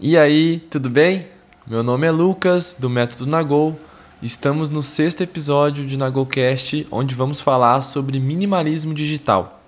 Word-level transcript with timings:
E 0.00 0.16
aí, 0.16 0.60
tudo 0.70 0.88
bem? 0.88 1.26
Meu 1.66 1.82
nome 1.82 2.06
é 2.06 2.10
Lucas, 2.12 2.76
do 2.78 2.88
Método 2.88 3.26
Nagol. 3.26 3.76
Estamos 4.22 4.70
no 4.70 4.80
sexto 4.80 5.22
episódio 5.24 5.84
de 5.84 5.96
Nagolcast, 5.96 6.86
onde 6.88 7.16
vamos 7.16 7.40
falar 7.40 7.82
sobre 7.82 8.20
minimalismo 8.20 8.94
digital. 8.94 9.60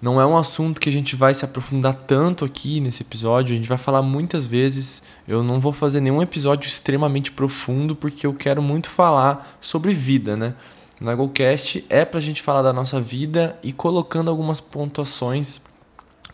Não 0.00 0.20
é 0.20 0.24
um 0.24 0.38
assunto 0.38 0.80
que 0.80 0.88
a 0.88 0.92
gente 0.92 1.16
vai 1.16 1.34
se 1.34 1.44
aprofundar 1.44 1.94
tanto 1.94 2.44
aqui 2.44 2.78
nesse 2.78 3.02
episódio, 3.02 3.54
a 3.54 3.56
gente 3.56 3.68
vai 3.68 3.76
falar 3.76 4.02
muitas 4.02 4.46
vezes. 4.46 5.02
Eu 5.26 5.42
não 5.42 5.58
vou 5.58 5.72
fazer 5.72 6.00
nenhum 6.00 6.22
episódio 6.22 6.68
extremamente 6.68 7.32
profundo, 7.32 7.96
porque 7.96 8.24
eu 8.24 8.34
quero 8.34 8.62
muito 8.62 8.88
falar 8.88 9.58
sobre 9.60 9.94
vida, 9.94 10.36
né? 10.36 10.54
Nagolcast 11.00 11.84
é 11.90 12.04
pra 12.04 12.20
gente 12.20 12.40
falar 12.40 12.62
da 12.62 12.72
nossa 12.72 13.00
vida 13.00 13.58
e 13.64 13.72
colocando 13.72 14.30
algumas 14.30 14.60
pontuações 14.60 15.60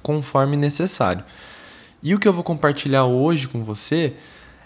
conforme 0.03 0.55
necessário. 0.55 1.25
E 2.03 2.15
o 2.15 2.19
que 2.19 2.27
eu 2.27 2.33
vou 2.33 2.43
compartilhar 2.43 3.05
hoje 3.05 3.47
com 3.47 3.63
você 3.63 4.15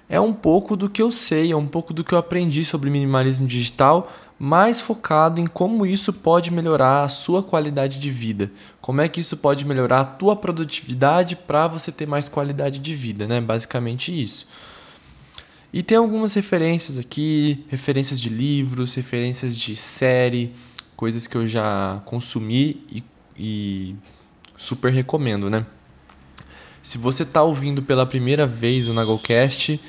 é 0.09 0.21
um 0.21 0.33
pouco 0.33 0.77
do 0.77 0.89
que 0.89 1.03
eu 1.03 1.11
sei, 1.11 1.53
é 1.53 1.57
um 1.57 1.67
pouco 1.67 1.93
do 1.93 2.05
que 2.05 2.13
eu 2.13 2.19
aprendi 2.19 2.65
sobre 2.65 2.89
minimalismo 2.89 3.47
digital, 3.47 4.11
mais 4.39 4.81
focado 4.81 5.41
em 5.41 5.47
como 5.47 5.85
isso 5.85 6.13
pode 6.13 6.53
melhorar 6.53 7.03
a 7.03 7.09
sua 7.09 7.43
qualidade 7.43 7.99
de 7.99 8.11
vida. 8.11 8.51
Como 8.81 9.01
é 9.01 9.09
que 9.09 9.21
isso 9.21 9.37
pode 9.37 9.65
melhorar 9.65 10.01
a 10.01 10.05
tua 10.05 10.37
produtividade 10.37 11.35
para 11.35 11.67
você 11.67 11.91
ter 11.91 12.07
mais 12.07 12.29
qualidade 12.29 12.79
de 12.79 12.95
vida, 12.95 13.27
né? 13.27 13.41
Basicamente 13.41 14.13
isso. 14.23 14.47
E 15.73 15.83
tem 15.83 15.99
algumas 15.99 16.33
referências 16.35 16.97
aqui, 16.97 17.65
referências 17.69 18.21
de 18.21 18.29
livros, 18.29 18.95
referências 18.95 19.57
de 19.57 19.75
série, 19.75 20.55
coisas 20.97 21.27
que 21.27 21.37
eu 21.37 21.47
já 21.47 22.01
consumi 22.05 22.85
e, 22.91 23.05
e 23.37 23.97
super 24.57 24.93
recomendo, 24.93 25.51
né? 25.51 25.67
Se 26.87 26.99
você 26.99 27.25
tá 27.25 27.43
ouvindo 27.43 27.83
pela 27.83 28.07
primeira 28.07 28.47
vez 28.47 28.87
o 28.87 28.95
Nagocast, 28.95 29.81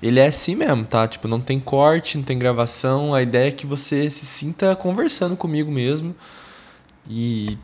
ele 0.00 0.20
é 0.20 0.28
assim 0.28 0.54
mesmo, 0.54 0.84
tá? 0.86 1.08
Tipo, 1.08 1.26
não 1.26 1.40
tem 1.40 1.58
corte, 1.58 2.16
não 2.16 2.22
tem 2.22 2.38
gravação. 2.38 3.12
A 3.12 3.20
ideia 3.20 3.48
é 3.48 3.50
que 3.50 3.66
você 3.66 4.08
se 4.08 4.24
sinta 4.24 4.76
conversando 4.76 5.36
comigo 5.36 5.68
mesmo. 5.68 6.14
E 7.10 7.58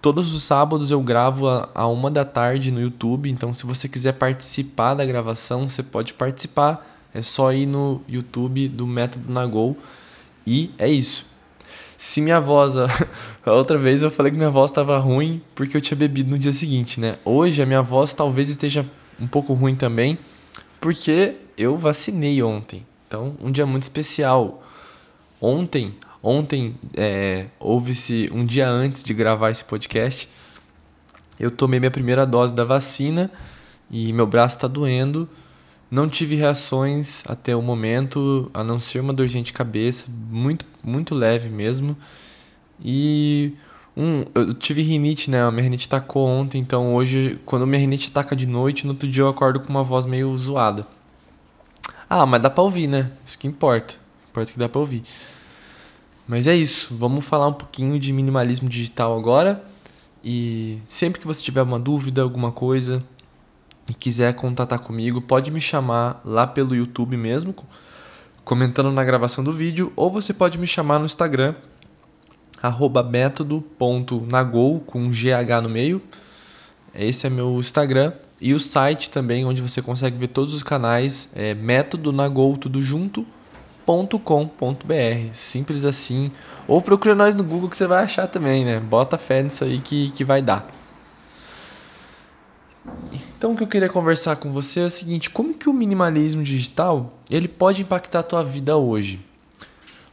todos 0.00 0.34
os 0.34 0.42
sábados 0.42 0.90
eu 0.90 1.00
gravo 1.00 1.46
a, 1.72 1.86
uma 1.86 2.10
da 2.10 2.24
tarde 2.24 2.72
no 2.72 2.80
YouTube. 2.80 3.30
Então, 3.30 3.54
se 3.54 3.64
você 3.64 3.88
quiser 3.88 4.14
participar 4.14 4.94
da 4.94 5.06
gravação, 5.06 5.68
você 5.68 5.84
pode 5.84 6.12
participar. 6.12 6.84
É 7.14 7.22
só 7.22 7.52
ir 7.52 7.66
no 7.66 8.02
YouTube 8.08 8.66
do 8.66 8.88
Método 8.88 9.32
Nagol. 9.32 9.76
E 10.44 10.72
é 10.78 10.88
isso. 10.88 11.31
Se 12.02 12.20
minha 12.20 12.40
voz. 12.40 12.74
A 13.46 13.52
outra 13.52 13.78
vez 13.78 14.02
eu 14.02 14.10
falei 14.10 14.32
que 14.32 14.36
minha 14.36 14.50
voz 14.50 14.72
estava 14.72 14.98
ruim 14.98 15.40
porque 15.54 15.76
eu 15.76 15.80
tinha 15.80 15.96
bebido 15.96 16.30
no 16.30 16.36
dia 16.36 16.52
seguinte, 16.52 16.98
né? 16.98 17.16
Hoje 17.24 17.62
a 17.62 17.66
minha 17.66 17.80
voz 17.80 18.12
talvez 18.12 18.50
esteja 18.50 18.84
um 19.20 19.28
pouco 19.28 19.54
ruim 19.54 19.76
também 19.76 20.18
porque 20.80 21.36
eu 21.56 21.78
vacinei 21.78 22.42
ontem. 22.42 22.84
Então, 23.06 23.36
um 23.40 23.52
dia 23.52 23.64
muito 23.64 23.84
especial. 23.84 24.64
Ontem, 25.40 25.94
ontem 26.20 26.74
é, 26.94 27.46
houve-se 27.60 28.28
um 28.34 28.44
dia 28.44 28.68
antes 28.68 29.04
de 29.04 29.14
gravar 29.14 29.50
esse 29.50 29.64
podcast. 29.64 30.28
Eu 31.38 31.52
tomei 31.52 31.78
minha 31.78 31.90
primeira 31.90 32.26
dose 32.26 32.52
da 32.52 32.64
vacina 32.64 33.30
e 33.88 34.12
meu 34.12 34.26
braço 34.26 34.56
está 34.56 34.66
doendo. 34.66 35.28
Não 35.92 36.08
tive 36.08 36.36
reações 36.36 37.22
até 37.28 37.54
o 37.54 37.60
momento, 37.60 38.50
a 38.54 38.64
não 38.64 38.78
ser 38.78 39.00
uma 39.00 39.12
dorzinha 39.12 39.44
de 39.44 39.52
cabeça, 39.52 40.06
muito, 40.30 40.64
muito 40.82 41.14
leve 41.14 41.50
mesmo. 41.50 41.94
E 42.82 43.52
um, 43.94 44.24
eu 44.34 44.54
tive 44.54 44.80
rinite, 44.80 45.30
né? 45.30 45.42
A 45.42 45.50
minha 45.50 45.64
rinite 45.64 45.86
tacou 45.86 46.26
ontem, 46.26 46.58
então 46.58 46.94
hoje, 46.94 47.38
quando 47.44 47.66
minha 47.66 47.78
rinite 47.78 48.08
ataca 48.08 48.34
de 48.34 48.46
noite, 48.46 48.86
no 48.86 48.94
outro 48.94 49.06
dia 49.06 49.22
eu 49.22 49.28
acordo 49.28 49.60
com 49.60 49.68
uma 49.68 49.82
voz 49.82 50.06
meio 50.06 50.34
zoada. 50.38 50.86
Ah, 52.08 52.24
mas 52.24 52.40
dá 52.40 52.48
pra 52.48 52.64
ouvir, 52.64 52.86
né? 52.86 53.10
Isso 53.22 53.38
que 53.38 53.46
importa. 53.46 53.96
Importa 54.30 54.50
que 54.50 54.58
dá 54.58 54.70
pra 54.70 54.80
ouvir. 54.80 55.02
Mas 56.26 56.46
é 56.46 56.56
isso. 56.56 56.96
Vamos 56.96 57.22
falar 57.22 57.48
um 57.48 57.52
pouquinho 57.52 57.98
de 57.98 58.14
minimalismo 58.14 58.66
digital 58.66 59.18
agora. 59.18 59.62
E 60.24 60.78
sempre 60.86 61.20
que 61.20 61.26
você 61.26 61.42
tiver 61.42 61.60
uma 61.60 61.78
dúvida, 61.78 62.22
alguma 62.22 62.50
coisa, 62.50 63.04
e 63.88 63.94
quiser 63.94 64.34
contatar 64.34 64.78
comigo, 64.78 65.20
pode 65.20 65.50
me 65.50 65.60
chamar 65.60 66.20
lá 66.24 66.46
pelo 66.46 66.74
YouTube 66.74 67.16
mesmo, 67.16 67.54
comentando 68.44 68.90
na 68.90 69.04
gravação 69.04 69.42
do 69.42 69.52
vídeo, 69.52 69.92
ou 69.96 70.10
você 70.10 70.32
pode 70.32 70.58
me 70.58 70.66
chamar 70.66 70.98
no 70.98 71.06
Instagram, 71.06 71.54
método.nagol, 73.10 74.80
com 74.80 75.10
GH 75.10 75.62
no 75.62 75.68
meio. 75.68 76.00
Esse 76.94 77.26
é 77.26 77.30
meu 77.30 77.58
Instagram. 77.58 78.12
E 78.40 78.54
o 78.54 78.60
site 78.60 79.10
também, 79.10 79.44
onde 79.44 79.62
você 79.62 79.80
consegue 79.80 80.16
ver 80.18 80.28
todos 80.28 80.52
os 80.52 80.62
canais, 80.62 81.30
é 81.34 81.54
métodonagol, 81.54 82.56
tudo 82.56 82.82
junto, 82.82 83.24
.com.br, 83.86 85.32
simples 85.32 85.84
assim. 85.84 86.32
Ou 86.66 86.80
procura 86.82 87.14
nós 87.14 87.34
no 87.34 87.44
Google 87.44 87.68
que 87.68 87.76
você 87.76 87.86
vai 87.86 88.04
achar 88.04 88.26
também, 88.26 88.64
né? 88.64 88.80
Bota 88.80 89.18
fé 89.18 89.42
nisso 89.42 89.64
aí 89.64 89.78
que, 89.78 90.10
que 90.10 90.24
vai 90.24 90.42
dar. 90.42 90.81
Então 93.36 93.52
o 93.52 93.56
que 93.56 93.62
eu 93.62 93.66
queria 93.66 93.88
conversar 93.88 94.36
com 94.36 94.50
você 94.50 94.80
é 94.80 94.84
o 94.84 94.90
seguinte, 94.90 95.30
como 95.30 95.54
que 95.54 95.68
o 95.68 95.72
minimalismo 95.72 96.42
digital, 96.42 97.18
ele 97.30 97.48
pode 97.48 97.82
impactar 97.82 98.20
a 98.20 98.22
tua 98.22 98.42
vida 98.42 98.76
hoje? 98.76 99.20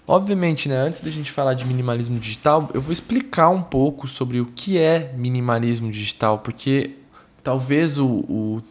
Obviamente, 0.07 0.67
né, 0.67 0.75
antes 0.75 1.01
da 1.01 1.11
gente 1.11 1.31
falar 1.31 1.53
de 1.53 1.65
minimalismo 1.65 2.17
digital, 2.17 2.69
eu 2.73 2.81
vou 2.81 2.91
explicar 2.91 3.49
um 3.49 3.61
pouco 3.61 4.07
sobre 4.07 4.39
o 4.39 4.47
que 4.47 4.77
é 4.77 5.13
minimalismo 5.15 5.91
digital, 5.91 6.39
porque 6.39 6.95
talvez 7.43 7.99
o, 7.99 8.07
o, 8.07 8.63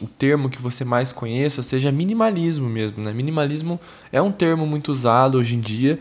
o 0.00 0.06
termo 0.08 0.50
que 0.50 0.60
você 0.60 0.84
mais 0.84 1.12
conheça 1.12 1.62
seja 1.62 1.92
minimalismo 1.92 2.68
mesmo, 2.68 3.04
né? 3.04 3.12
Minimalismo 3.12 3.78
é 4.10 4.20
um 4.20 4.32
termo 4.32 4.66
muito 4.66 4.90
usado 4.90 5.38
hoje 5.38 5.54
em 5.54 5.60
dia, 5.60 6.00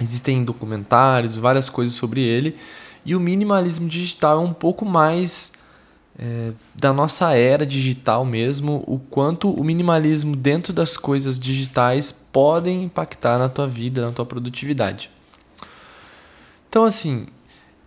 existem 0.00 0.42
documentários, 0.42 1.36
várias 1.36 1.70
coisas 1.70 1.94
sobre 1.94 2.20
ele, 2.20 2.56
e 3.04 3.14
o 3.14 3.20
minimalismo 3.20 3.88
digital 3.88 4.38
é 4.38 4.44
um 4.44 4.52
pouco 4.52 4.84
mais 4.84 5.52
é, 6.18 6.52
da 6.74 6.92
nossa 6.92 7.32
era 7.34 7.66
digital 7.66 8.24
mesmo, 8.24 8.82
o 8.86 8.98
quanto 8.98 9.50
o 9.50 9.62
minimalismo 9.62 10.34
dentro 10.34 10.72
das 10.72 10.96
coisas 10.96 11.38
digitais 11.38 12.10
podem 12.10 12.84
impactar 12.84 13.38
na 13.38 13.48
tua 13.48 13.66
vida, 13.66 14.06
na 14.06 14.12
tua 14.12 14.24
produtividade. 14.24 15.10
Então, 16.68 16.84
assim, 16.84 17.26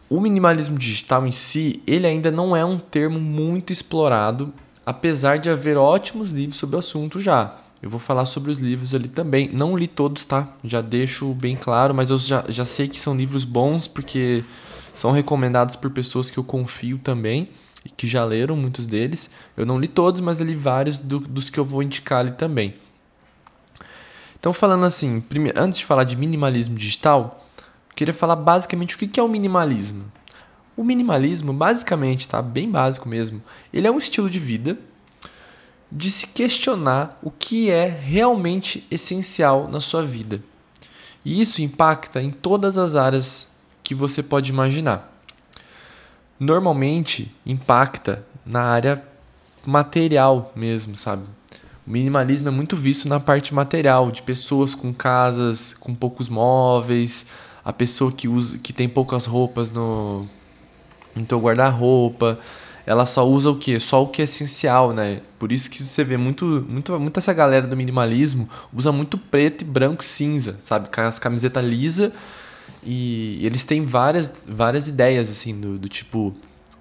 o 0.07 0.19
minimalismo 0.19 0.77
digital 0.77 1.25
em 1.25 1.31
si, 1.31 1.81
ele 1.87 2.05
ainda 2.05 2.29
não 2.29 2.55
é 2.55 2.63
um 2.63 2.77
termo 2.77 3.19
muito 3.19 3.73
explorado, 3.73 4.53
apesar 4.85 5.39
de 5.39 5.49
haver 5.49 5.77
ótimos 5.77 6.29
livros 6.29 6.57
sobre 6.57 6.75
o 6.75 6.79
assunto 6.79 7.19
já. 7.19 7.57
Eu 7.81 7.89
vou 7.89 7.99
falar 7.99 8.25
sobre 8.25 8.51
os 8.51 8.59
livros 8.59 8.93
ali 8.93 9.07
também. 9.07 9.49
Não 9.53 9.77
li 9.77 9.87
todos, 9.87 10.25
tá? 10.25 10.49
Já 10.63 10.81
deixo 10.81 11.33
bem 11.33 11.55
claro, 11.55 11.95
mas 11.95 12.09
eu 12.09 12.17
já, 12.17 12.43
já 12.49 12.65
sei 12.65 12.89
que 12.89 12.99
são 12.99 13.15
livros 13.15 13.45
bons 13.45 13.87
porque 13.87 14.43
são 14.93 15.11
recomendados 15.11 15.77
por 15.77 15.89
pessoas 15.89 16.29
que 16.29 16.37
eu 16.37 16.43
confio 16.43 16.99
também 16.99 17.47
que 17.95 18.07
já 18.07 18.23
leram 18.23 18.55
muitos 18.55 18.87
deles. 18.87 19.29
Eu 19.55 19.65
não 19.65 19.79
li 19.79 19.87
todos, 19.87 20.21
mas 20.21 20.39
li 20.39 20.55
vários 20.55 20.99
do, 20.99 21.19
dos 21.19 21.49
que 21.49 21.59
eu 21.59 21.65
vou 21.65 21.83
indicar 21.83 22.19
ali 22.19 22.31
também. 22.31 22.75
Então, 24.39 24.53
falando 24.53 24.85
assim, 24.85 25.19
primeiro, 25.19 25.59
antes 25.59 25.79
de 25.79 25.85
falar 25.85 26.05
de 26.05 26.15
minimalismo 26.15 26.75
digital, 26.75 27.45
eu 27.89 27.95
queria 27.95 28.13
falar 28.13 28.35
basicamente 28.35 28.95
o 28.95 28.97
que 28.97 29.19
é 29.19 29.23
o 29.23 29.27
minimalismo. 29.27 30.09
O 30.77 30.83
minimalismo, 30.83 31.51
basicamente, 31.51 32.27
tá 32.27 32.41
bem 32.41 32.71
básico 32.71 33.09
mesmo, 33.09 33.41
ele 33.73 33.85
é 33.85 33.91
um 33.91 33.97
estilo 33.97 34.29
de 34.29 34.39
vida 34.39 34.77
de 35.91 36.09
se 36.09 36.27
questionar 36.27 37.19
o 37.21 37.31
que 37.31 37.69
é 37.69 37.87
realmente 37.87 38.85
essencial 38.89 39.67
na 39.67 39.81
sua 39.81 40.03
vida. 40.03 40.41
E 41.25 41.41
isso 41.41 41.61
impacta 41.61 42.21
em 42.21 42.29
todas 42.29 42.77
as 42.77 42.95
áreas 42.95 43.51
que 43.83 43.93
você 43.93 44.23
pode 44.23 44.51
imaginar 44.51 45.08
normalmente 46.39 47.31
impacta 47.45 48.25
na 48.45 48.61
área 48.61 49.03
material 49.65 50.51
mesmo, 50.55 50.95
sabe? 50.95 51.23
O 51.85 51.91
minimalismo 51.91 52.47
é 52.47 52.51
muito 52.51 52.75
visto 52.75 53.09
na 53.09 53.19
parte 53.19 53.53
material, 53.53 54.11
de 54.11 54.21
pessoas 54.21 54.73
com 54.73 54.93
casas 54.93 55.73
com 55.79 55.93
poucos 55.93 56.29
móveis, 56.29 57.25
a 57.65 57.73
pessoa 57.73 58.11
que 58.11 58.27
usa 58.27 58.57
que 58.59 58.71
tem 58.71 58.87
poucas 58.87 59.25
roupas 59.25 59.71
no 59.71 60.27
teu 61.27 61.39
guarda-roupa, 61.39 62.39
ela 62.85 63.05
só 63.05 63.27
usa 63.27 63.51
o 63.51 63.55
que? 63.55 63.79
Só 63.79 64.01
o 64.03 64.07
que 64.07 64.21
é 64.21 64.25
essencial, 64.25 64.93
né? 64.93 65.21
Por 65.37 65.51
isso 65.51 65.69
que 65.69 65.83
você 65.83 66.03
vê 66.03 66.17
muito, 66.17 66.65
muito, 66.67 66.99
muito 66.99 67.17
essa 67.17 67.33
galera 67.33 67.67
do 67.67 67.77
minimalismo 67.77 68.49
usa 68.73 68.91
muito 68.91 69.17
preto 69.17 69.61
e 69.61 69.65
branco 69.65 70.03
cinza, 70.03 70.57
sabe? 70.63 70.89
Com 70.89 71.01
as 71.01 71.19
camisetas 71.19 71.63
lisa 71.63 72.13
e 72.83 73.39
eles 73.45 73.63
têm 73.63 73.85
várias, 73.85 74.31
várias 74.47 74.87
ideias, 74.87 75.29
assim, 75.29 75.59
do, 75.59 75.77
do 75.77 75.89
tipo, 75.89 76.33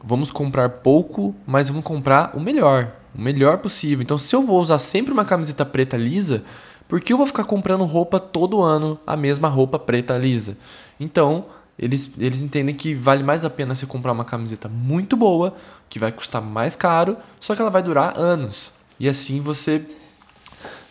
vamos 0.02 0.30
comprar 0.30 0.68
pouco, 0.68 1.34
mas 1.46 1.68
vamos 1.68 1.84
comprar 1.84 2.36
o 2.36 2.40
melhor, 2.40 2.92
o 3.14 3.20
melhor 3.20 3.58
possível. 3.58 4.02
Então, 4.02 4.18
se 4.18 4.34
eu 4.34 4.42
vou 4.42 4.60
usar 4.60 4.78
sempre 4.78 5.12
uma 5.12 5.24
camiseta 5.24 5.64
preta 5.64 5.96
lisa, 5.96 6.44
por 6.86 7.00
que 7.00 7.12
eu 7.12 7.16
vou 7.16 7.26
ficar 7.26 7.44
comprando 7.44 7.84
roupa 7.84 8.18
todo 8.18 8.62
ano, 8.62 8.98
a 9.06 9.16
mesma 9.16 9.48
roupa 9.48 9.78
preta 9.78 10.16
lisa? 10.16 10.56
Então, 10.98 11.46
eles, 11.78 12.10
eles 12.18 12.42
entendem 12.42 12.74
que 12.74 12.94
vale 12.94 13.22
mais 13.22 13.44
a 13.44 13.50
pena 13.50 13.74
você 13.74 13.86
comprar 13.86 14.12
uma 14.12 14.24
camiseta 14.24 14.68
muito 14.68 15.16
boa, 15.16 15.54
que 15.88 15.98
vai 15.98 16.10
custar 16.10 16.42
mais 16.42 16.74
caro, 16.74 17.16
só 17.38 17.54
que 17.54 17.62
ela 17.62 17.70
vai 17.70 17.82
durar 17.82 18.18
anos. 18.18 18.72
E 18.98 19.08
assim 19.08 19.40
você 19.40 19.84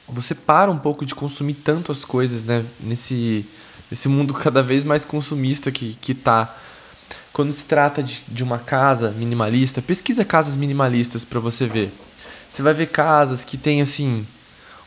você 0.07 0.33
para 0.33 0.71
um 0.71 0.77
pouco 0.77 1.06
de 1.06 1.13
consumir 1.13 1.56
tanto 1.56 1.92
as 1.92 2.06
coisas, 2.06 2.45
né? 2.45 2.63
Nesse, 2.80 3.45
nesse 3.89 4.07
mundo 4.07 4.34
cada 4.34 4.62
vez 4.62 4.84
mais 4.84 5.06
consumista 5.06 5.72
que, 5.72 5.98
que 6.01 6.13
tá. 6.13 6.56
Quando 7.31 7.54
se 7.54 7.63
trata 7.63 8.01
de, 8.01 8.22
de 8.28 8.44
uma 8.44 8.57
casa 8.57 9.12
minimalista, 9.12 9.81
pesquisa 9.81 10.25
casas 10.25 10.56
minimalistas 10.56 11.24
para 11.24 11.39
você 11.39 11.66
ver. 11.68 11.92
Você 12.50 12.62
vai 12.62 12.74
ver 12.74 12.88
casas 12.88 13.44
que 13.44 13.57
tem 13.57 13.81
assim 13.81 14.25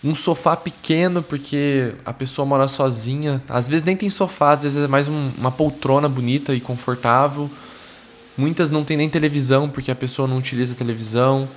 um 0.02 0.14
sofá 0.14 0.56
pequeno 0.56 1.22
porque 1.22 1.94
a 2.04 2.12
pessoa 2.12 2.46
mora 2.46 2.66
sozinha. 2.66 3.42
Às 3.48 3.68
vezes 3.68 3.84
nem 3.84 3.96
tem 3.96 4.10
sofá, 4.10 4.52
às 4.52 4.62
vezes 4.62 4.82
é 4.82 4.88
mais 4.88 5.08
um, 5.08 5.30
uma 5.38 5.50
poltrona 5.50 6.08
bonita 6.08 6.54
e 6.54 6.60
confortável. 6.60 7.50
Muitas 8.36 8.70
não 8.70 8.82
tem 8.82 8.96
nem 8.96 9.08
televisão 9.08 9.68
porque 9.68 9.90
a 9.90 9.94
pessoa 9.94 10.26
não 10.26 10.38
utiliza 10.38 10.74
televisão. 10.74 11.48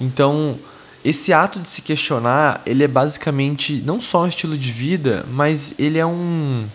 Então, 0.00 0.58
esse 1.04 1.32
ato 1.32 1.60
de 1.60 1.68
se 1.68 1.82
questionar, 1.82 2.62
ele 2.64 2.82
é 2.82 2.88
basicamente 2.88 3.82
não 3.84 4.00
só 4.00 4.22
um 4.22 4.26
estilo 4.26 4.56
de 4.56 4.72
vida, 4.72 5.24
mas 5.28 5.74
ele 5.78 5.98
é 5.98 6.06
um 6.06 6.66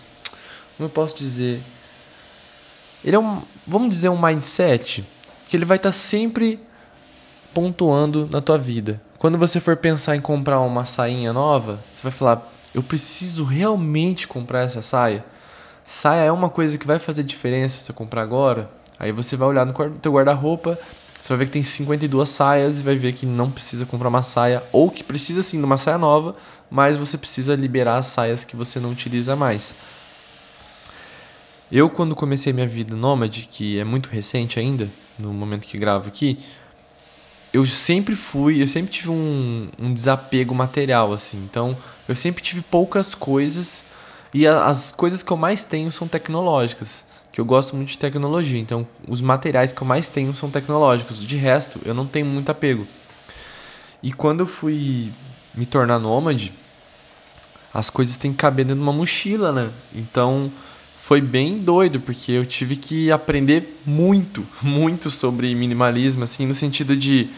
como 0.80 0.88
eu 0.88 0.94
posso 0.94 1.14
dizer? 1.14 1.60
Ele 3.04 3.14
é 3.14 3.18
um, 3.18 3.42
vamos 3.66 3.90
dizer, 3.90 4.08
um 4.08 4.18
mindset 4.18 5.04
que 5.46 5.54
ele 5.54 5.66
vai 5.66 5.76
estar 5.76 5.90
tá 5.90 5.92
sempre 5.92 6.58
pontuando 7.52 8.26
na 8.32 8.40
tua 8.40 8.56
vida. 8.56 8.98
Quando 9.18 9.36
você 9.36 9.60
for 9.60 9.76
pensar 9.76 10.16
em 10.16 10.22
comprar 10.22 10.58
uma 10.60 10.86
sainha 10.86 11.34
nova, 11.34 11.78
você 11.90 12.02
vai 12.02 12.10
falar: 12.10 12.50
eu 12.74 12.82
preciso 12.82 13.44
realmente 13.44 14.26
comprar 14.26 14.62
essa 14.62 14.80
saia? 14.80 15.22
Saia 15.84 16.22
é 16.22 16.32
uma 16.32 16.48
coisa 16.48 16.78
que 16.78 16.86
vai 16.86 16.98
fazer 16.98 17.24
diferença 17.24 17.78
se 17.78 17.90
eu 17.90 17.94
comprar 17.94 18.22
agora? 18.22 18.70
Aí 18.98 19.12
você 19.12 19.36
vai 19.36 19.48
olhar 19.48 19.66
no 19.66 19.74
teu 19.98 20.12
guarda-roupa, 20.12 20.78
você 21.20 21.28
vai 21.28 21.38
ver 21.38 21.46
que 21.46 21.52
tem 21.52 21.62
52 21.62 22.28
saias 22.28 22.80
e 22.80 22.82
vai 22.82 22.96
ver 22.96 23.12
que 23.12 23.26
não 23.26 23.50
precisa 23.50 23.84
comprar 23.84 24.08
uma 24.08 24.22
saia, 24.22 24.62
ou 24.72 24.90
que 24.90 25.04
precisa 25.04 25.42
sim 25.42 25.58
de 25.58 25.64
uma 25.64 25.76
saia 25.76 25.98
nova, 25.98 26.34
mas 26.70 26.96
você 26.96 27.18
precisa 27.18 27.54
liberar 27.54 27.98
as 27.98 28.06
saias 28.06 28.44
que 28.44 28.56
você 28.56 28.80
não 28.80 28.90
utiliza 28.90 29.36
mais. 29.36 29.74
Eu, 31.70 31.88
quando 31.88 32.16
comecei 32.16 32.52
minha 32.52 32.66
vida 32.66 32.96
nômade, 32.96 33.48
que 33.50 33.78
é 33.78 33.84
muito 33.84 34.08
recente 34.08 34.58
ainda, 34.58 34.88
no 35.18 35.32
momento 35.32 35.66
que 35.66 35.78
gravo 35.78 36.08
aqui, 36.08 36.38
eu 37.52 37.66
sempre 37.66 38.16
fui, 38.16 38.62
eu 38.62 38.68
sempre 38.68 38.90
tive 38.90 39.10
um, 39.10 39.68
um 39.78 39.92
desapego 39.92 40.54
material, 40.54 41.12
assim. 41.12 41.36
Então, 41.38 41.76
eu 42.08 42.16
sempre 42.16 42.42
tive 42.42 42.60
poucas 42.60 43.14
coisas 43.14 43.84
e 44.32 44.46
a, 44.46 44.66
as 44.66 44.92
coisas 44.92 45.22
que 45.22 45.30
eu 45.30 45.36
mais 45.36 45.64
tenho 45.64 45.90
são 45.92 46.08
tecnológicas. 46.08 47.04
Que 47.32 47.40
eu 47.40 47.44
gosto 47.44 47.76
muito 47.76 47.90
de 47.90 47.98
tecnologia. 47.98 48.58
Então, 48.58 48.86
os 49.06 49.20
materiais 49.20 49.72
que 49.72 49.82
eu 49.82 49.86
mais 49.86 50.08
tenho 50.08 50.34
são 50.34 50.50
tecnológicos. 50.50 51.22
De 51.22 51.36
resto, 51.36 51.80
eu 51.84 51.94
não 51.94 52.06
tenho 52.06 52.26
muito 52.26 52.50
apego. 52.50 52.86
E 54.02 54.12
quando 54.12 54.40
eu 54.40 54.46
fui 54.46 55.12
me 55.54 55.66
tornar 55.66 55.98
nômade, 55.98 56.52
as 57.72 57.90
coisas 57.90 58.16
têm 58.16 58.32
que 58.32 58.38
caber 58.38 58.64
dentro 58.64 58.80
de 58.80 58.82
uma 58.82 58.92
mochila, 58.92 59.52
né? 59.52 59.70
Então, 59.94 60.50
foi 61.02 61.20
bem 61.20 61.58
doido, 61.58 62.00
porque 62.00 62.32
eu 62.32 62.46
tive 62.46 62.76
que 62.76 63.10
aprender 63.10 63.80
muito, 63.84 64.46
muito 64.62 65.10
sobre 65.10 65.54
minimalismo, 65.54 66.24
assim, 66.24 66.46
no 66.46 66.54
sentido 66.54 66.96
de 66.96 67.28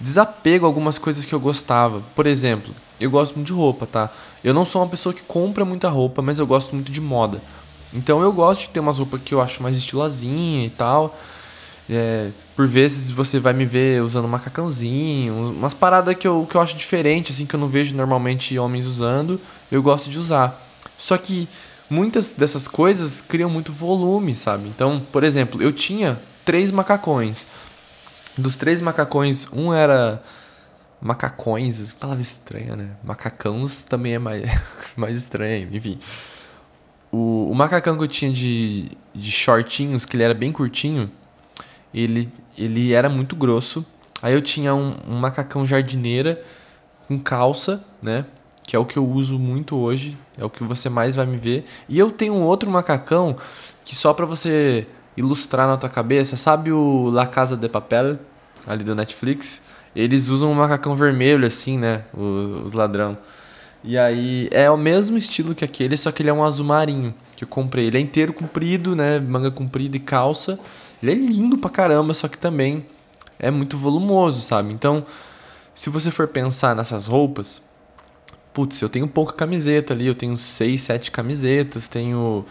desapego 0.00 0.66
a 0.66 0.68
algumas 0.68 0.98
coisas 0.98 1.24
que 1.24 1.32
eu 1.32 1.40
gostava. 1.40 2.02
Por 2.14 2.26
exemplo, 2.26 2.74
eu 3.00 3.10
gosto 3.10 3.34
muito 3.36 3.46
de 3.46 3.52
roupa, 3.52 3.86
tá? 3.86 4.10
Eu 4.42 4.52
não 4.52 4.66
sou 4.66 4.82
uma 4.82 4.88
pessoa 4.88 5.14
que 5.14 5.22
compra 5.22 5.64
muita 5.64 5.88
roupa, 5.88 6.20
mas 6.20 6.38
eu 6.38 6.46
gosto 6.46 6.74
muito 6.74 6.92
de 6.92 7.00
moda. 7.00 7.40
Então 7.94 8.22
eu 8.22 8.32
gosto 8.32 8.62
de 8.62 8.68
ter 8.70 8.80
umas 8.80 8.98
roupas 8.98 9.20
que 9.24 9.32
eu 9.32 9.40
acho 9.40 9.62
mais 9.62 9.76
estilosinha 9.76 10.66
e 10.66 10.70
tal. 10.70 11.16
É, 11.88 12.30
por 12.56 12.66
vezes 12.66 13.10
você 13.10 13.38
vai 13.38 13.52
me 13.52 13.64
ver 13.64 14.02
usando 14.02 14.26
macacãozinho, 14.26 15.52
umas 15.56 15.74
paradas 15.74 16.16
que 16.16 16.26
eu, 16.26 16.46
que 16.48 16.56
eu 16.56 16.60
acho 16.60 16.76
diferente, 16.76 17.30
assim, 17.32 17.44
que 17.46 17.54
eu 17.54 17.60
não 17.60 17.68
vejo 17.68 17.94
normalmente 17.94 18.58
homens 18.58 18.86
usando, 18.86 19.40
eu 19.70 19.82
gosto 19.82 20.08
de 20.08 20.18
usar. 20.18 20.60
Só 20.96 21.18
que 21.18 21.48
muitas 21.90 22.34
dessas 22.34 22.66
coisas 22.66 23.20
criam 23.20 23.50
muito 23.50 23.72
volume, 23.72 24.34
sabe? 24.34 24.68
Então, 24.68 25.02
por 25.12 25.24
exemplo, 25.24 25.62
eu 25.62 25.72
tinha 25.72 26.18
três 26.44 26.70
macacões. 26.70 27.46
Dos 28.36 28.56
três 28.56 28.80
macacões, 28.80 29.46
um 29.52 29.72
era. 29.72 30.22
Macacões, 31.00 31.92
palavra 31.92 32.22
estranha, 32.22 32.74
né? 32.74 32.90
Macacãos 33.04 33.82
também 33.82 34.14
é 34.14 34.18
mais, 34.18 34.42
mais 34.96 35.18
estranho, 35.18 35.68
enfim. 35.70 35.98
O, 37.14 37.50
o 37.50 37.54
macacão 37.54 37.96
que 37.96 38.02
eu 38.02 38.08
tinha 38.08 38.32
de, 38.32 38.90
de 39.14 39.30
shortinhos, 39.30 40.04
que 40.04 40.16
ele 40.16 40.24
era 40.24 40.34
bem 40.34 40.50
curtinho, 40.50 41.10
ele, 41.92 42.28
ele 42.58 42.92
era 42.92 43.08
muito 43.08 43.36
grosso. 43.36 43.86
Aí 44.20 44.34
eu 44.34 44.42
tinha 44.42 44.74
um, 44.74 44.96
um 45.06 45.16
macacão 45.16 45.64
jardineira 45.64 46.42
com 47.06 47.18
calça, 47.18 47.84
né? 48.02 48.24
que 48.66 48.74
é 48.74 48.78
o 48.78 48.84
que 48.84 48.96
eu 48.96 49.06
uso 49.06 49.38
muito 49.38 49.76
hoje, 49.76 50.16
é 50.38 50.44
o 50.44 50.50
que 50.50 50.64
você 50.64 50.88
mais 50.88 51.14
vai 51.14 51.26
me 51.26 51.36
ver. 51.36 51.66
E 51.88 51.98
eu 51.98 52.10
tenho 52.10 52.34
um 52.34 52.42
outro 52.42 52.70
macacão 52.70 53.36
que 53.84 53.94
só 53.94 54.12
para 54.14 54.24
você 54.24 54.86
ilustrar 55.16 55.68
na 55.68 55.76
tua 55.76 55.90
cabeça, 55.90 56.36
sabe 56.36 56.72
o 56.72 57.10
La 57.10 57.26
Casa 57.26 57.56
de 57.56 57.68
Papel 57.68 58.18
ali 58.66 58.82
do 58.82 58.94
Netflix? 58.94 59.62
Eles 59.94 60.28
usam 60.28 60.50
um 60.50 60.54
macacão 60.54 60.96
vermelho 60.96 61.46
assim, 61.46 61.78
né, 61.78 62.04
os 62.12 62.72
ladrão. 62.72 63.16
E 63.84 63.98
aí 63.98 64.48
é 64.50 64.70
o 64.70 64.78
mesmo 64.78 65.18
estilo 65.18 65.54
que 65.54 65.62
aquele, 65.62 65.94
só 65.96 66.10
que 66.10 66.22
ele 66.22 66.30
é 66.30 66.32
um 66.32 66.42
azul 66.42 66.64
marinho 66.64 67.14
que 67.36 67.44
eu 67.44 67.48
comprei. 67.48 67.86
Ele 67.86 67.98
é 67.98 68.00
inteiro 68.00 68.32
comprido, 68.32 68.96
né, 68.96 69.20
manga 69.20 69.50
comprida 69.50 69.94
e 69.94 70.00
calça. 70.00 70.58
Ele 71.02 71.12
é 71.12 71.14
lindo 71.14 71.58
pra 71.58 71.68
caramba, 71.68 72.14
só 72.14 72.26
que 72.26 72.38
também 72.38 72.86
é 73.38 73.50
muito 73.50 73.76
volumoso, 73.76 74.40
sabe? 74.40 74.72
Então, 74.72 75.04
se 75.74 75.90
você 75.90 76.10
for 76.10 76.26
pensar 76.28 76.74
nessas 76.74 77.06
roupas, 77.06 77.62
putz, 78.54 78.80
eu 78.80 78.88
tenho 78.88 79.06
pouca 79.06 79.34
camiseta 79.34 79.92
ali, 79.92 80.06
eu 80.06 80.14
tenho 80.14 80.36
seis, 80.38 80.80
sete 80.80 81.10
camisetas, 81.10 81.86
tenho. 81.86 82.46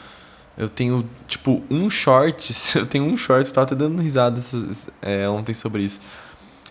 Eu 0.55 0.69
tenho, 0.69 1.09
tipo, 1.27 1.63
um 1.67 1.89
shorts. 1.89 2.75
Eu 2.77 2.85
tenho 2.85 3.05
um 3.05 3.17
short, 3.17 3.47
eu 3.47 3.53
tava 3.55 3.65
até 3.65 3.75
dando 3.75 3.99
risada 3.99 4.39
é, 5.01 5.27
ontem 5.27 5.51
sobre 5.51 5.81
isso. 5.81 5.99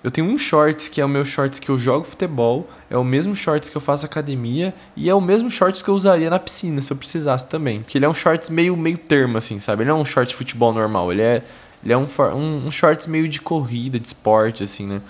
Eu 0.03 0.11
tenho 0.11 0.27
um 0.27 0.37
shorts 0.37 0.89
que 0.89 1.01
é 1.01 1.05
o 1.05 1.09
meu 1.09 1.25
shorts 1.25 1.61
que 1.61 1.69
eu 1.69 1.79
jogo 1.79 2.05
futebol, 2.05 2.69
é 2.91 2.97
o 2.97 3.05
mesmo 3.05 3.37
shorts 3.37 3.69
que 3.69 3.77
eu 3.77 3.81
faço 3.81 4.05
academia 4.05 4.75
e 4.97 5.09
é 5.09 5.15
o 5.15 5.21
mesmo 5.21 5.49
shorts 5.49 5.81
que 5.81 5.89
eu 5.89 5.95
usaria 5.95 6.29
na 6.29 6.41
piscina 6.41 6.83
se 6.83 6.93
eu 6.93 6.97
precisasse 6.97 7.47
também. 7.47 7.83
Porque 7.83 7.99
ele 7.99 8.05
é 8.05 8.09
um 8.09 8.15
shorts 8.15 8.51
meio, 8.51 8.77
meio 8.77 8.99
termo, 8.99 9.39
assim, 9.39 9.61
sabe? 9.61 9.83
Ele 9.83 9.91
não 9.91 9.99
é 9.99 10.03
um 10.03 10.05
short 10.05 10.31
de 10.31 10.35
futebol 10.35 10.73
normal, 10.73 11.13
ele 11.13 11.23
é, 11.23 11.45
ele 11.85 11.93
é 11.93 11.97
um, 11.97 12.07
um, 12.35 12.67
um 12.67 12.71
shorts 12.71 13.07
meio 13.07 13.29
de 13.29 13.41
corrida, 13.41 13.99
de 14.01 14.07
esporte, 14.07 14.65
assim, 14.65 14.87
né? 14.87 15.01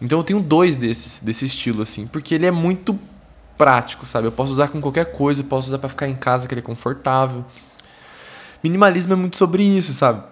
Então 0.00 0.18
eu 0.18 0.24
tenho 0.24 0.40
dois 0.40 0.76
desses, 0.76 1.20
desse 1.20 1.46
estilo, 1.46 1.82
assim, 1.82 2.06
porque 2.06 2.34
ele 2.34 2.44
é 2.44 2.50
muito 2.50 2.98
prático, 3.56 4.04
sabe? 4.06 4.26
Eu 4.26 4.32
posso 4.32 4.52
usar 4.52 4.68
com 4.68 4.80
qualquer 4.80 5.06
coisa, 5.06 5.42
posso 5.42 5.68
usar 5.68 5.78
para 5.78 5.88
ficar 5.88 6.06
em 6.06 6.14
casa, 6.14 6.46
que 6.46 6.54
ele 6.54 6.60
é 6.60 6.62
confortável. 6.62 7.44
Minimalismo 8.62 9.14
é 9.14 9.16
muito 9.16 9.36
sobre 9.36 9.62
isso, 9.62 9.92
sabe? 9.92 10.22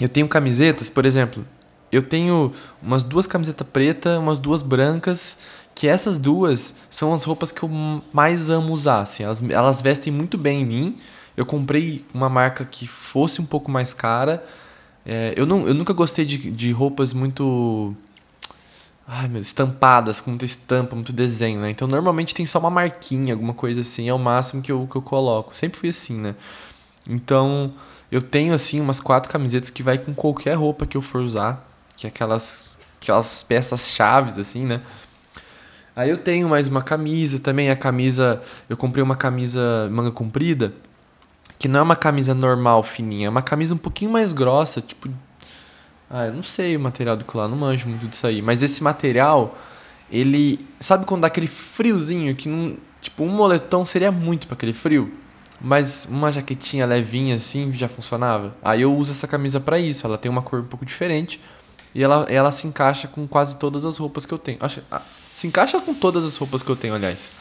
Eu 0.00 0.08
tenho 0.08 0.28
camisetas, 0.28 0.88
por 0.88 1.04
exemplo, 1.04 1.44
eu 1.92 2.02
tenho 2.02 2.50
umas 2.82 3.04
duas 3.04 3.26
camisetas 3.26 3.66
pretas, 3.70 4.18
umas 4.18 4.38
duas 4.38 4.62
brancas, 4.62 5.36
que 5.74 5.86
essas 5.86 6.18
duas 6.18 6.74
são 6.90 7.12
as 7.12 7.22
roupas 7.24 7.52
que 7.52 7.62
eu 7.62 7.70
mais 8.12 8.50
amo 8.50 8.72
usar, 8.72 9.00
assim, 9.00 9.22
elas, 9.22 9.42
elas 9.42 9.80
vestem 9.80 10.12
muito 10.12 10.38
bem 10.38 10.62
em 10.62 10.64
mim. 10.64 10.98
Eu 11.36 11.46
comprei 11.46 12.04
uma 12.12 12.28
marca 12.28 12.64
que 12.64 12.86
fosse 12.86 13.40
um 13.40 13.46
pouco 13.46 13.70
mais 13.70 13.94
cara. 13.94 14.44
É, 15.04 15.34
eu, 15.36 15.46
não, 15.46 15.66
eu 15.66 15.74
nunca 15.74 15.92
gostei 15.92 16.24
de, 16.24 16.50
de 16.50 16.72
roupas 16.72 17.12
muito 17.12 17.94
ai 19.06 19.28
meu, 19.28 19.40
estampadas, 19.40 20.20
com 20.20 20.30
muita 20.30 20.44
estampa, 20.44 20.94
muito 20.94 21.12
desenho, 21.12 21.60
né? 21.60 21.70
Então 21.70 21.88
normalmente 21.88 22.34
tem 22.34 22.46
só 22.46 22.58
uma 22.58 22.70
marquinha, 22.70 23.34
alguma 23.34 23.52
coisa 23.54 23.80
assim, 23.80 24.08
é 24.08 24.14
o 24.14 24.18
máximo 24.18 24.62
que 24.62 24.72
eu, 24.72 24.86
que 24.90 24.96
eu 24.96 25.02
coloco. 25.02 25.54
Sempre 25.54 25.78
fui 25.80 25.88
assim, 25.88 26.18
né? 26.18 26.34
Então 27.06 27.72
eu 28.10 28.22
tenho 28.22 28.54
assim 28.54 28.80
umas 28.80 29.00
quatro 29.00 29.30
camisetas 29.30 29.70
que 29.70 29.82
vai 29.82 29.98
com 29.98 30.14
qualquer 30.14 30.54
roupa 30.54 30.86
que 30.86 30.96
eu 30.96 31.02
for 31.02 31.22
usar, 31.22 31.71
que 31.96 32.06
é 32.06 32.08
aquelas, 32.08 32.78
aquelas 33.00 33.44
peças 33.44 33.92
chaves, 33.92 34.38
assim, 34.38 34.64
né? 34.64 34.80
Aí 35.94 36.08
eu 36.08 36.16
tenho 36.16 36.48
mais 36.48 36.66
uma 36.68 36.82
camisa 36.82 37.38
também, 37.38 37.70
a 37.70 37.76
camisa, 37.76 38.40
eu 38.68 38.76
comprei 38.76 39.02
uma 39.02 39.16
camisa 39.16 39.88
manga 39.90 40.10
comprida, 40.10 40.72
que 41.58 41.68
não 41.68 41.80
é 41.80 41.82
uma 41.82 41.96
camisa 41.96 42.34
normal 42.34 42.82
fininha, 42.82 43.26
é 43.26 43.30
uma 43.30 43.42
camisa 43.42 43.74
um 43.74 43.78
pouquinho 43.78 44.10
mais 44.10 44.32
grossa, 44.32 44.80
tipo 44.80 45.08
ah, 46.14 46.26
eu 46.26 46.34
não 46.34 46.42
sei 46.42 46.76
o 46.76 46.80
material 46.80 47.16
do 47.16 47.24
colar, 47.24 47.48
não 47.48 47.56
manjo 47.56 47.88
muito 47.88 48.06
disso 48.06 48.26
aí. 48.26 48.42
Mas 48.42 48.62
esse 48.62 48.82
material, 48.82 49.56
ele. 50.10 50.60
Sabe 50.78 51.06
quando 51.06 51.22
dá 51.22 51.28
aquele 51.28 51.46
friozinho 51.46 52.36
que 52.36 52.50
não. 52.50 52.76
Tipo, 53.00 53.24
um 53.24 53.30
moletom 53.30 53.86
seria 53.86 54.12
muito 54.12 54.46
para 54.46 54.54
aquele 54.54 54.74
frio. 54.74 55.10
Mas 55.58 56.06
uma 56.10 56.30
jaquetinha 56.30 56.84
levinha 56.84 57.36
assim 57.36 57.72
já 57.72 57.88
funcionava. 57.88 58.54
Aí 58.62 58.82
eu 58.82 58.94
uso 58.94 59.10
essa 59.10 59.26
camisa 59.26 59.58
para 59.58 59.78
isso. 59.78 60.06
Ela 60.06 60.18
tem 60.18 60.30
uma 60.30 60.42
cor 60.42 60.60
um 60.60 60.66
pouco 60.66 60.84
diferente. 60.84 61.40
E 61.94 62.02
ela, 62.02 62.26
ela 62.28 62.50
se 62.50 62.66
encaixa 62.66 63.06
com 63.06 63.26
quase 63.26 63.58
todas 63.58 63.84
as 63.84 63.96
roupas 63.96 64.24
que 64.24 64.32
eu 64.32 64.38
tenho. 64.38 64.58
Acho, 64.60 64.80
ah, 64.90 65.02
se 65.36 65.46
encaixa 65.46 65.80
com 65.80 65.92
todas 65.92 66.24
as 66.24 66.36
roupas 66.36 66.62
que 66.62 66.70
eu 66.70 66.76
tenho, 66.76 66.94
aliás. 66.94 67.32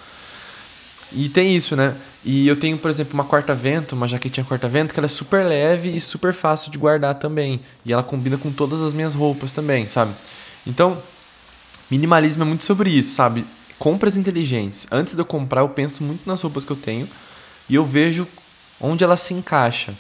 E 1.14 1.28
tem 1.28 1.56
isso, 1.56 1.76
né? 1.76 1.96
E 2.24 2.48
eu 2.48 2.56
tenho, 2.56 2.78
por 2.78 2.90
exemplo, 2.90 3.14
uma 3.14 3.24
corta-vento, 3.24 3.94
uma 3.94 4.08
jaquetinha 4.08 4.46
corta-vento, 4.46 4.94
que 4.94 5.00
ela 5.00 5.08
é 5.08 5.10
super 5.10 5.46
leve 5.46 5.96
e 5.96 6.00
super 6.00 6.34
fácil 6.34 6.72
de 6.72 6.78
guardar 6.78 7.16
também. 7.16 7.62
E 7.86 7.92
ela 7.92 8.04
combina 8.04 8.38
com 8.38 8.52
todas 8.52 8.82
as 8.82 8.94
minhas 8.94 9.14
roupas 9.14 9.52
também, 9.52 9.88
sabe? 9.88 10.14
Então, 10.66 10.98
minimalismo 11.90 12.44
é 12.44 12.46
muito 12.46 12.64
sobre 12.64 12.90
isso, 12.90 13.14
sabe? 13.16 13.46
Compras 13.78 14.16
inteligentes. 14.16 14.88
Antes 14.92 15.14
de 15.14 15.20
eu 15.20 15.26
comprar, 15.26 15.62
eu 15.62 15.70
penso 15.70 16.04
muito 16.04 16.26
nas 16.26 16.42
roupas 16.42 16.64
que 16.64 16.72
eu 16.72 16.78
tenho 16.78 17.08
e 17.68 17.76
eu 17.76 17.86
vejo 17.86 18.28
onde 18.80 19.04
ela 19.04 19.18
se 19.18 19.34
encaixa. 19.34 19.94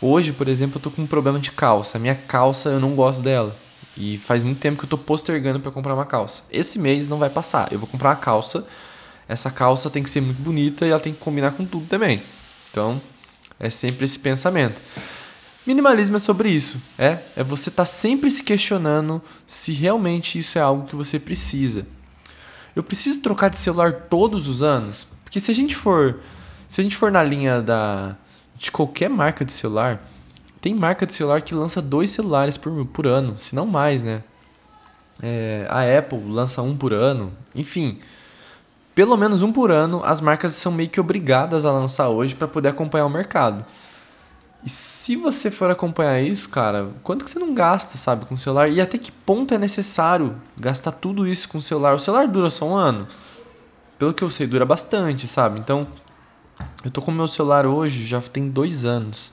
Hoje, 0.00 0.32
por 0.32 0.48
exemplo, 0.48 0.78
eu 0.78 0.82
tô 0.82 0.90
com 0.90 1.02
um 1.02 1.06
problema 1.06 1.38
de 1.38 1.50
calça. 1.50 1.98
A 1.98 2.00
minha 2.00 2.14
calça, 2.14 2.70
eu 2.70 2.80
não 2.80 2.94
gosto 2.94 3.22
dela. 3.22 3.54
E 3.96 4.18
faz 4.18 4.42
muito 4.42 4.60
tempo 4.60 4.78
que 4.78 4.84
eu 4.84 4.88
tô 4.90 4.98
postergando 4.98 5.60
para 5.60 5.72
comprar 5.72 5.94
uma 5.94 6.04
calça. 6.04 6.42
Esse 6.50 6.78
mês 6.78 7.08
não 7.08 7.18
vai 7.18 7.30
passar. 7.30 7.72
Eu 7.72 7.78
vou 7.78 7.88
comprar 7.88 8.10
uma 8.10 8.16
calça. 8.16 8.66
Essa 9.28 9.50
calça 9.50 9.88
tem 9.88 10.02
que 10.02 10.10
ser 10.10 10.20
muito 10.20 10.40
bonita 10.42 10.86
e 10.86 10.90
ela 10.90 11.00
tem 11.00 11.12
que 11.12 11.18
combinar 11.18 11.52
com 11.52 11.64
tudo 11.64 11.86
também. 11.86 12.22
Então, 12.70 13.00
é 13.58 13.70
sempre 13.70 14.04
esse 14.04 14.18
pensamento. 14.18 14.80
Minimalismo 15.66 16.16
é 16.16 16.20
sobre 16.20 16.48
isso, 16.48 16.80
é? 16.96 17.18
É 17.34 17.42
você 17.42 17.70
estar 17.70 17.82
tá 17.82 17.86
sempre 17.86 18.30
se 18.30 18.42
questionando 18.42 19.20
se 19.46 19.72
realmente 19.72 20.38
isso 20.38 20.58
é 20.58 20.60
algo 20.60 20.86
que 20.86 20.94
você 20.94 21.18
precisa. 21.18 21.84
Eu 22.74 22.84
preciso 22.84 23.20
trocar 23.20 23.48
de 23.48 23.56
celular 23.56 23.92
todos 24.08 24.46
os 24.46 24.62
anos? 24.62 25.08
Porque 25.24 25.40
se 25.40 25.50
a 25.50 25.54
gente 25.54 25.74
for, 25.74 26.20
se 26.68 26.80
a 26.80 26.84
gente 26.84 26.94
for 26.94 27.10
na 27.10 27.22
linha 27.22 27.60
da 27.60 28.14
de 28.56 28.70
qualquer 28.70 29.10
marca 29.10 29.44
de 29.44 29.52
celular, 29.52 30.00
tem 30.66 30.74
marca 30.74 31.06
de 31.06 31.14
celular 31.14 31.42
que 31.42 31.54
lança 31.54 31.80
dois 31.80 32.10
celulares 32.10 32.56
por, 32.56 32.84
por 32.86 33.06
ano, 33.06 33.36
se 33.38 33.54
não 33.54 33.66
mais, 33.66 34.02
né? 34.02 34.24
É, 35.22 35.64
a 35.70 35.96
Apple 35.96 36.20
lança 36.28 36.60
um 36.60 36.76
por 36.76 36.92
ano, 36.92 37.32
enfim. 37.54 38.00
Pelo 38.92 39.16
menos 39.16 39.42
um 39.42 39.52
por 39.52 39.70
ano, 39.70 40.02
as 40.04 40.20
marcas 40.20 40.54
são 40.54 40.72
meio 40.72 40.88
que 40.88 41.00
obrigadas 41.00 41.64
a 41.64 41.70
lançar 41.70 42.08
hoje 42.08 42.34
para 42.34 42.48
poder 42.48 42.70
acompanhar 42.70 43.06
o 43.06 43.08
mercado. 43.08 43.64
E 44.64 44.68
se 44.68 45.14
você 45.14 45.52
for 45.52 45.70
acompanhar 45.70 46.20
isso, 46.20 46.48
cara, 46.48 46.90
quanto 47.04 47.24
que 47.24 47.30
você 47.30 47.38
não 47.38 47.54
gasta, 47.54 47.96
sabe, 47.96 48.26
com 48.26 48.34
o 48.34 48.38
celular? 48.38 48.68
E 48.68 48.80
até 48.80 48.98
que 48.98 49.12
ponto 49.12 49.54
é 49.54 49.58
necessário 49.58 50.34
gastar 50.56 50.90
tudo 50.90 51.28
isso 51.28 51.48
com 51.48 51.58
o 51.58 51.62
celular? 51.62 51.94
O 51.94 52.00
celular 52.00 52.26
dura 52.26 52.50
só 52.50 52.66
um 52.66 52.74
ano? 52.74 53.06
Pelo 54.00 54.12
que 54.12 54.24
eu 54.24 54.30
sei, 54.30 54.48
dura 54.48 54.64
bastante, 54.64 55.28
sabe? 55.28 55.60
Então, 55.60 55.86
eu 56.84 56.90
tô 56.90 57.00
com 57.00 57.12
o 57.12 57.14
meu 57.14 57.28
celular 57.28 57.66
hoje, 57.66 58.04
já 58.04 58.20
tem 58.20 58.48
dois 58.48 58.84
anos. 58.84 59.32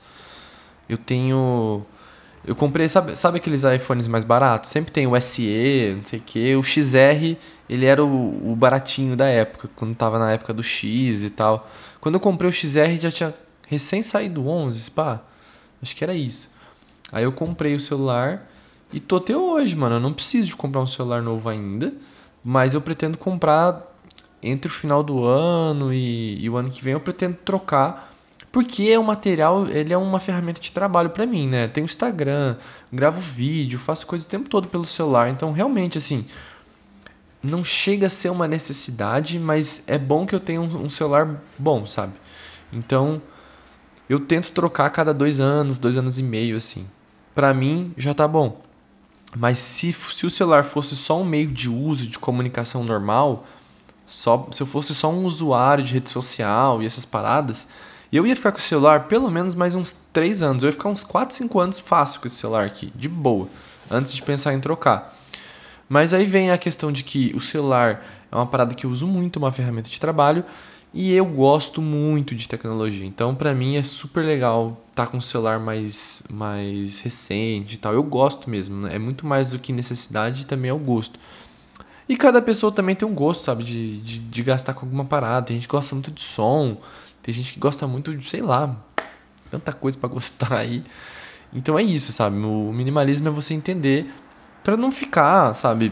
Eu 0.88 0.98
tenho. 0.98 1.84
Eu 2.46 2.54
comprei, 2.54 2.88
sabe, 2.88 3.16
sabe 3.16 3.38
aqueles 3.38 3.62
iPhones 3.64 4.06
mais 4.06 4.22
baratos? 4.22 4.68
Sempre 4.70 4.92
tem 4.92 5.06
o 5.06 5.18
SE, 5.20 5.94
não 5.96 6.04
sei 6.04 6.18
o 6.18 6.22
que. 6.22 6.56
O 6.56 6.62
XR, 6.62 7.36
ele 7.68 7.86
era 7.86 8.04
o, 8.04 8.52
o, 8.52 8.54
baratinho 8.54 9.16
da 9.16 9.26
época, 9.26 9.70
quando 9.74 9.94
tava 9.94 10.18
na 10.18 10.32
época 10.32 10.52
do 10.52 10.62
X 10.62 11.22
e 11.22 11.30
tal. 11.30 11.68
Quando 12.00 12.16
eu 12.16 12.20
comprei 12.20 12.50
o 12.50 12.52
XR, 12.52 12.98
já 13.00 13.10
tinha 13.10 13.34
recém 13.66 14.02
saído 14.02 14.42
o 14.42 14.48
11, 14.48 14.90
pá. 14.90 15.22
Acho 15.82 15.96
que 15.96 16.04
era 16.04 16.14
isso. 16.14 16.54
Aí 17.10 17.24
eu 17.24 17.32
comprei 17.32 17.74
o 17.74 17.80
celular 17.80 18.50
e 18.92 19.00
tô 19.00 19.16
até 19.16 19.36
hoje, 19.36 19.74
mano. 19.74 19.96
Eu 19.96 20.00
não 20.00 20.12
preciso 20.12 20.48
de 20.48 20.56
comprar 20.56 20.82
um 20.82 20.86
celular 20.86 21.22
novo 21.22 21.48
ainda, 21.48 21.94
mas 22.44 22.74
eu 22.74 22.80
pretendo 22.80 23.16
comprar 23.16 23.90
entre 24.42 24.70
o 24.70 24.74
final 24.74 25.02
do 25.02 25.24
ano 25.24 25.92
e, 25.92 26.42
e 26.42 26.50
o 26.50 26.56
ano 26.56 26.70
que 26.70 26.84
vem 26.84 26.92
eu 26.92 27.00
pretendo 27.00 27.38
trocar 27.42 28.13
porque 28.54 28.84
é 28.84 28.96
um 28.96 29.02
material, 29.02 29.66
ele 29.66 29.92
é 29.92 29.98
uma 29.98 30.20
ferramenta 30.20 30.60
de 30.60 30.70
trabalho 30.70 31.10
para 31.10 31.26
mim, 31.26 31.48
né? 31.48 31.66
Tenho 31.66 31.86
Instagram, 31.86 32.56
gravo 32.92 33.18
vídeo, 33.18 33.80
faço 33.80 34.06
coisa 34.06 34.24
o 34.24 34.28
tempo 34.28 34.48
todo 34.48 34.68
pelo 34.68 34.84
celular, 34.84 35.28
então 35.28 35.50
realmente 35.50 35.98
assim, 35.98 36.24
não 37.42 37.64
chega 37.64 38.06
a 38.06 38.10
ser 38.10 38.30
uma 38.30 38.46
necessidade, 38.46 39.40
mas 39.40 39.82
é 39.88 39.98
bom 39.98 40.24
que 40.24 40.36
eu 40.36 40.38
tenha 40.38 40.60
um, 40.60 40.84
um 40.84 40.88
celular 40.88 41.42
bom, 41.58 41.84
sabe? 41.84 42.12
Então, 42.72 43.20
eu 44.08 44.20
tento 44.20 44.52
trocar 44.52 44.86
a 44.86 44.90
cada 44.90 45.12
dois 45.12 45.40
anos, 45.40 45.76
dois 45.76 45.98
anos 45.98 46.20
e 46.20 46.22
meio, 46.22 46.56
assim. 46.56 46.86
Para 47.34 47.52
mim, 47.52 47.92
já 47.96 48.14
tá 48.14 48.28
bom. 48.28 48.62
Mas 49.36 49.58
se, 49.58 49.92
se 49.92 50.26
o 50.26 50.30
celular 50.30 50.62
fosse 50.62 50.94
só 50.94 51.20
um 51.20 51.24
meio 51.24 51.48
de 51.48 51.68
uso, 51.68 52.06
de 52.06 52.20
comunicação 52.20 52.84
normal, 52.84 53.48
só 54.06 54.48
se 54.52 54.62
eu 54.62 54.66
fosse 54.68 54.94
só 54.94 55.10
um 55.10 55.24
usuário 55.24 55.82
de 55.82 55.94
rede 55.94 56.08
social 56.08 56.80
e 56.80 56.86
essas 56.86 57.04
paradas, 57.04 57.66
eu 58.16 58.26
ia 58.26 58.36
ficar 58.36 58.52
com 58.52 58.58
o 58.58 58.60
celular 58.60 59.08
pelo 59.08 59.30
menos 59.30 59.54
mais 59.54 59.74
uns 59.74 59.94
3 60.12 60.42
anos. 60.42 60.62
Eu 60.62 60.68
ia 60.68 60.72
ficar 60.72 60.88
uns 60.88 61.02
4, 61.02 61.34
5 61.34 61.60
anos 61.60 61.78
fácil 61.78 62.20
com 62.20 62.26
esse 62.26 62.36
celular 62.36 62.66
aqui, 62.66 62.92
de 62.94 63.08
boa, 63.08 63.48
antes 63.90 64.14
de 64.14 64.22
pensar 64.22 64.54
em 64.54 64.60
trocar. 64.60 65.18
Mas 65.88 66.14
aí 66.14 66.24
vem 66.24 66.50
a 66.50 66.58
questão 66.58 66.90
de 66.90 67.04
que 67.04 67.32
o 67.34 67.40
celular 67.40 68.04
é 68.30 68.36
uma 68.36 68.46
parada 68.46 68.74
que 68.74 68.86
eu 68.86 68.90
uso 68.90 69.06
muito, 69.06 69.36
uma 69.36 69.52
ferramenta 69.52 69.88
de 69.88 70.00
trabalho, 70.00 70.44
e 70.92 71.12
eu 71.12 71.24
gosto 71.24 71.82
muito 71.82 72.36
de 72.36 72.48
tecnologia. 72.48 73.04
Então, 73.04 73.34
para 73.34 73.52
mim 73.52 73.76
é 73.76 73.82
super 73.82 74.24
legal 74.24 74.80
estar 74.90 75.06
tá 75.06 75.10
com 75.10 75.16
um 75.16 75.20
celular 75.20 75.58
mais 75.58 76.22
mais 76.30 77.00
recente 77.00 77.74
e 77.74 77.78
tal. 77.78 77.92
Eu 77.92 78.02
gosto 78.04 78.48
mesmo, 78.48 78.82
né? 78.82 78.94
é 78.94 78.98
muito 78.98 79.26
mais 79.26 79.50
do 79.50 79.58
que 79.58 79.72
necessidade 79.72 80.42
e 80.42 80.44
também 80.46 80.70
é 80.70 80.74
o 80.74 80.78
gosto. 80.78 81.18
E 82.08 82.16
cada 82.16 82.40
pessoa 82.40 82.70
também 82.70 82.94
tem 82.94 83.08
um 83.08 83.14
gosto, 83.14 83.42
sabe, 83.42 83.64
de, 83.64 83.98
de, 83.98 84.18
de 84.18 84.42
gastar 84.42 84.74
com 84.74 84.86
alguma 84.86 85.04
parada. 85.04 85.46
Tem 85.46 85.56
gente 85.56 85.66
que 85.66 85.72
gosta 85.72 85.94
muito 85.94 86.10
de 86.10 86.22
som, 86.22 86.76
tem 87.24 87.32
gente 87.32 87.54
que 87.54 87.58
gosta 87.58 87.86
muito 87.86 88.14
de, 88.14 88.28
sei 88.28 88.42
lá, 88.42 88.76
tanta 89.50 89.72
coisa 89.72 89.96
para 89.96 90.10
gostar 90.12 90.58
aí. 90.58 90.84
Então 91.52 91.78
é 91.78 91.82
isso, 91.82 92.12
sabe? 92.12 92.36
O 92.36 92.70
minimalismo 92.70 93.26
é 93.26 93.30
você 93.30 93.54
entender 93.54 94.12
para 94.62 94.76
não 94.76 94.92
ficar, 94.92 95.54
sabe, 95.54 95.90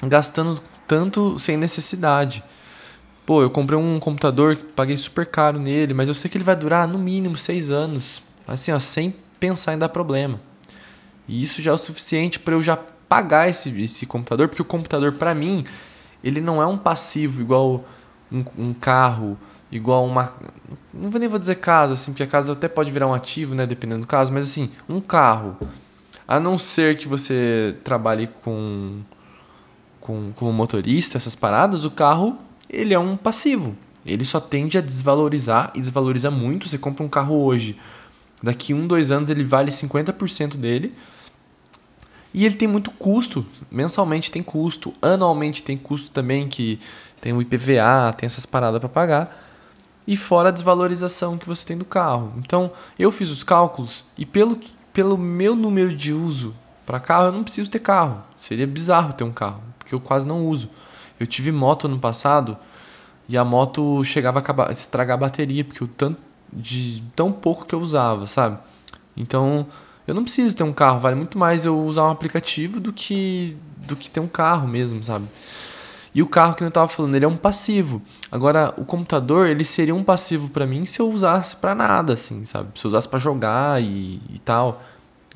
gastando 0.00 0.62
tanto 0.86 1.36
sem 1.36 1.56
necessidade. 1.56 2.44
Pô, 3.26 3.42
eu 3.42 3.50
comprei 3.50 3.78
um 3.78 3.98
computador, 3.98 4.56
paguei 4.76 4.96
super 4.96 5.26
caro 5.26 5.58
nele, 5.58 5.94
mas 5.94 6.08
eu 6.08 6.14
sei 6.14 6.30
que 6.30 6.36
ele 6.36 6.44
vai 6.44 6.54
durar 6.54 6.86
no 6.86 6.98
mínimo 6.98 7.36
seis 7.36 7.68
anos, 7.68 8.22
assim, 8.46 8.70
ó, 8.72 8.78
sem 8.78 9.14
pensar 9.40 9.74
em 9.74 9.78
dar 9.78 9.88
problema. 9.88 10.40
E 11.26 11.42
isso 11.42 11.60
já 11.60 11.72
é 11.72 11.74
o 11.74 11.78
suficiente 11.78 12.38
para 12.38 12.54
eu 12.54 12.62
já 12.62 12.76
pagar 12.76 13.48
esse, 13.48 13.68
esse 13.82 14.06
computador, 14.06 14.48
porque 14.48 14.62
o 14.62 14.64
computador, 14.64 15.12
para 15.12 15.34
mim, 15.34 15.64
ele 16.22 16.40
não 16.40 16.62
é 16.62 16.66
um 16.66 16.78
passivo 16.78 17.40
igual 17.40 17.84
um, 18.30 18.44
um 18.58 18.74
carro, 18.74 19.36
igual 19.72 20.04
uma. 20.04 20.32
Não 20.92 21.10
vou 21.10 21.18
nem 21.18 21.28
vou 21.28 21.38
dizer 21.38 21.56
casa, 21.56 21.94
assim, 21.94 22.12
porque 22.12 22.22
a 22.22 22.26
casa 22.26 22.52
até 22.52 22.68
pode 22.68 22.90
virar 22.90 23.08
um 23.08 23.14
ativo, 23.14 23.54
né? 23.54 23.66
Dependendo 23.66 24.02
do 24.02 24.06
caso, 24.06 24.30
mas 24.30 24.44
assim, 24.44 24.70
um 24.88 25.00
carro. 25.00 25.56
A 26.28 26.38
não 26.38 26.56
ser 26.56 26.96
que 26.96 27.08
você 27.08 27.74
trabalhe 27.82 28.28
com, 28.44 29.00
com 30.00 30.32
como 30.36 30.52
motorista, 30.52 31.16
essas 31.16 31.34
paradas, 31.34 31.84
o 31.84 31.90
carro 31.90 32.38
ele 32.68 32.94
é 32.94 32.98
um 32.98 33.16
passivo. 33.16 33.74
Ele 34.04 34.24
só 34.24 34.38
tende 34.38 34.76
a 34.76 34.80
desvalorizar 34.80 35.72
e 35.74 35.80
desvaloriza 35.80 36.30
muito. 36.30 36.68
Você 36.68 36.78
compra 36.78 37.04
um 37.04 37.08
carro 37.08 37.42
hoje, 37.42 37.78
daqui 38.42 38.74
um, 38.74 38.86
dois 38.86 39.10
anos 39.10 39.30
ele 39.30 39.44
vale 39.44 39.70
50% 39.70 40.56
dele. 40.56 40.94
E 42.34 42.46
ele 42.46 42.54
tem 42.54 42.68
muito 42.68 42.90
custo. 42.92 43.44
Mensalmente 43.70 44.30
tem 44.30 44.42
custo, 44.42 44.94
anualmente 45.02 45.62
tem 45.62 45.76
custo 45.76 46.10
também, 46.10 46.48
que 46.48 46.80
tem 47.20 47.32
o 47.32 47.42
IPVA, 47.42 48.12
tem 48.16 48.26
essas 48.26 48.46
paradas 48.46 48.80
para 48.80 48.88
pagar 48.88 49.41
e 50.06 50.16
fora 50.16 50.48
a 50.48 50.52
desvalorização 50.52 51.38
que 51.38 51.46
você 51.46 51.66
tem 51.66 51.78
do 51.78 51.84
carro. 51.84 52.32
Então, 52.38 52.72
eu 52.98 53.10
fiz 53.12 53.30
os 53.30 53.42
cálculos 53.42 54.04
e 54.16 54.26
pelo, 54.26 54.58
pelo 54.92 55.16
meu 55.16 55.54
número 55.54 55.94
de 55.94 56.12
uso 56.12 56.54
para 56.84 56.98
carro, 56.98 57.26
eu 57.26 57.32
não 57.32 57.44
preciso 57.44 57.70
ter 57.70 57.78
carro. 57.78 58.22
Seria 58.36 58.66
bizarro 58.66 59.12
ter 59.12 59.24
um 59.24 59.32
carro, 59.32 59.62
porque 59.78 59.94
eu 59.94 60.00
quase 60.00 60.26
não 60.26 60.46
uso. 60.46 60.68
Eu 61.18 61.26
tive 61.26 61.52
moto 61.52 61.86
ano 61.86 61.98
passado 61.98 62.56
e 63.28 63.36
a 63.36 63.44
moto 63.44 64.02
chegava 64.04 64.38
a 64.38 64.42
acabar, 64.42 64.70
estragar 64.72 65.14
a 65.14 65.20
bateria, 65.20 65.64
porque 65.64 65.82
eu 65.82 65.88
tanto 65.88 66.18
de 66.52 67.02
tão 67.16 67.32
pouco 67.32 67.64
que 67.64 67.74
eu 67.74 67.80
usava, 67.80 68.26
sabe? 68.26 68.58
Então, 69.16 69.66
eu 70.06 70.14
não 70.14 70.24
preciso 70.24 70.56
ter 70.56 70.64
um 70.64 70.72
carro, 70.72 71.00
vale 71.00 71.16
muito 71.16 71.38
mais 71.38 71.64
eu 71.64 71.80
usar 71.84 72.04
um 72.04 72.10
aplicativo 72.10 72.80
do 72.80 72.92
que 72.92 73.56
do 73.86 73.96
que 73.96 74.08
ter 74.08 74.20
um 74.20 74.28
carro 74.28 74.68
mesmo, 74.68 75.02
sabe? 75.02 75.26
E 76.14 76.22
o 76.22 76.26
carro 76.26 76.54
que 76.54 76.62
eu 76.62 76.68
estava 76.68 76.88
falando, 76.88 77.14
ele 77.14 77.24
é 77.24 77.28
um 77.28 77.36
passivo. 77.36 78.02
Agora, 78.30 78.74
o 78.76 78.84
computador, 78.84 79.46
ele 79.46 79.64
seria 79.64 79.94
um 79.94 80.04
passivo 80.04 80.50
para 80.50 80.66
mim 80.66 80.84
se 80.84 81.00
eu 81.00 81.10
usasse 81.10 81.56
para 81.56 81.74
nada, 81.74 82.12
assim, 82.12 82.44
sabe? 82.44 82.68
Se 82.78 82.84
eu 82.84 82.90
usasse 82.90 83.08
para 83.08 83.18
jogar 83.18 83.82
e, 83.82 84.20
e 84.30 84.38
tal. 84.44 84.82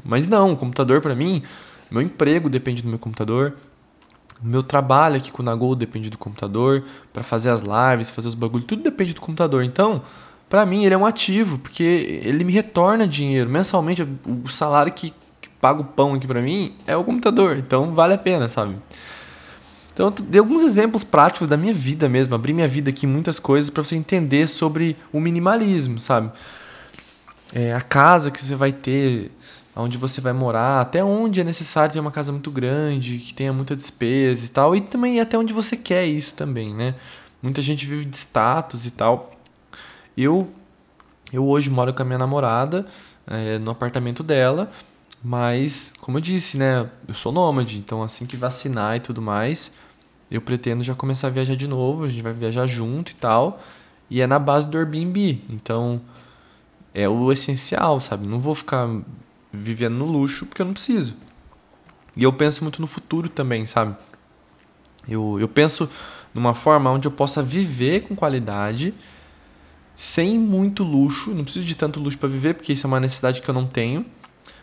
Mas 0.05 0.27
não, 0.27 0.53
o 0.53 0.57
computador 0.57 1.01
para 1.01 1.15
mim, 1.15 1.43
meu 1.91 2.03
emprego 2.03 2.51
depende 2.51 2.83
do 2.83 2.89
meu 2.89 2.99
computador. 2.99 3.55
Meu 4.43 4.63
trabalho 4.63 5.17
aqui 5.17 5.33
com 5.33 5.41
o 5.41 5.45
Nagol 5.45 5.75
depende 5.75 6.11
do 6.11 6.19
computador. 6.19 6.85
para 7.11 7.23
fazer 7.23 7.49
as 7.49 7.63
lives, 7.63 8.11
fazer 8.11 8.29
os 8.29 8.35
bagulhos, 8.35 8.67
tudo 8.67 8.83
depende 8.83 9.15
do 9.15 9.21
computador. 9.21 9.65
Então, 9.65 10.03
para 10.49 10.67
mim, 10.67 10.85
ele 10.85 10.95
é 10.95 10.99
um 10.99 11.07
ativo, 11.07 11.59
porque 11.59 12.21
ele 12.23 12.45
me 12.45 12.53
retorna 12.53 13.09
dinheiro. 13.09 13.49
Mensalmente, 13.49 14.07
o 14.27 14.49
salário 14.49 14.93
que, 14.93 15.13
que 15.41 15.49
paga 15.61 15.81
o 15.81 15.85
pão 15.85 16.15
aqui 16.15 16.27
para 16.27 16.43
mim 16.43 16.75
é 16.87 16.95
o 16.95 17.03
computador. 17.03 17.57
Então, 17.57 17.95
vale 17.95 18.13
a 18.13 18.19
pena, 18.19 18.47
sabe? 18.47 18.77
Então, 19.97 20.11
dei 20.11 20.39
alguns 20.39 20.63
exemplos 20.63 21.03
práticos 21.03 21.49
da 21.49 21.57
minha 21.57 21.73
vida 21.73 22.07
mesmo, 22.07 22.35
abri 22.35 22.53
minha 22.53 22.69
vida 22.69 22.91
aqui 22.91 23.07
muitas 23.07 23.39
coisas 23.39 23.71
para 23.71 23.83
você 23.83 23.97
entender 23.97 24.47
sobre 24.47 24.95
o 25.11 25.19
minimalismo, 25.19 25.99
sabe? 25.99 26.31
É, 27.55 27.73
a 27.73 27.81
casa 27.81 28.31
que 28.31 28.45
você 28.45 28.55
vai 28.55 28.73
ter, 28.73 29.33
onde 29.75 29.97
você 29.97 30.21
vai 30.21 30.35
morar, 30.35 30.83
até 30.83 31.03
onde 31.03 31.41
é 31.41 31.45
necessário 31.45 31.95
ter 31.95 31.99
uma 31.99 32.11
casa 32.11 32.31
muito 32.31 32.51
grande, 32.51 33.17
que 33.17 33.33
tenha 33.33 33.55
muita 33.55 33.75
despesa 33.75 34.45
e 34.45 34.49
tal, 34.49 34.77
e 34.77 34.83
também 34.83 35.19
até 35.19 35.39
onde 35.39 35.55
você 35.55 35.79
quer 35.79 36.05
isso 36.05 36.35
também, 36.35 36.75
né? 36.75 36.95
Muita 37.41 37.63
gente 37.63 37.87
vive 37.87 38.05
de 38.05 38.19
status 38.19 38.85
e 38.85 38.91
tal. 38.91 39.31
Eu, 40.15 40.51
eu 41.33 41.43
hoje 41.47 41.71
moro 41.71 41.95
com 41.95 42.03
a 42.03 42.05
minha 42.05 42.19
namorada 42.19 42.85
é, 43.27 43.59
no 43.59 43.71
apartamento 43.71 44.23
dela, 44.23 44.71
mas, 45.25 45.95
como 46.03 46.19
eu 46.19 46.21
disse, 46.21 46.59
né? 46.59 46.87
Eu 47.09 47.15
sou 47.15 47.33
nômade, 47.33 47.79
então 47.79 48.03
assim 48.03 48.27
que 48.27 48.37
vacinar 48.37 48.97
e 48.97 49.01
tudo 49.01 49.23
mais, 49.23 49.73
eu 50.31 50.41
pretendo 50.41 50.83
já 50.83 50.95
começar 50.95 51.29
a 51.29 51.31
viajar 51.31 51.55
de 51.55 51.69
novo. 51.69 52.05
A 52.05 52.11
gente 52.11 52.23
vai 52.23 52.33
viajar 52.33 52.67
junto 52.67 53.13
e 53.13 53.15
tal. 53.15 53.61
E 54.11 54.21
é 54.21 54.27
na 54.27 54.39
base 54.39 54.69
do 54.69 54.77
Airbnb. 54.77 55.43
Então, 55.49 56.01
é 56.95 57.09
o 57.09 57.31
essencial, 57.33 58.01
sabe? 58.01 58.27
Não 58.27 58.39
vou 58.39 58.55
ficar 58.55 58.89
vivendo 59.53 59.95
no 59.95 60.07
luxo 60.07 60.47
porque 60.47 60.63
eu 60.63 60.67
não 60.67 60.73
preciso. 60.73 61.17
E 62.17 62.23
eu 62.23 62.33
penso 62.33 62.63
muito 62.63 62.81
no 62.81 62.87
futuro 62.87 63.29
também, 63.29 63.65
sabe? 63.65 63.95
Eu, 65.09 65.39
eu 65.39 65.47
penso 65.47 65.89
numa 66.35 66.55
forma 66.55 66.91
onde 66.91 67.07
eu 67.07 67.13
possa 67.13 67.43
viver 67.43 68.03
com 68.03 68.17
qualidade, 68.17 68.95
sem 69.95 70.39
muito 70.39 70.83
luxo. 70.83 71.31
Não 71.31 71.45
preciso 71.45 71.65
de 71.65 71.75
tanto 71.75 72.01
luxo 72.01 72.19
para 72.19 72.29
viver, 72.29 72.55
porque 72.55 72.73
isso 72.73 72.87
é 72.87 72.89
uma 72.89 73.01
necessidade 73.01 73.41
que 73.41 73.49
eu 73.49 73.55
não 73.55 73.67
tenho. 73.67 74.05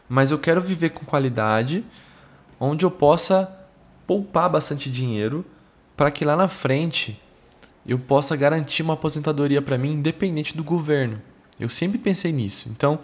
Mas 0.10 0.32
eu 0.32 0.38
quero 0.38 0.62
viver 0.62 0.90
com 0.90 1.06
qualidade, 1.06 1.86
onde 2.60 2.86
eu 2.86 2.92
possa 2.92 3.63
poupar 4.06 4.50
bastante 4.50 4.90
dinheiro 4.90 5.46
para 5.96 6.12
que 6.12 6.26
lá 6.26 6.36
na 6.36 6.48
frente 6.48 7.20
eu 7.86 8.00
possa 8.00 8.36
garantir 8.36 8.82
uma 8.82 8.94
aposentadoria 8.94 9.62
para 9.62 9.78
mim 9.78 9.94
independente 9.94 10.56
do 10.56 10.64
governo. 10.64 11.22
Eu 11.60 11.70
sempre 11.70 11.98
pensei 11.98 12.32
nisso. 12.32 12.70
Então, 12.70 13.00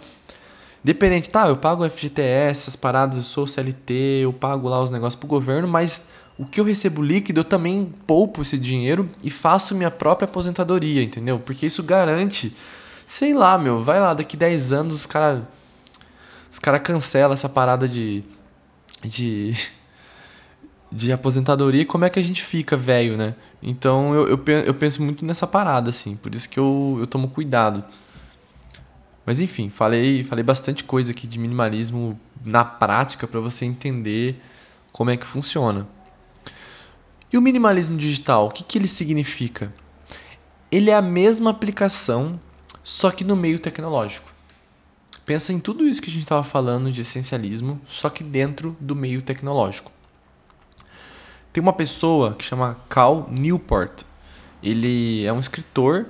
Dependente, 0.82 1.28
tá, 1.28 1.46
eu 1.46 1.56
pago 1.58 1.84
o 1.84 1.90
FGTS, 1.90 2.62
essas 2.62 2.76
paradas, 2.76 3.18
eu 3.18 3.22
sou 3.22 3.46
CLT, 3.46 4.20
eu 4.22 4.32
pago 4.32 4.66
lá 4.66 4.82
os 4.82 4.90
negócios 4.90 5.18
pro 5.18 5.28
governo, 5.28 5.68
mas 5.68 6.08
o 6.38 6.46
que 6.46 6.58
eu 6.58 6.64
recebo 6.64 7.02
líquido, 7.02 7.40
eu 7.40 7.44
também 7.44 7.92
poupo 8.06 8.40
esse 8.40 8.56
dinheiro 8.56 9.08
e 9.22 9.30
faço 9.30 9.74
minha 9.74 9.90
própria 9.90 10.24
aposentadoria, 10.24 11.02
entendeu? 11.02 11.38
Porque 11.38 11.66
isso 11.66 11.82
garante, 11.82 12.56
sei 13.04 13.34
lá, 13.34 13.58
meu, 13.58 13.84
vai 13.84 14.00
lá, 14.00 14.14
daqui 14.14 14.38
10 14.38 14.72
anos 14.72 14.94
os 14.94 15.06
caras 15.06 15.42
os 16.50 16.58
cara 16.58 16.80
cancelam 16.80 17.34
essa 17.34 17.48
parada 17.48 17.86
de 17.86 18.24
de 19.04 19.54
de 20.90 21.12
aposentadoria 21.12 21.82
e 21.82 21.84
como 21.84 22.04
é 22.04 22.10
que 22.10 22.18
a 22.18 22.22
gente 22.22 22.42
fica 22.42 22.76
velho, 22.76 23.16
né? 23.16 23.34
Então 23.62 24.14
eu, 24.14 24.28
eu, 24.28 24.44
eu 24.64 24.74
penso 24.74 25.02
muito 25.02 25.24
nessa 25.24 25.46
parada, 25.46 25.90
assim, 25.90 26.16
por 26.16 26.34
isso 26.34 26.48
que 26.48 26.58
eu, 26.58 26.96
eu 26.98 27.06
tomo 27.06 27.28
cuidado. 27.28 27.84
Mas 29.24 29.40
enfim, 29.40 29.70
falei, 29.70 30.24
falei 30.24 30.42
bastante 30.42 30.82
coisa 30.82 31.12
aqui 31.12 31.26
de 31.26 31.38
minimalismo 31.38 32.18
na 32.44 32.64
prática 32.64 33.28
para 33.28 33.38
você 33.38 33.64
entender 33.64 34.40
como 34.90 35.10
é 35.10 35.16
que 35.16 35.26
funciona. 35.26 35.86
E 37.32 37.38
o 37.38 37.42
minimalismo 37.42 37.96
digital, 37.96 38.46
o 38.46 38.50
que, 38.50 38.64
que 38.64 38.76
ele 38.76 38.88
significa? 38.88 39.72
Ele 40.72 40.90
é 40.90 40.94
a 40.96 41.02
mesma 41.02 41.50
aplicação, 41.50 42.40
só 42.82 43.10
que 43.10 43.22
no 43.22 43.36
meio 43.36 43.60
tecnológico. 43.60 44.32
Pensa 45.24 45.52
em 45.52 45.60
tudo 45.60 45.86
isso 45.86 46.02
que 46.02 46.10
a 46.10 46.12
gente 46.12 46.22
estava 46.22 46.42
falando 46.42 46.90
de 46.90 47.02
essencialismo, 47.02 47.80
só 47.86 48.08
que 48.08 48.24
dentro 48.24 48.76
do 48.80 48.96
meio 48.96 49.22
tecnológico. 49.22 49.92
Tem 51.52 51.62
uma 51.62 51.72
pessoa 51.72 52.34
que 52.34 52.44
chama 52.44 52.76
Cal 52.88 53.28
Newport. 53.30 54.02
Ele 54.62 55.24
é 55.24 55.32
um 55.32 55.40
escritor 55.40 56.06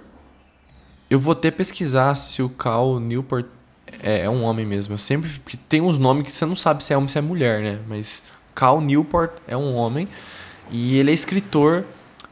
eu 1.11 1.19
vou 1.19 1.33
até 1.33 1.51
pesquisar 1.51 2.15
se 2.15 2.41
o 2.41 2.49
Cal 2.49 3.01
Newport 3.01 3.47
é, 4.01 4.21
é, 4.21 4.31
um 4.31 4.45
homem 4.45 4.65
mesmo. 4.65 4.95
Eu 4.95 4.99
sempre. 4.99 5.29
Porque 5.41 5.59
tem 5.69 5.81
uns 5.81 5.99
nomes 5.99 6.23
que 6.23 6.33
você 6.33 6.47
não 6.47 6.55
sabe 6.55 6.85
se 6.85 6.93
é 6.93 6.97
homem 6.97 7.07
ou 7.07 7.11
se 7.11 7.19
é 7.19 7.21
mulher, 7.21 7.61
né? 7.61 7.81
Mas 7.89 8.23
Cal 8.55 8.81
Newport 8.81 9.33
é 9.49 9.57
um 9.57 9.75
homem. 9.75 10.09
E 10.71 10.97
ele 10.97 11.11
é 11.11 11.15
escritor 11.15 11.85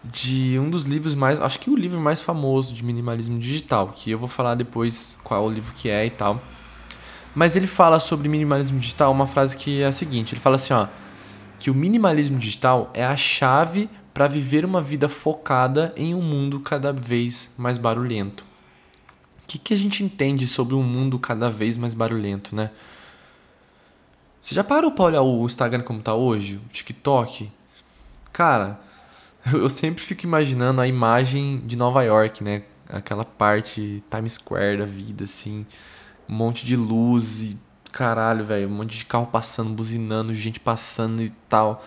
de 0.04 0.56
um 0.60 0.70
dos 0.70 0.84
livros 0.84 1.16
mais. 1.16 1.40
Acho 1.40 1.58
que 1.58 1.68
o 1.68 1.76
livro 1.76 2.00
mais 2.00 2.20
famoso 2.20 2.72
de 2.72 2.84
minimalismo 2.84 3.36
digital. 3.36 3.92
Que 3.96 4.12
eu 4.12 4.18
vou 4.18 4.28
falar 4.28 4.54
depois 4.54 5.18
qual 5.24 5.44
o 5.44 5.50
livro 5.50 5.74
que 5.76 5.90
é 5.90 6.06
e 6.06 6.10
tal. 6.10 6.40
Mas 7.34 7.56
ele 7.56 7.66
fala 7.66 7.98
sobre 7.98 8.28
minimalismo 8.28 8.78
digital 8.78 9.10
uma 9.10 9.26
frase 9.26 9.56
que 9.56 9.82
é 9.82 9.86
a 9.86 9.92
seguinte: 9.92 10.34
ele 10.34 10.40
fala 10.40 10.54
assim, 10.54 10.72
ó. 10.72 10.86
Que 11.58 11.70
o 11.70 11.74
minimalismo 11.74 12.38
digital 12.38 12.90
é 12.94 13.04
a 13.04 13.16
chave 13.16 13.90
para 14.14 14.28
viver 14.28 14.64
uma 14.64 14.80
vida 14.80 15.08
focada 15.08 15.92
em 15.96 16.14
um 16.14 16.22
mundo 16.22 16.60
cada 16.60 16.92
vez 16.92 17.54
mais 17.58 17.78
barulhento 17.78 18.48
que, 19.48 19.58
que 19.58 19.72
a 19.72 19.76
gente 19.76 20.04
entende 20.04 20.46
sobre 20.46 20.74
um 20.74 20.82
mundo 20.82 21.18
cada 21.18 21.50
vez 21.50 21.78
mais 21.78 21.94
barulhento, 21.94 22.54
né? 22.54 22.70
Você 24.42 24.54
já 24.54 24.62
parou 24.62 24.92
pra 24.92 25.06
olhar 25.06 25.22
o 25.22 25.46
Instagram 25.46 25.82
como 25.82 26.02
tá 26.02 26.14
hoje? 26.14 26.56
O 26.56 26.68
TikTok? 26.68 27.50
Cara, 28.30 28.78
eu 29.50 29.68
sempre 29.70 30.02
fico 30.04 30.26
imaginando 30.26 30.82
a 30.82 30.86
imagem 30.86 31.62
de 31.64 31.76
Nova 31.76 32.02
York, 32.02 32.44
né? 32.44 32.62
Aquela 32.86 33.24
parte 33.24 34.04
Times 34.10 34.34
Square 34.34 34.78
da 34.78 34.84
vida, 34.84 35.24
assim. 35.24 35.66
Um 36.28 36.34
monte 36.34 36.66
de 36.66 36.76
luz 36.76 37.40
e 37.40 37.58
caralho, 37.92 38.44
velho. 38.44 38.68
Um 38.68 38.72
monte 38.72 38.98
de 38.98 39.04
carro 39.04 39.26
passando, 39.26 39.70
buzinando, 39.72 40.34
gente 40.34 40.60
passando 40.60 41.22
e 41.22 41.30
tal. 41.48 41.84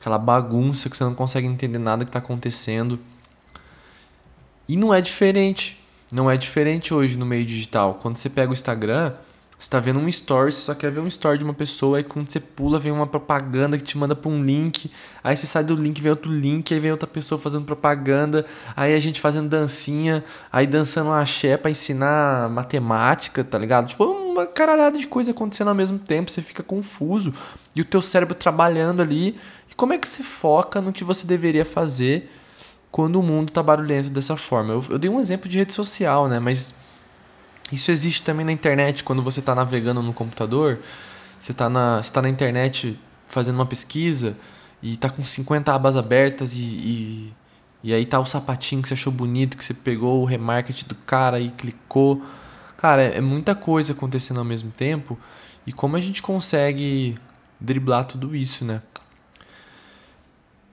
Aquela 0.00 0.18
bagunça 0.18 0.90
que 0.90 0.96
você 0.96 1.04
não 1.04 1.14
consegue 1.14 1.46
entender 1.46 1.78
nada 1.78 2.04
que 2.04 2.10
tá 2.10 2.18
acontecendo. 2.18 2.98
E 4.68 4.76
não 4.76 4.92
é 4.92 5.00
diferente 5.00 5.84
não 6.12 6.30
é 6.30 6.36
diferente 6.36 6.94
hoje 6.94 7.16
no 7.16 7.26
meio 7.26 7.44
digital. 7.44 7.98
Quando 8.00 8.16
você 8.16 8.30
pega 8.30 8.50
o 8.50 8.54
Instagram, 8.54 9.12
você 9.58 9.70
tá 9.70 9.80
vendo 9.80 9.98
um 9.98 10.08
story, 10.08 10.52
você 10.52 10.60
só 10.60 10.74
quer 10.74 10.90
ver 10.90 11.00
um 11.00 11.06
story 11.06 11.38
de 11.38 11.44
uma 11.44 11.54
pessoa, 11.54 11.96
aí 11.96 12.04
quando 12.04 12.28
você 12.28 12.38
pula, 12.38 12.78
vem 12.78 12.92
uma 12.92 13.06
propaganda 13.06 13.78
que 13.78 13.84
te 13.84 13.96
manda 13.96 14.14
para 14.14 14.30
um 14.30 14.44
link, 14.44 14.90
aí 15.24 15.34
você 15.34 15.46
sai 15.46 15.64
do 15.64 15.74
link, 15.74 16.00
vem 16.00 16.10
outro 16.10 16.30
link, 16.30 16.74
aí 16.74 16.78
vem 16.78 16.90
outra 16.90 17.06
pessoa 17.06 17.40
fazendo 17.40 17.64
propaganda, 17.64 18.44
aí 18.76 18.94
a 18.94 18.98
gente 18.98 19.18
fazendo 19.18 19.48
dancinha, 19.48 20.22
aí 20.52 20.66
dançando 20.66 21.10
axé 21.10 21.56
pra 21.56 21.70
ensinar 21.70 22.50
matemática, 22.50 23.42
tá 23.42 23.58
ligado? 23.58 23.88
Tipo, 23.88 24.04
uma 24.04 24.46
caralhada 24.46 24.98
de 24.98 25.06
coisa 25.06 25.30
acontecendo 25.30 25.68
ao 25.68 25.74
mesmo 25.74 25.98
tempo, 25.98 26.30
você 26.30 26.42
fica 26.42 26.62
confuso, 26.62 27.32
e 27.74 27.80
o 27.80 27.84
teu 27.84 28.02
cérebro 28.02 28.34
trabalhando 28.34 29.00
ali, 29.00 29.38
e 29.70 29.74
como 29.74 29.94
é 29.94 29.98
que 29.98 30.08
você 30.08 30.22
foca 30.22 30.82
no 30.82 30.92
que 30.92 31.02
você 31.02 31.26
deveria 31.26 31.64
fazer 31.64 32.30
quando 32.90 33.20
o 33.20 33.22
mundo 33.22 33.48
está 33.48 33.62
barulhento 33.62 34.08
dessa 34.08 34.36
forma. 34.38 34.72
Eu, 34.72 34.84
eu, 34.88 34.98
dei 34.98 35.10
um 35.10 35.20
exemplo 35.20 35.50
de 35.50 35.58
rede 35.58 35.74
social, 35.74 36.28
né? 36.28 36.38
Mas 36.38 36.74
isso 37.72 37.90
existe 37.90 38.22
também 38.22 38.44
na 38.44 38.52
internet. 38.52 39.04
Quando 39.04 39.22
você 39.22 39.40
está 39.40 39.54
navegando 39.54 40.02
no 40.02 40.12
computador, 40.12 40.80
você 41.40 41.52
está 41.52 41.68
na, 41.68 42.00
tá 42.00 42.22
na 42.22 42.28
internet 42.28 42.98
fazendo 43.26 43.56
uma 43.56 43.66
pesquisa 43.66 44.36
e 44.82 44.94
está 44.94 45.10
com 45.10 45.24
50 45.24 45.72
abas 45.72 45.96
abertas 45.96 46.54
e, 46.54 46.60
e, 46.60 47.32
e, 47.82 47.92
aí 47.92 48.06
tá 48.06 48.20
o 48.20 48.26
sapatinho 48.26 48.82
que 48.82 48.88
você 48.88 48.94
achou 48.94 49.12
bonito, 49.12 49.56
que 49.56 49.64
você 49.64 49.74
pegou 49.74 50.22
o 50.22 50.24
remarket 50.24 50.84
do 50.84 50.94
cara 50.94 51.40
e 51.40 51.50
clicou. 51.50 52.22
Cara, 52.76 53.02
é, 53.02 53.18
é 53.18 53.20
muita 53.20 53.54
coisa 53.54 53.92
acontecendo 53.92 54.38
ao 54.38 54.44
mesmo 54.44 54.70
tempo 54.70 55.18
e 55.66 55.72
como 55.72 55.96
a 55.96 56.00
gente 56.00 56.22
consegue 56.22 57.18
driblar 57.60 58.04
tudo 58.04 58.36
isso, 58.36 58.64
né? 58.64 58.82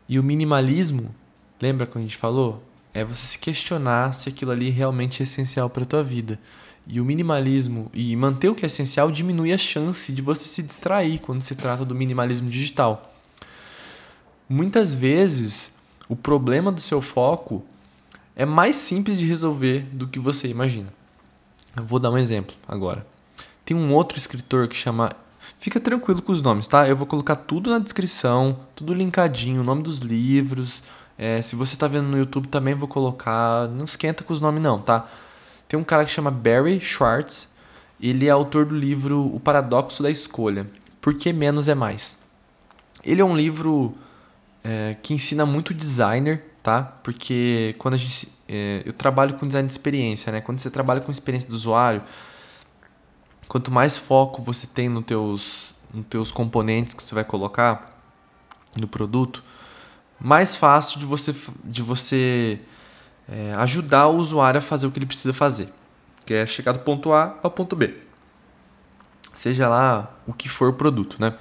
E 0.07 0.19
o 0.19 0.23
minimalismo 0.23 1.15
Lembra 1.63 1.87
quando 1.87 1.99
a 1.99 2.07
gente 2.07 2.17
falou? 2.17 2.61
É 2.93 3.05
você 3.05 3.25
se 3.25 3.39
questionar 3.39 4.13
se 4.13 4.27
aquilo 4.27 4.51
ali 4.51 4.69
realmente 4.69 5.21
é 5.21 5.23
essencial 5.23 5.69
para 5.69 5.85
tua 5.85 6.03
vida. 6.03 6.37
E 6.85 6.99
o 6.99 7.05
minimalismo 7.05 7.89
e 7.93 8.15
manter 8.15 8.49
o 8.49 8.55
que 8.55 8.65
é 8.65 8.67
essencial 8.67 9.09
diminui 9.09 9.53
a 9.53 9.57
chance 9.57 10.11
de 10.11 10.21
você 10.21 10.47
se 10.47 10.61
distrair 10.61 11.19
quando 11.19 11.41
se 11.41 11.55
trata 11.55 11.85
do 11.85 11.95
minimalismo 11.95 12.49
digital. 12.49 13.13
Muitas 14.49 14.93
vezes, 14.93 15.77
o 16.09 16.15
problema 16.15 16.71
do 16.71 16.81
seu 16.81 17.01
foco 17.01 17.63
é 18.35 18.45
mais 18.45 18.75
simples 18.75 19.17
de 19.17 19.25
resolver 19.25 19.87
do 19.91 20.07
que 20.07 20.19
você 20.19 20.47
imagina. 20.47 20.93
Eu 21.75 21.83
vou 21.83 21.99
dar 21.99 22.11
um 22.11 22.17
exemplo 22.17 22.55
agora. 22.67 23.05
Tem 23.65 23.75
um 23.75 23.93
outro 23.93 24.17
escritor 24.17 24.67
que 24.67 24.75
chama. 24.75 25.15
Fica 25.57 25.79
tranquilo 25.79 26.21
com 26.21 26.31
os 26.31 26.41
nomes, 26.41 26.67
tá? 26.67 26.87
Eu 26.87 26.95
vou 26.97 27.07
colocar 27.07 27.35
tudo 27.35 27.69
na 27.69 27.79
descrição, 27.79 28.59
tudo 28.75 28.93
linkadinho, 28.93 29.61
o 29.61 29.63
nome 29.63 29.81
dos 29.81 29.99
livros, 29.99 30.83
é, 31.17 31.41
se 31.41 31.55
você 31.55 31.75
está 31.75 31.87
vendo 31.87 32.07
no 32.07 32.17
YouTube 32.17 32.47
também 32.47 32.73
vou 32.73 32.87
colocar. 32.87 33.67
Não 33.69 33.85
esquenta 33.85 34.23
com 34.23 34.33
os 34.33 34.41
nomes 34.41 34.61
não, 34.61 34.79
tá? 34.79 35.07
Tem 35.73 35.79
um 35.79 35.83
cara 35.83 36.05
que 36.05 36.11
chama 36.11 36.29
Barry 36.29 36.79
Schwartz. 36.79 37.55
Ele 37.99 38.27
é 38.27 38.29
autor 38.29 38.63
do 38.63 38.77
livro 38.77 39.33
O 39.33 39.39
Paradoxo 39.39 40.03
da 40.03 40.11
Escolha. 40.11 40.67
Por 41.01 41.15
que 41.15 41.33
menos 41.33 41.67
é 41.67 41.73
mais? 41.73 42.19
Ele 43.03 43.21
é 43.21 43.25
um 43.25 43.35
livro 43.35 43.91
é, 44.63 44.95
que 45.01 45.15
ensina 45.15 45.47
muito 45.47 45.73
designer, 45.73 46.45
tá? 46.61 46.83
Porque 46.83 47.73
quando 47.79 47.95
a 47.95 47.97
gente. 47.97 48.31
É, 48.47 48.83
eu 48.85 48.93
trabalho 48.93 49.33
com 49.33 49.47
design 49.47 49.65
de 49.65 49.73
experiência, 49.73 50.31
né? 50.31 50.41
Quando 50.41 50.59
você 50.59 50.69
trabalha 50.69 51.01
com 51.01 51.09
experiência 51.09 51.49
do 51.49 51.55
usuário, 51.55 52.03
quanto 53.47 53.71
mais 53.71 53.97
foco 53.97 54.43
você 54.43 54.67
tem 54.67 54.87
nos 54.87 55.05
teus, 55.05 55.73
nos 55.91 56.05
teus 56.05 56.31
componentes 56.31 56.93
que 56.93 57.01
você 57.01 57.15
vai 57.15 57.23
colocar 57.23 57.99
no 58.77 58.87
produto, 58.87 59.43
mais 60.19 60.55
fácil 60.55 60.99
de 60.99 61.05
você, 61.07 61.33
de 61.63 61.81
você 61.81 62.59
é, 63.27 63.53
ajudar 63.55 64.07
o 64.07 64.17
usuário 64.17 64.57
a 64.57 64.61
fazer 64.61 64.85
o 64.85 64.91
que 64.91 64.99
ele 64.99 65.05
precisa 65.05 65.33
fazer, 65.33 65.69
que 66.25 66.33
é 66.33 66.45
chegar 66.45 66.73
do 66.73 66.79
ponto 66.79 67.13
A 67.13 67.37
ao 67.41 67.51
ponto 67.51 67.75
B. 67.75 67.95
Seja 69.33 69.67
lá 69.67 70.15
o 70.27 70.33
que 70.33 70.47
for 70.47 70.69
o 70.69 70.73
produto, 70.73 71.17
né? 71.19 71.33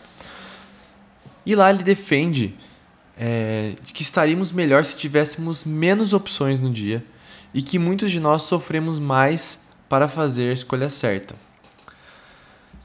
E 1.45 1.55
lá 1.55 1.71
ele 1.71 1.83
defende 1.83 2.55
é, 3.17 3.75
que 3.83 4.03
estaríamos 4.03 4.53
melhor 4.53 4.85
se 4.85 4.97
tivéssemos 4.97 5.65
menos 5.65 6.13
opções 6.13 6.61
no 6.61 6.71
dia 6.71 7.05
e 7.53 7.63
que 7.63 7.79
muitos 7.79 8.11
de 8.11 8.21
nós 8.21 8.43
sofremos 8.43 8.99
mais 8.99 9.61
para 9.89 10.09
fazer 10.09 10.51
a 10.51 10.55
escolha 10.55 10.89
certa. 10.89 11.35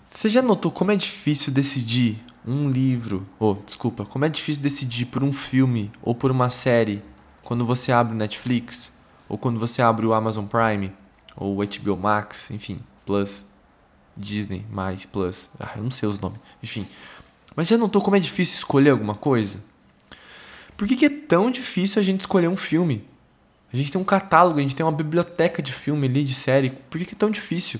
Você 0.05 0.29
já 0.29 0.41
notou 0.41 0.71
como 0.71 0.91
é 0.91 0.95
difícil 0.95 1.53
decidir 1.53 2.19
um 2.45 2.69
livro, 2.69 3.27
ou 3.39 3.51
oh, 3.59 3.65
desculpa, 3.65 4.05
como 4.05 4.25
é 4.25 4.29
difícil 4.29 4.63
decidir 4.63 5.05
por 5.05 5.23
um 5.23 5.31
filme 5.31 5.91
ou 6.01 6.15
por 6.15 6.31
uma 6.31 6.49
série 6.49 7.03
quando 7.47 7.65
você 7.65 7.93
abre 7.93 8.13
o 8.13 8.17
Netflix 8.17 8.93
ou 9.29 9.37
quando 9.37 9.57
você 9.57 9.81
abre 9.81 10.05
o 10.05 10.13
Amazon 10.13 10.45
Prime 10.45 10.91
ou 11.33 11.57
o 11.57 11.65
HBO 11.65 11.95
Max, 11.95 12.51
enfim, 12.51 12.77
Plus, 13.05 13.45
Disney, 14.17 14.65
mais 14.69 15.05
Plus, 15.05 15.49
ah, 15.57 15.71
eu 15.77 15.83
não 15.83 15.89
sei 15.89 16.09
os 16.09 16.19
nomes, 16.19 16.41
enfim. 16.61 16.85
Mas 17.55 17.69
já 17.69 17.77
notou 17.77 18.01
como 18.01 18.17
é 18.17 18.19
difícil 18.19 18.57
escolher 18.57 18.89
alguma 18.89 19.15
coisa? 19.15 19.63
Por 20.75 20.85
que, 20.89 20.97
que 20.97 21.05
é 21.05 21.09
tão 21.09 21.49
difícil 21.49 22.01
a 22.01 22.03
gente 22.03 22.19
escolher 22.19 22.49
um 22.49 22.57
filme? 22.57 23.07
A 23.71 23.77
gente 23.77 23.93
tem 23.93 24.01
um 24.01 24.03
catálogo, 24.03 24.59
a 24.59 24.61
gente 24.61 24.75
tem 24.75 24.85
uma 24.85 24.91
biblioteca 24.91 25.61
de 25.61 25.71
filme 25.71 26.05
ali, 26.05 26.25
de 26.25 26.33
série. 26.33 26.71
Por 26.89 26.97
que, 26.97 27.05
que 27.05 27.15
é 27.15 27.17
tão 27.17 27.31
difícil? 27.31 27.79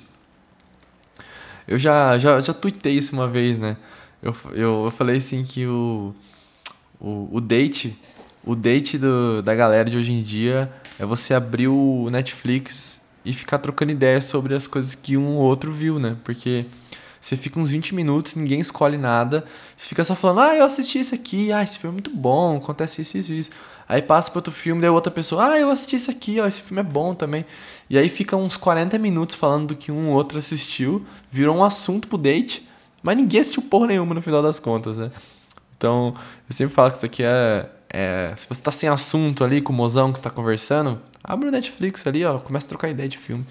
Eu 1.67 1.77
já, 1.77 2.17
já, 2.17 2.39
já 2.39 2.53
tuitei 2.53 2.93
isso 2.93 3.13
uma 3.13 3.27
vez, 3.27 3.59
né? 3.59 3.75
Eu, 4.23 4.33
eu, 4.53 4.85
eu 4.85 4.91
falei 4.91 5.17
assim 5.17 5.43
que 5.43 5.67
o, 5.67 6.15
o, 7.01 7.27
o 7.33 7.41
date, 7.41 7.99
o 8.47 8.55
date 8.55 8.97
do, 8.97 9.41
da 9.41 9.53
galera 9.53 9.89
de 9.89 9.97
hoje 9.97 10.13
em 10.13 10.23
dia 10.23 10.71
é 10.97 11.05
você 11.05 11.33
abrir 11.33 11.67
o 11.67 12.09
Netflix 12.09 13.05
e 13.25 13.33
ficar 13.33 13.57
trocando 13.57 13.91
ideias 13.91 14.23
sobre 14.23 14.55
as 14.55 14.65
coisas 14.67 14.95
que 14.95 15.17
um 15.17 15.35
ou 15.35 15.41
outro 15.41 15.69
viu, 15.73 15.99
né? 15.99 16.15
Porque 16.23 16.65
você 17.19 17.35
fica 17.35 17.59
uns 17.59 17.71
20 17.71 17.93
minutos, 17.93 18.35
ninguém 18.35 18.61
escolhe 18.61 18.97
nada, 18.97 19.43
fica 19.75 20.05
só 20.05 20.15
falando, 20.15 20.39
ah, 20.39 20.55
eu 20.55 20.63
assisti 20.63 20.97
esse 20.97 21.13
aqui, 21.13 21.51
ah, 21.51 21.61
esse 21.61 21.77
filme 21.77 21.91
é 21.91 21.95
muito 21.95 22.09
bom, 22.09 22.55
acontece 22.55 23.01
isso, 23.01 23.17
isso, 23.17 23.33
isso. 23.33 23.51
Aí 23.85 24.01
passa 24.01 24.31
para 24.31 24.39
outro 24.39 24.53
filme, 24.53 24.79
daí 24.79 24.89
outra 24.89 25.11
pessoa, 25.11 25.51
ah, 25.51 25.59
eu 25.59 25.69
assisti 25.69 25.97
esse 25.97 26.09
aqui, 26.09 26.39
ó, 26.39 26.47
esse 26.47 26.61
filme 26.61 26.79
é 26.79 26.85
bom 26.85 27.13
também. 27.13 27.45
E 27.89 27.97
aí 27.97 28.07
fica 28.07 28.37
uns 28.37 28.55
40 28.55 28.97
minutos 28.97 29.35
falando 29.35 29.67
do 29.67 29.75
que 29.75 29.91
um 29.91 30.07
ou 30.07 30.15
outro 30.15 30.37
assistiu, 30.37 31.05
virou 31.29 31.57
um 31.57 31.65
assunto 31.65 32.07
pro 32.07 32.17
date, 32.17 32.65
mas 33.03 33.17
ninguém 33.17 33.41
assistiu 33.41 33.63
porra 33.63 33.87
nenhuma 33.87 34.13
no 34.13 34.21
final 34.21 34.41
das 34.41 34.57
contas, 34.57 34.97
né? 34.97 35.11
Então, 35.77 36.15
eu 36.49 36.55
sempre 36.55 36.73
falo 36.73 36.91
que 36.91 36.97
isso 36.97 37.05
aqui 37.05 37.23
é, 37.23 37.69
é 37.89 38.33
se 38.35 38.47
você 38.47 38.61
tá 38.61 38.71
sem 38.71 38.89
assunto 38.89 39.43
ali 39.43 39.61
com 39.61 39.71
o 39.71 39.75
mozão 39.75 40.11
que 40.11 40.19
você 40.19 40.23
tá 40.23 40.29
conversando, 40.29 41.01
abre 41.23 41.49
o 41.49 41.51
Netflix 41.51 42.05
ali, 42.05 42.25
ó, 42.25 42.37
começa 42.39 42.65
a 42.67 42.69
trocar 42.69 42.89
ideia 42.89 43.07
de 43.07 43.17
filme. 43.17 43.45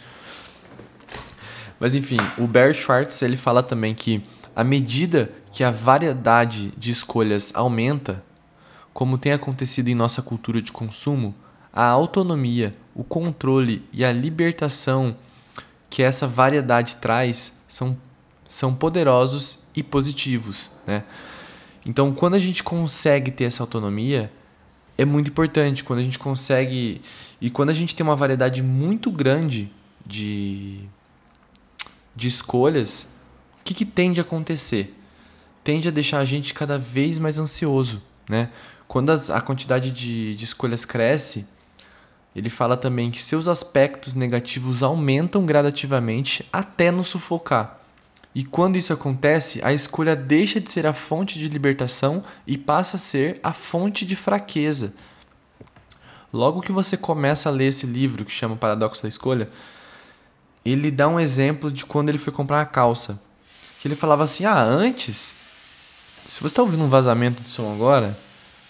Mas 1.78 1.94
enfim, 1.94 2.16
o 2.38 2.46
Barry 2.46 2.74
Schwartz, 2.74 3.20
ele 3.22 3.36
fala 3.36 3.62
também 3.62 3.94
que 3.94 4.22
à 4.54 4.64
medida 4.64 5.30
que 5.52 5.62
a 5.62 5.70
variedade 5.70 6.72
de 6.76 6.90
escolhas 6.90 7.52
aumenta, 7.54 8.22
como 8.92 9.18
tem 9.18 9.32
acontecido 9.32 9.88
em 9.88 9.94
nossa 9.94 10.22
cultura 10.22 10.62
de 10.62 10.72
consumo, 10.72 11.34
a 11.72 11.84
autonomia, 11.84 12.72
o 12.94 13.04
controle 13.04 13.86
e 13.92 14.02
a 14.02 14.10
libertação 14.10 15.14
que 15.90 16.02
essa 16.02 16.26
variedade 16.26 16.96
traz 16.96 17.60
são, 17.68 17.96
são 18.48 18.74
poderosos 18.74 19.68
e 19.76 19.82
positivos. 19.82 20.70
Né? 20.86 21.04
Então, 21.86 22.12
quando 22.12 22.34
a 22.34 22.38
gente 22.38 22.64
consegue 22.64 23.30
ter 23.30 23.44
essa 23.44 23.62
autonomia, 23.62 24.32
é 24.98 25.04
muito 25.04 25.30
importante. 25.30 25.84
Quando 25.84 26.00
a 26.00 26.02
gente 26.02 26.18
consegue. 26.18 27.00
E 27.40 27.48
quando 27.48 27.70
a 27.70 27.72
gente 27.72 27.94
tem 27.94 28.04
uma 28.04 28.16
variedade 28.16 28.60
muito 28.60 29.08
grande 29.10 29.70
de, 30.04 30.80
de 32.14 32.26
escolhas, 32.26 33.08
o 33.60 33.64
que, 33.64 33.72
que 33.72 33.84
tende 33.84 34.20
a 34.20 34.24
acontecer? 34.24 34.94
Tende 35.62 35.86
a 35.86 35.92
deixar 35.92 36.18
a 36.18 36.24
gente 36.24 36.52
cada 36.52 36.76
vez 36.76 37.20
mais 37.20 37.38
ansioso. 37.38 38.02
Né? 38.28 38.50
Quando 38.88 39.10
as, 39.10 39.30
a 39.30 39.40
quantidade 39.40 39.92
de, 39.92 40.34
de 40.34 40.44
escolhas 40.44 40.84
cresce, 40.84 41.46
ele 42.34 42.50
fala 42.50 42.76
também 42.76 43.12
que 43.12 43.22
seus 43.22 43.46
aspectos 43.46 44.14
negativos 44.14 44.82
aumentam 44.82 45.46
gradativamente 45.46 46.44
até 46.52 46.90
nos 46.90 47.06
sufocar. 47.06 47.80
E 48.36 48.44
quando 48.44 48.76
isso 48.76 48.92
acontece, 48.92 49.62
a 49.64 49.72
escolha 49.72 50.14
deixa 50.14 50.60
de 50.60 50.70
ser 50.70 50.86
a 50.86 50.92
fonte 50.92 51.38
de 51.38 51.48
libertação 51.48 52.22
e 52.46 52.58
passa 52.58 52.98
a 52.98 53.00
ser 53.00 53.40
a 53.42 53.50
fonte 53.50 54.04
de 54.04 54.14
fraqueza. 54.14 54.92
Logo 56.30 56.60
que 56.60 56.70
você 56.70 56.98
começa 56.98 57.48
a 57.48 57.52
ler 57.52 57.68
esse 57.68 57.86
livro 57.86 58.26
que 58.26 58.30
chama 58.30 58.54
Paradoxo 58.54 59.02
da 59.02 59.08
Escolha, 59.08 59.48
ele 60.62 60.90
dá 60.90 61.08
um 61.08 61.18
exemplo 61.18 61.72
de 61.72 61.86
quando 61.86 62.10
ele 62.10 62.18
foi 62.18 62.30
comprar 62.30 62.58
uma 62.58 62.66
calça. 62.66 63.18
Que 63.80 63.88
ele 63.88 63.96
falava 63.96 64.24
assim: 64.24 64.44
"Ah, 64.44 64.62
antes, 64.62 65.34
se 66.26 66.38
você 66.40 66.48
está 66.48 66.60
ouvindo 66.60 66.84
um 66.84 66.90
vazamento 66.90 67.42
de 67.42 67.48
som 67.48 67.72
agora, 67.72 68.14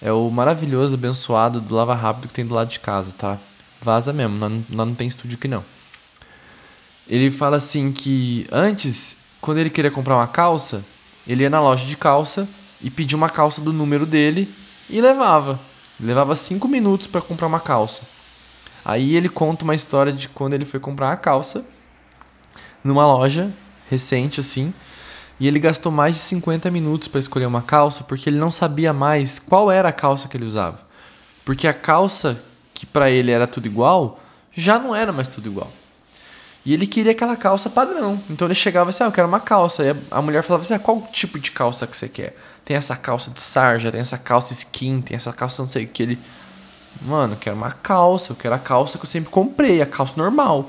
é 0.01 0.13
o 0.13 0.31
maravilhoso, 0.31 0.95
abençoado 0.95 1.61
do 1.61 1.75
Lava 1.75 1.97
Rápido 1.97 2.29
que 2.29 2.35
tem 2.35 2.47
do 2.47 2.55
lado 2.55 2.69
de 2.69 2.79
casa, 2.79 3.11
tá? 3.19 3.37
Vaza 3.83 4.13
mesmo, 4.13 4.39
nós, 4.39 4.53
nós 4.71 4.87
não 4.87 4.95
tem 4.95 5.09
estúdio 5.09 5.37
aqui 5.37 5.49
não. 5.49 5.65
Ele 7.09 7.33
fala 7.33 7.57
assim 7.57 7.91
que 7.91 8.47
antes, 8.53 9.26
quando 9.47 9.59
ele 9.59 9.71
queria 9.71 9.93
comprar 9.93 10.17
uma 10.17 10.27
calça, 10.27 10.85
ele 11.25 11.45
ia 11.45 11.49
na 11.49 11.61
loja 11.61 11.87
de 11.87 11.97
calça 11.97 12.49
e 12.83 12.91
pedia 12.91 13.17
uma 13.17 13.31
calça 13.31 13.61
do 13.61 13.73
número 13.73 14.05
dele 14.05 14.53
e 14.91 15.01
levava. 15.01 15.61
Levava 16.01 16.35
cinco 16.35 16.67
minutos 16.67 17.07
para 17.07 17.21
comprar 17.21 17.47
uma 17.47 17.61
calça. 17.61 18.03
Aí 18.85 19.15
ele 19.15 19.29
conta 19.29 19.63
uma 19.63 19.77
história 19.77 20.13
de 20.13 20.29
quando 20.29 20.55
ele 20.55 20.65
foi 20.65 20.81
comprar 20.81 21.11
uma 21.11 21.17
calça 21.17 21.65
numa 22.83 23.07
loja 23.07 23.53
recente 23.89 24.41
assim 24.41 24.75
e 25.39 25.47
ele 25.47 25.61
gastou 25.61 25.93
mais 25.93 26.17
de 26.17 26.23
50 26.23 26.69
minutos 26.69 27.07
para 27.07 27.21
escolher 27.21 27.47
uma 27.47 27.63
calça 27.63 28.03
porque 28.03 28.29
ele 28.29 28.39
não 28.39 28.51
sabia 28.51 28.93
mais 28.93 29.39
qual 29.39 29.71
era 29.71 29.91
a 29.91 29.93
calça 29.93 30.27
que 30.27 30.37
ele 30.37 30.45
usava. 30.45 30.81
Porque 31.45 31.69
a 31.69 31.73
calça 31.73 32.43
que 32.75 32.85
para 32.85 33.13
ele 33.13 33.31
era 33.31 33.47
tudo 33.47 33.67
igual 33.67 34.19
já 34.53 34.77
não 34.77 34.93
era 34.93 35.13
mais 35.13 35.29
tudo 35.29 35.49
igual. 35.49 35.71
E 36.67 36.75
ele 36.75 36.85
queria 36.85 37.13
aquela 37.13 37.37
calça 37.37 37.71
padrão. 37.71 38.21
Então 38.29 38.49
ele 38.49 38.55
chegava 38.55 38.91
assim: 38.91 39.05
ah, 39.05 39.07
eu 39.07 39.13
quero 39.13 39.29
uma 39.29 39.39
calça. 39.39 39.85
E 39.85 39.97
a 40.11 40.21
mulher 40.21 40.43
falava 40.43 40.63
assim: 40.63 40.75
ah, 40.75 40.79
qual 40.81 41.01
tipo 41.13 41.39
de 41.39 41.53
calça 41.53 41.87
que 41.87 41.97
você 41.97 42.09
quer? 42.09 42.37
Tem 42.65 42.77
essa 42.77 42.97
calça 42.97 43.31
de 43.31 43.41
sarja, 43.41 43.93
tem 43.93 44.01
essa 44.01 44.19
calça 44.19 44.53
skin, 44.53 45.01
tem 45.01 45.17
essa 45.17 45.33
calça 45.33 45.63
não 45.63 45.69
sei 45.69 45.85
o 45.85 45.89
que. 45.89 46.03
Ele, 46.03 46.19
mano, 47.03 47.35
eu 47.35 47.39
quero 47.39 47.55
uma 47.55 47.71
calça, 47.71 48.33
eu 48.33 48.37
quero 48.37 48.53
a 48.53 48.59
calça 48.59 48.99
que 48.99 49.05
eu 49.05 49.09
sempre 49.09 49.31
comprei, 49.31 49.81
a 49.81 49.87
calça 49.87 50.15
normal. 50.17 50.69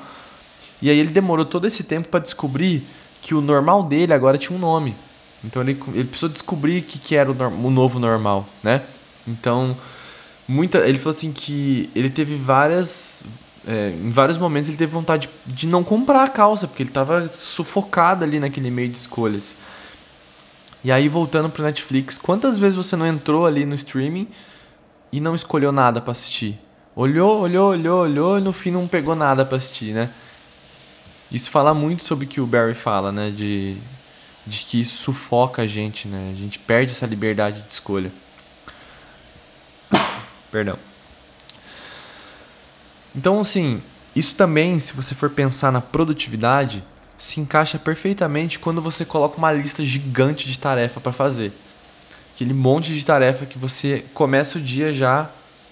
E 0.79 0.91
aí 0.91 0.99
ele 0.99 1.09
demorou 1.09 1.43
todo 1.43 1.65
esse 1.65 1.83
tempo 1.83 2.09
para 2.09 2.19
descobrir 2.19 2.85
que 3.23 3.33
o 3.33 3.41
normal 3.41 3.81
dele 3.81 4.13
agora 4.13 4.37
tinha 4.37 4.55
um 4.55 4.61
nome. 4.61 4.95
Então 5.43 5.63
ele, 5.63 5.81
ele 5.93 6.03
precisou 6.03 6.29
descobrir 6.29 6.79
o 6.79 6.83
que, 6.83 6.99
que 6.99 7.15
era 7.15 7.31
o, 7.31 7.33
o 7.33 7.71
novo 7.71 7.97
normal, 7.97 8.47
né? 8.61 8.83
Então, 9.27 9.75
muita, 10.47 10.77
ele 10.87 10.99
falou 10.99 11.17
assim 11.17 11.31
que 11.31 11.89
ele 11.95 12.11
teve 12.11 12.35
várias. 12.35 13.23
É, 13.67 13.89
em 13.89 14.09
vários 14.09 14.37
momentos 14.37 14.69
ele 14.69 14.77
teve 14.77 14.93
vontade 14.93 15.29
de, 15.45 15.67
não 15.67 15.83
comprar 15.83 16.23
a 16.23 16.29
calça, 16.29 16.67
porque 16.67 16.83
ele 16.83 16.89
estava 16.89 17.27
sufocado 17.27 18.23
ali 18.23 18.39
naquele 18.39 18.71
meio 18.71 18.87
de 18.87 18.97
escolhas. 18.97 19.57
E 20.83 20.91
aí, 20.91 21.09
voltando 21.09 21.49
pro 21.49 21.63
Netflix, 21.63 22.17
quantas 22.17 22.57
vezes 22.57 22.77
você 22.77 22.95
não 22.95 23.05
entrou 23.05 23.45
ali 23.45 23.65
no 23.65 23.75
streaming 23.75 24.27
e 25.11 25.19
não 25.19 25.35
escolheu 25.35 25.73
nada 25.73 25.99
para 25.99 26.13
assistir? 26.13 26.57
Olhou, 26.95 27.41
olhou, 27.41 27.71
olhou, 27.71 28.03
olhou 28.03 28.37
e 28.37 28.41
no 28.41 28.53
fim 28.53 28.71
não 28.71 28.87
pegou 28.87 29.15
nada 29.15 29.45
para 29.45 29.57
assistir, 29.57 29.93
né? 29.93 30.09
Isso 31.29 31.49
fala 31.49 31.73
muito 31.73 32.05
sobre 32.05 32.25
o 32.25 32.27
que 32.27 32.39
o 32.39 32.47
Barry 32.47 32.73
fala, 32.73 33.11
né? 33.11 33.31
De, 33.31 33.75
de 34.45 34.59
que 34.59 34.79
isso 34.79 35.03
sufoca 35.03 35.63
a 35.63 35.67
gente, 35.67 36.07
né? 36.07 36.31
A 36.33 36.39
gente 36.39 36.57
perde 36.57 36.93
essa 36.93 37.05
liberdade 37.05 37.61
de 37.63 37.73
escolha. 37.73 38.11
Perdão. 40.49 40.79
Então, 43.17 43.39
assim, 43.39 43.81
isso 44.15 44.35
também, 44.35 44.79
se 44.79 44.93
você 44.93 45.15
for 45.15 45.31
pensar 45.31 45.71
na 45.71 45.81
produtividade, 45.81 46.83
se 47.17 47.39
encaixa 47.41 47.79
perfeitamente 47.79 48.59
quando 48.59 48.79
você 48.79 49.03
coloca 49.03 49.39
uma 49.39 49.51
lista 49.51 49.83
gigante 49.83 50.47
de 50.47 50.59
tarefa 50.59 50.99
para 50.99 51.11
fazer. 51.11 51.51
Aquele 52.35 52.53
monte 52.53 52.93
de 52.93 53.03
tarefa 53.03 53.47
que 53.47 53.57
você 53.57 54.05
começa 54.13 54.59
o 54.59 54.61
dia 54.61 54.93
já 54.93 55.27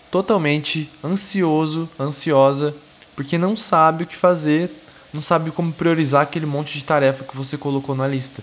totalmente 0.10 0.90
ansioso, 1.04 1.88
ansiosa, 2.00 2.76
porque 3.16 3.38
não 3.38 3.56
sabe 3.56 4.06
o 4.06 4.08
que 4.08 4.16
fazer, 4.16 4.72
não 5.14 5.22
sabe 5.22 5.52
como 5.52 5.72
priorizar 5.72 6.24
aquele 6.24 6.48
monte 6.48 6.74
de 6.80 6.84
tarefa 6.84 7.24
que 7.24 7.38
você 7.38 7.60
colocou 7.60 7.96
na 7.96 8.08
lista. 8.08 8.42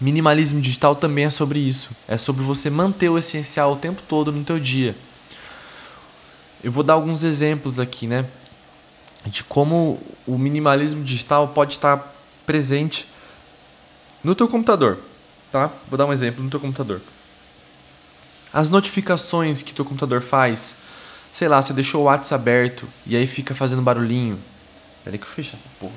Minimalismo 0.00 0.60
digital 0.60 0.96
também 0.96 1.26
é 1.26 1.30
sobre 1.30 1.60
isso. 1.60 1.90
É 2.08 2.18
sobre 2.18 2.42
você 2.42 2.68
manter 2.68 3.08
o 3.08 3.16
essencial 3.16 3.74
o 3.74 3.76
tempo 3.76 4.02
todo 4.08 4.32
no 4.32 4.42
teu 4.42 4.58
dia. 4.58 4.96
Eu 6.62 6.70
vou 6.70 6.84
dar 6.84 6.94
alguns 6.94 7.22
exemplos 7.22 7.78
aqui, 7.78 8.06
né? 8.06 8.26
De 9.26 9.44
como 9.44 10.00
o 10.26 10.38
minimalismo 10.38 11.04
digital 11.04 11.48
pode 11.48 11.72
estar 11.72 12.14
presente 12.46 13.06
no 14.22 14.34
teu 14.34 14.48
computador, 14.48 14.98
tá? 15.50 15.70
Vou 15.88 15.98
dar 15.98 16.06
um 16.06 16.12
exemplo 16.12 16.42
no 16.42 16.50
teu 16.50 16.60
computador. 16.60 17.00
As 18.52 18.68
notificações 18.68 19.62
que 19.62 19.74
teu 19.74 19.84
computador 19.84 20.20
faz, 20.20 20.76
sei 21.32 21.48
lá, 21.48 21.60
você 21.60 21.72
deixou 21.72 22.02
o 22.02 22.04
WhatsApp 22.04 22.34
aberto 22.34 22.88
e 23.06 23.16
aí 23.16 23.26
fica 23.26 23.54
fazendo 23.54 23.82
barulhinho, 23.82 24.38
Peraí 25.04 25.18
que 25.18 25.24
eu 25.24 25.30
fecho 25.30 25.56
essa 25.56 25.68
porra. 25.80 25.94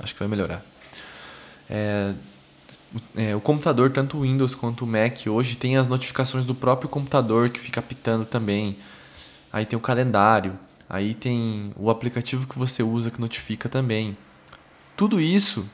Acho 0.00 0.12
que 0.12 0.18
vai 0.18 0.28
melhorar. 0.28 0.62
É, 1.68 2.14
é, 3.16 3.36
o 3.36 3.40
computador, 3.40 3.90
tanto 3.90 4.16
o 4.16 4.22
Windows 4.22 4.54
quanto 4.54 4.84
o 4.84 4.86
Mac, 4.86 5.26
hoje 5.26 5.56
tem 5.56 5.76
as 5.76 5.86
notificações 5.86 6.44
do 6.44 6.54
próprio 6.54 6.88
computador 6.88 7.48
que 7.48 7.60
fica 7.60 7.78
apitando 7.78 8.24
também. 8.24 8.76
Aí 9.52 9.66
tem 9.66 9.76
o 9.76 9.82
calendário, 9.82 10.58
aí 10.88 11.14
tem 11.14 11.72
o 11.76 11.90
aplicativo 11.90 12.46
que 12.46 12.58
você 12.58 12.82
usa 12.82 13.10
que 13.10 13.20
notifica 13.20 13.68
também. 13.68 14.16
Tudo 14.96 15.20
isso 15.20 15.68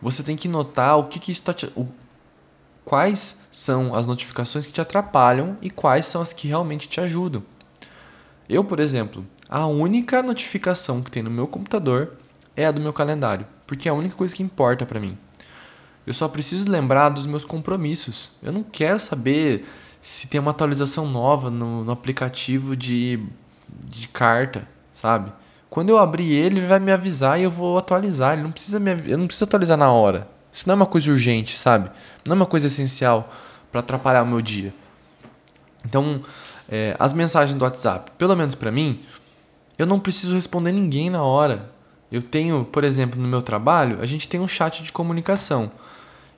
você 0.00 0.22
tem 0.22 0.36
que 0.36 0.48
notar 0.48 0.98
o 0.98 1.04
que, 1.04 1.20
que 1.20 1.30
está 1.30 1.52
te, 1.52 1.66
o, 1.76 1.86
quais 2.84 3.42
são 3.50 3.94
as 3.94 4.06
notificações 4.06 4.66
que 4.66 4.72
te 4.72 4.80
atrapalham 4.80 5.56
e 5.62 5.70
quais 5.70 6.06
são 6.06 6.20
as 6.20 6.32
que 6.32 6.48
realmente 6.48 6.88
te 6.88 7.00
ajudam. 7.00 7.42
Eu, 8.48 8.64
por 8.64 8.80
exemplo, 8.80 9.24
a 9.48 9.66
única 9.66 10.22
notificação 10.22 11.02
que 11.02 11.10
tem 11.10 11.22
no 11.22 11.30
meu 11.30 11.46
computador 11.46 12.14
é 12.56 12.66
a 12.66 12.72
do 12.72 12.80
meu 12.80 12.92
calendário, 12.92 13.46
porque 13.66 13.88
é 13.88 13.92
a 13.92 13.94
única 13.94 14.16
coisa 14.16 14.34
que 14.34 14.42
importa 14.42 14.84
para 14.84 15.00
mim. 15.00 15.16
Eu 16.06 16.12
só 16.12 16.26
preciso 16.26 16.68
lembrar 16.68 17.10
dos 17.10 17.26
meus 17.26 17.44
compromissos. 17.44 18.32
Eu 18.42 18.52
não 18.52 18.62
quero 18.62 18.98
saber 18.98 19.64
se 20.02 20.26
tem 20.26 20.40
uma 20.40 20.50
atualização 20.50 21.06
nova 21.06 21.48
no, 21.48 21.84
no 21.84 21.92
aplicativo 21.92 22.76
de, 22.76 23.24
de 23.68 24.08
carta, 24.08 24.68
sabe? 24.92 25.32
Quando 25.70 25.90
eu 25.90 25.98
abrir 25.98 26.30
ele, 26.32 26.58
ele 26.58 26.66
vai 26.66 26.80
me 26.80 26.90
avisar 26.90 27.38
e 27.38 27.44
eu 27.44 27.50
vou 27.50 27.78
atualizar. 27.78 28.32
Ele 28.32 28.42
não 28.42 28.50
precisa 28.50 28.80
me, 28.80 28.90
eu 29.06 29.16
não 29.16 29.28
preciso 29.28 29.44
atualizar 29.44 29.78
na 29.78 29.92
hora. 29.92 30.28
Isso 30.52 30.68
não 30.68 30.72
é 30.72 30.76
uma 30.76 30.86
coisa 30.86 31.10
urgente, 31.10 31.56
sabe? 31.56 31.88
Não 32.26 32.34
é 32.34 32.36
uma 32.36 32.46
coisa 32.46 32.66
essencial 32.66 33.32
para 33.70 33.78
atrapalhar 33.80 34.24
o 34.24 34.26
meu 34.26 34.42
dia. 34.42 34.74
Então, 35.86 36.20
é, 36.68 36.96
as 36.98 37.12
mensagens 37.12 37.56
do 37.56 37.62
WhatsApp, 37.62 38.10
pelo 38.18 38.36
menos 38.36 38.56
para 38.56 38.72
mim, 38.72 39.00
eu 39.78 39.86
não 39.86 40.00
preciso 40.00 40.34
responder 40.34 40.72
ninguém 40.72 41.10
na 41.10 41.22
hora. 41.22 41.70
Eu 42.10 42.20
tenho, 42.20 42.64
por 42.64 42.82
exemplo, 42.82 43.20
no 43.20 43.28
meu 43.28 43.40
trabalho, 43.40 43.98
a 44.00 44.06
gente 44.06 44.28
tem 44.28 44.40
um 44.40 44.48
chat 44.48 44.82
de 44.82 44.90
comunicação. 44.90 45.70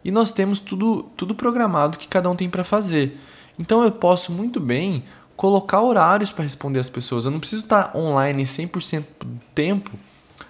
E 0.04 0.10
nós 0.10 0.32
temos 0.32 0.60
tudo, 0.60 1.04
tudo 1.16 1.34
programado 1.34 1.96
que 1.96 2.06
cada 2.06 2.30
um 2.30 2.36
tem 2.36 2.48
para 2.48 2.62
fazer. 2.62 3.18
Então 3.58 3.82
eu 3.84 3.92
posso 3.92 4.32
muito 4.32 4.60
bem 4.60 5.04
colocar 5.36 5.80
horários 5.82 6.30
para 6.30 6.44
responder 6.44 6.78
as 6.78 6.90
pessoas. 6.90 7.24
Eu 7.24 7.30
não 7.30 7.40
preciso 7.40 7.62
estar 7.62 7.96
online 7.96 8.44
100% 8.44 9.04
do 9.20 9.40
tempo. 9.54 9.90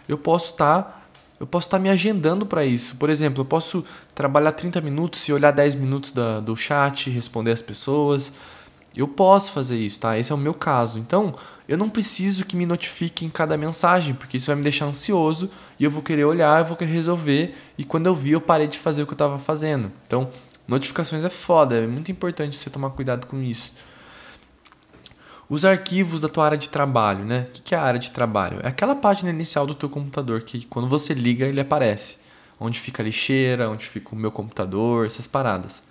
Eu 0.09 0.19
posso 0.19 0.53
estar 0.53 1.03
eu 1.39 1.47
posso 1.47 1.67
estar 1.67 1.79
me 1.79 1.91
agendando 1.91 2.47
para 2.47 2.65
isso. 2.65 2.97
Por 2.97 3.11
exemplo, 3.11 3.43
eu 3.43 3.45
posso 3.45 3.85
trabalhar 4.15 4.53
30 4.53 4.81
minutos 4.81 5.29
e 5.29 5.33
olhar 5.33 5.51
10 5.51 5.75
minutos 5.75 6.13
da, 6.13 6.41
do 6.41 6.57
chat, 6.57 7.11
responder 7.11 7.51
as 7.51 7.61
pessoas. 7.61 8.33
Eu 8.97 9.09
posso 9.09 9.51
fazer 9.51 9.77
isso, 9.77 10.01
tá? 10.01 10.17
Esse 10.17 10.31
é 10.31 10.35
o 10.35 10.39
meu 10.39 10.55
caso. 10.55 10.99
Então, 10.99 11.35
eu 11.69 11.77
não 11.77 11.91
preciso 11.91 12.45
que 12.47 12.57
me 12.57 12.65
notifiquem 12.65 13.29
cada 13.29 13.57
mensagem, 13.57 14.15
porque 14.15 14.37
isso 14.37 14.47
vai 14.47 14.55
me 14.55 14.63
deixar 14.63 14.87
ansioso 14.87 15.51
e 15.79 15.85
eu 15.85 15.91
vou 15.91 16.03
querer 16.03 16.25
olhar, 16.25 16.61
eu 16.61 16.65
vou 16.65 16.77
querer 16.77 16.93
resolver. 16.93 17.55
E 17.77 17.85
quando 17.85 18.07
eu 18.07 18.15
vi, 18.15 18.31
eu 18.31 18.41
parei 18.41 18.69
de 18.69 18.79
fazer 18.79 19.03
o 19.03 19.07
que 19.07 19.13
eu 19.13 19.17
estava 19.17 19.39
fazendo. 19.39 19.91
Então, 20.07 20.31
notificações 20.67 21.25
é 21.25 21.31
foda, 21.31 21.77
é 21.77 21.87
muito 21.87 22.11
importante 22.11 22.57
você 22.57 22.71
tomar 22.71 22.91
cuidado 22.91 23.27
com 23.27 23.41
isso. 23.43 23.75
Os 25.49 25.65
arquivos 25.65 26.21
da 26.21 26.29
tua 26.29 26.47
área 26.47 26.59
de 26.59 26.69
trabalho, 26.69 27.25
né? 27.25 27.49
O 27.59 27.63
que 27.63 27.75
é 27.75 27.79
a 27.79 27.83
área 27.83 28.01
de 28.01 28.11
trabalho? 28.11 28.61
É 28.63 28.69
aquela 28.69 28.95
página 28.95 29.31
inicial 29.31 29.67
do 29.67 29.75
teu 29.75 29.89
computador 29.89 30.43
que 30.43 30.65
quando 30.67 30.89
você 30.89 31.13
liga 31.13 31.45
ele 31.47 31.61
aparece. 31.61 32.19
Onde 32.59 32.81
fica 32.81 33.03
a 33.03 33.05
lixeira, 33.05 33.69
onde 33.69 33.85
fica 33.85 34.15
o 34.15 34.17
meu 34.17 34.33
computador, 34.33 35.07
essas 35.07 35.27
paradas. 35.27 35.83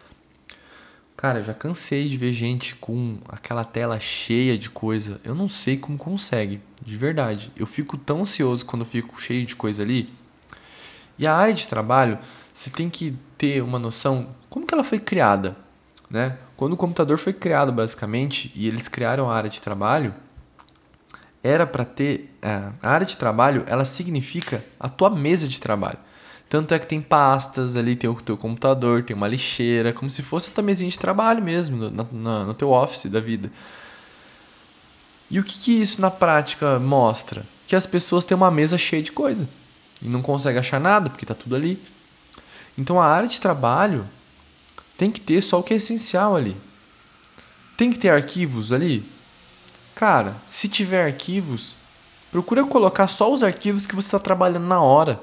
Cara, 1.15 1.39
eu 1.39 1.43
já 1.43 1.53
cansei 1.53 2.09
de 2.09 2.17
ver 2.17 2.33
gente 2.33 2.75
com 2.75 3.17
aquela 3.29 3.63
tela 3.63 3.99
cheia 3.99 4.57
de 4.57 4.69
coisa. 4.69 5.21
Eu 5.23 5.35
não 5.35 5.47
sei 5.47 5.77
como 5.77 5.97
consegue, 5.97 6.59
de 6.81 6.97
verdade. 6.97 7.51
Eu 7.55 7.67
fico 7.67 7.97
tão 7.97 8.21
ansioso 8.21 8.65
quando 8.65 8.81
eu 8.81 8.85
fico 8.85 9.21
cheio 9.21 9.45
de 9.45 9.55
coisa 9.55 9.83
ali. 9.83 10.11
E 11.17 11.27
a 11.27 11.35
área 11.35 11.53
de 11.53 11.67
trabalho, 11.67 12.17
você 12.53 12.69
tem 12.69 12.89
que 12.89 13.15
ter 13.37 13.61
uma 13.61 13.77
noção 13.79 14.35
como 14.53 14.67
que 14.67 14.73
ela 14.75 14.83
foi 14.83 14.99
criada, 14.99 15.57
né? 16.07 16.37
Quando 16.55 16.73
o 16.73 16.77
computador 16.77 17.17
foi 17.17 17.33
criado, 17.33 17.71
basicamente, 17.71 18.51
e 18.53 18.67
eles 18.67 18.87
criaram 18.87 19.27
a 19.27 19.35
área 19.35 19.49
de 19.49 19.59
trabalho, 19.59 20.13
era 21.41 21.65
para 21.65 21.83
ter 21.83 22.37
é, 22.39 22.69
a 22.83 22.91
área 22.91 23.07
de 23.07 23.17
trabalho, 23.17 23.63
ela 23.65 23.83
significa 23.83 24.63
a 24.79 24.87
tua 24.87 25.09
mesa 25.09 25.47
de 25.47 25.59
trabalho. 25.59 25.97
Tanto 26.47 26.71
é 26.71 26.77
que 26.77 26.85
tem 26.85 27.01
pastas 27.01 27.75
ali, 27.75 27.95
tem 27.95 28.07
o 28.07 28.13
teu 28.13 28.37
computador, 28.37 29.01
tem 29.01 29.15
uma 29.15 29.27
lixeira, 29.27 29.91
como 29.91 30.07
se 30.07 30.21
fosse 30.21 30.51
a 30.51 30.53
tua 30.53 30.63
mesinha 30.63 30.91
de 30.91 30.99
trabalho 30.99 31.41
mesmo, 31.41 31.89
no, 31.89 32.07
no, 32.11 32.45
no 32.45 32.53
teu 32.53 32.69
office 32.69 33.07
da 33.07 33.19
vida. 33.19 33.51
E 35.31 35.39
o 35.39 35.43
que, 35.43 35.57
que 35.57 35.81
isso 35.81 35.99
na 35.99 36.11
prática 36.11 36.77
mostra? 36.77 37.43
Que 37.65 37.75
as 37.75 37.87
pessoas 37.87 38.23
têm 38.23 38.37
uma 38.37 38.51
mesa 38.51 38.77
cheia 38.77 39.01
de 39.01 39.11
coisa 39.11 39.49
e 39.99 40.07
não 40.07 40.21
conseguem 40.21 40.59
achar 40.59 40.79
nada 40.79 41.09
porque 41.09 41.23
está 41.23 41.33
tudo 41.33 41.55
ali. 41.55 41.81
Então 42.77 43.01
a 43.01 43.07
área 43.07 43.27
de 43.27 43.41
trabalho 43.41 44.05
tem 44.97 45.11
que 45.11 45.19
ter 45.19 45.41
só 45.41 45.59
o 45.59 45.63
que 45.63 45.73
é 45.73 45.77
essencial 45.77 46.35
ali. 46.35 46.55
Tem 47.77 47.91
que 47.91 47.99
ter 47.99 48.09
arquivos 48.09 48.71
ali? 48.71 49.03
Cara, 49.95 50.35
se 50.47 50.67
tiver 50.67 51.05
arquivos, 51.05 51.75
procura 52.31 52.63
colocar 52.63 53.07
só 53.07 53.31
os 53.31 53.43
arquivos 53.43 53.85
que 53.85 53.95
você 53.95 54.07
está 54.07 54.19
trabalhando 54.19 54.65
na 54.65 54.81
hora. 54.81 55.19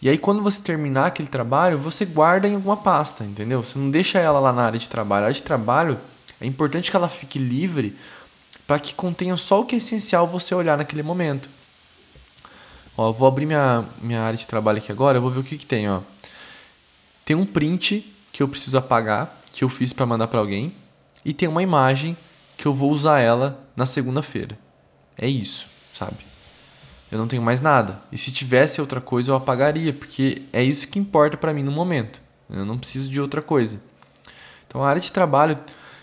E 0.00 0.08
aí, 0.08 0.18
quando 0.18 0.42
você 0.42 0.60
terminar 0.60 1.06
aquele 1.06 1.28
trabalho, 1.28 1.78
você 1.78 2.04
guarda 2.04 2.46
em 2.46 2.54
alguma 2.54 2.76
pasta, 2.76 3.24
entendeu? 3.24 3.62
Você 3.62 3.78
não 3.78 3.90
deixa 3.90 4.18
ela 4.18 4.38
lá 4.38 4.52
na 4.52 4.64
área 4.64 4.78
de 4.78 4.88
trabalho. 4.88 5.22
A 5.22 5.26
área 5.26 5.34
de 5.34 5.42
trabalho 5.42 5.98
é 6.40 6.46
importante 6.46 6.90
que 6.90 6.96
ela 6.96 7.08
fique 7.08 7.38
livre 7.38 7.96
para 8.66 8.78
que 8.78 8.94
contenha 8.94 9.36
só 9.36 9.60
o 9.60 9.66
que 9.66 9.74
é 9.74 9.78
essencial 9.78 10.26
você 10.26 10.54
olhar 10.54 10.76
naquele 10.76 11.02
momento. 11.02 11.48
Ó, 12.96 13.08
eu 13.08 13.12
vou 13.12 13.26
abrir 13.26 13.46
minha, 13.46 13.84
minha 14.00 14.20
área 14.20 14.36
de 14.36 14.46
trabalho 14.46 14.78
aqui 14.78 14.92
agora, 14.92 15.18
eu 15.18 15.22
vou 15.22 15.30
ver 15.30 15.40
o 15.40 15.44
que, 15.44 15.58
que 15.58 15.66
tem. 15.66 15.88
Ó. 15.88 16.00
Tem 17.24 17.34
um 17.34 17.46
print 17.46 18.13
que 18.34 18.42
eu 18.42 18.48
preciso 18.48 18.76
apagar, 18.76 19.40
que 19.52 19.62
eu 19.62 19.68
fiz 19.68 19.92
para 19.92 20.04
mandar 20.04 20.26
para 20.26 20.40
alguém, 20.40 20.74
e 21.24 21.32
tem 21.32 21.48
uma 21.48 21.62
imagem 21.62 22.16
que 22.56 22.66
eu 22.66 22.74
vou 22.74 22.90
usar 22.90 23.20
ela 23.20 23.64
na 23.76 23.86
segunda-feira. 23.86 24.58
É 25.16 25.28
isso, 25.28 25.68
sabe? 25.94 26.16
eu 27.12 27.18
não 27.18 27.28
tenho 27.28 27.42
mais 27.42 27.60
nada. 27.60 28.00
E 28.10 28.18
se 28.18 28.32
tivesse 28.32 28.80
outra 28.80 29.00
coisa, 29.00 29.30
eu 29.30 29.36
apagaria, 29.36 29.92
porque 29.92 30.42
é 30.52 30.64
isso 30.64 30.88
que 30.88 30.98
importa 30.98 31.36
para 31.36 31.54
mim 31.54 31.62
no 31.62 31.70
momento. 31.70 32.20
Eu 32.50 32.66
não 32.66 32.76
preciso 32.76 33.08
de 33.08 33.20
outra 33.20 33.40
coisa. 33.40 33.80
Então, 34.66 34.82
a 34.82 34.88
área 34.88 35.00
de 35.00 35.12
trabalho, 35.12 35.56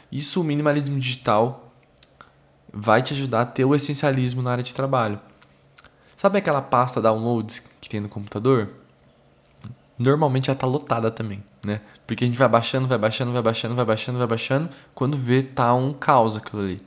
isso 0.09 0.39
o 0.39 0.43
minimalismo 0.45 0.97
digital 0.97 1.73
vai 2.71 3.03
te 3.03 3.11
ajudar 3.13 3.41
a 3.41 3.45
ter 3.45 3.65
o 3.65 3.75
essencialismo 3.75 4.41
na 4.41 4.53
área 4.53 4.63
de 4.63 4.73
trabalho. 4.73 5.19
Sabe 6.15 6.37
aquela 6.37 6.61
pasta 6.61 7.01
downloads 7.01 7.61
que 7.81 7.89
tem 7.89 7.99
no 7.99 8.07
computador? 8.07 8.69
Normalmente 9.99 10.49
ela 10.49 10.57
tá 10.57 10.65
lotada 10.65 11.11
também, 11.11 11.43
né? 11.65 11.81
Porque 12.11 12.25
a 12.25 12.27
gente 12.27 12.37
vai 12.37 12.49
baixando, 12.49 12.89
vai 12.89 12.97
baixando, 12.97 13.31
vai 13.31 13.41
baixando, 13.41 13.73
vai 13.73 13.85
baixando, 13.85 14.17
vai 14.17 14.27
baixando, 14.27 14.69
quando 14.93 15.17
vê 15.17 15.41
tá 15.41 15.73
um 15.73 15.93
caos 15.93 16.35
aquilo 16.35 16.61
ali. 16.61 16.77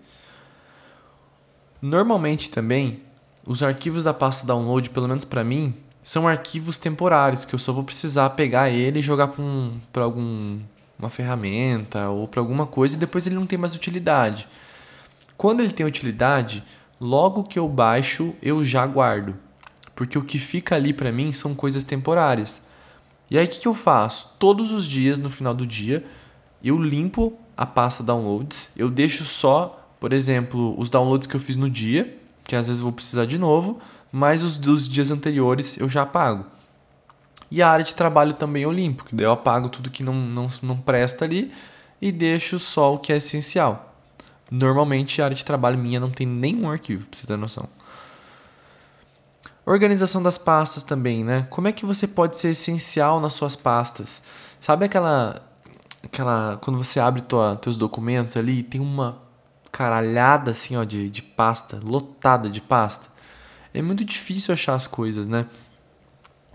Normalmente 1.80 2.50
também 2.50 3.00
os 3.46 3.62
arquivos 3.62 4.04
da 4.04 4.12
pasta 4.12 4.46
download, 4.46 4.90
pelo 4.90 5.08
menos 5.08 5.24
para 5.24 5.42
mim, 5.42 5.74
são 6.02 6.28
arquivos 6.28 6.76
temporários 6.76 7.46
que 7.46 7.54
eu 7.54 7.58
só 7.58 7.72
vou 7.72 7.82
precisar 7.82 8.28
pegar 8.30 8.68
ele 8.68 8.98
e 8.98 9.02
jogar 9.02 9.28
para 9.28 9.42
um, 9.42 9.80
algum 9.94 10.60
uma 10.98 11.08
ferramenta 11.08 12.10
ou 12.10 12.28
para 12.28 12.40
alguma 12.40 12.66
coisa 12.66 12.94
e 12.94 12.98
depois 12.98 13.26
ele 13.26 13.36
não 13.36 13.46
tem 13.46 13.58
mais 13.58 13.74
utilidade. 13.74 14.46
Quando 15.38 15.62
ele 15.62 15.72
tem 15.72 15.86
utilidade, 15.86 16.62
logo 17.00 17.44
que 17.44 17.58
eu 17.58 17.66
baixo, 17.66 18.34
eu 18.42 18.62
já 18.62 18.86
guardo. 18.86 19.34
Porque 19.96 20.18
o 20.18 20.22
que 20.22 20.38
fica 20.38 20.74
ali 20.74 20.92
para 20.92 21.10
mim 21.10 21.32
são 21.32 21.54
coisas 21.54 21.82
temporárias. 21.82 22.73
E 23.30 23.38
aí 23.38 23.46
o 23.46 23.48
que, 23.48 23.60
que 23.60 23.68
eu 23.68 23.74
faço? 23.74 24.34
Todos 24.38 24.72
os 24.72 24.86
dias, 24.86 25.18
no 25.18 25.30
final 25.30 25.54
do 25.54 25.66
dia, 25.66 26.04
eu 26.62 26.78
limpo 26.80 27.32
a 27.56 27.64
pasta 27.64 28.02
downloads, 28.02 28.70
eu 28.76 28.90
deixo 28.90 29.24
só, 29.24 29.88
por 30.00 30.12
exemplo, 30.12 30.78
os 30.78 30.90
downloads 30.90 31.26
que 31.26 31.34
eu 31.34 31.40
fiz 31.40 31.56
no 31.56 31.70
dia 31.70 32.18
que 32.44 32.54
às 32.54 32.66
vezes 32.66 32.80
eu 32.80 32.84
vou 32.84 32.92
precisar 32.92 33.24
de 33.24 33.38
novo, 33.38 33.80
mas 34.12 34.42
os 34.42 34.58
dos 34.58 34.88
dias 34.88 35.10
anteriores 35.10 35.78
eu 35.78 35.88
já 35.88 36.02
apago. 36.02 36.44
E 37.50 37.62
a 37.62 37.68
área 37.68 37.84
de 37.84 37.94
trabalho 37.94 38.34
também 38.34 38.62
eu 38.62 38.72
limpo, 38.72 39.04
que 39.04 39.14
daí 39.14 39.26
eu 39.26 39.32
apago 39.32 39.68
tudo 39.68 39.90
que 39.90 40.02
não, 40.02 40.14
não, 40.14 40.46
não 40.62 40.76
presta 40.76 41.24
ali 41.24 41.52
e 42.00 42.12
deixo 42.12 42.58
só 42.58 42.94
o 42.94 42.98
que 42.98 43.12
é 43.12 43.16
essencial. 43.16 43.94
Normalmente 44.50 45.20
a 45.20 45.24
área 45.24 45.36
de 45.36 45.44
trabalho 45.44 45.78
minha 45.78 45.98
não 45.98 46.10
tem 46.10 46.26
nenhum 46.26 46.70
arquivo, 46.70 47.08
pra 47.08 47.18
você 47.18 47.26
ter 47.26 47.36
noção. 47.36 47.68
Organização 49.66 50.22
das 50.22 50.36
pastas 50.36 50.82
também, 50.82 51.24
né? 51.24 51.46
Como 51.50 51.68
é 51.68 51.72
que 51.72 51.86
você 51.86 52.06
pode 52.06 52.36
ser 52.36 52.50
essencial 52.50 53.20
nas 53.20 53.32
suas 53.32 53.56
pastas? 53.56 54.22
Sabe 54.60 54.84
aquela 54.84 55.42
aquela 56.02 56.58
quando 56.60 56.76
você 56.82 57.00
abre 57.00 57.22
tua, 57.22 57.56
teus 57.56 57.78
documentos 57.78 58.36
ali, 58.36 58.62
tem 58.62 58.80
uma 58.80 59.18
caralhada 59.72 60.50
assim, 60.50 60.76
ó, 60.76 60.84
de, 60.84 61.10
de 61.10 61.22
pasta, 61.22 61.80
lotada 61.82 62.48
de 62.48 62.60
pasta. 62.60 63.08
É 63.72 63.82
muito 63.82 64.04
difícil 64.04 64.54
achar 64.54 64.74
as 64.74 64.86
coisas, 64.86 65.26
né? 65.26 65.46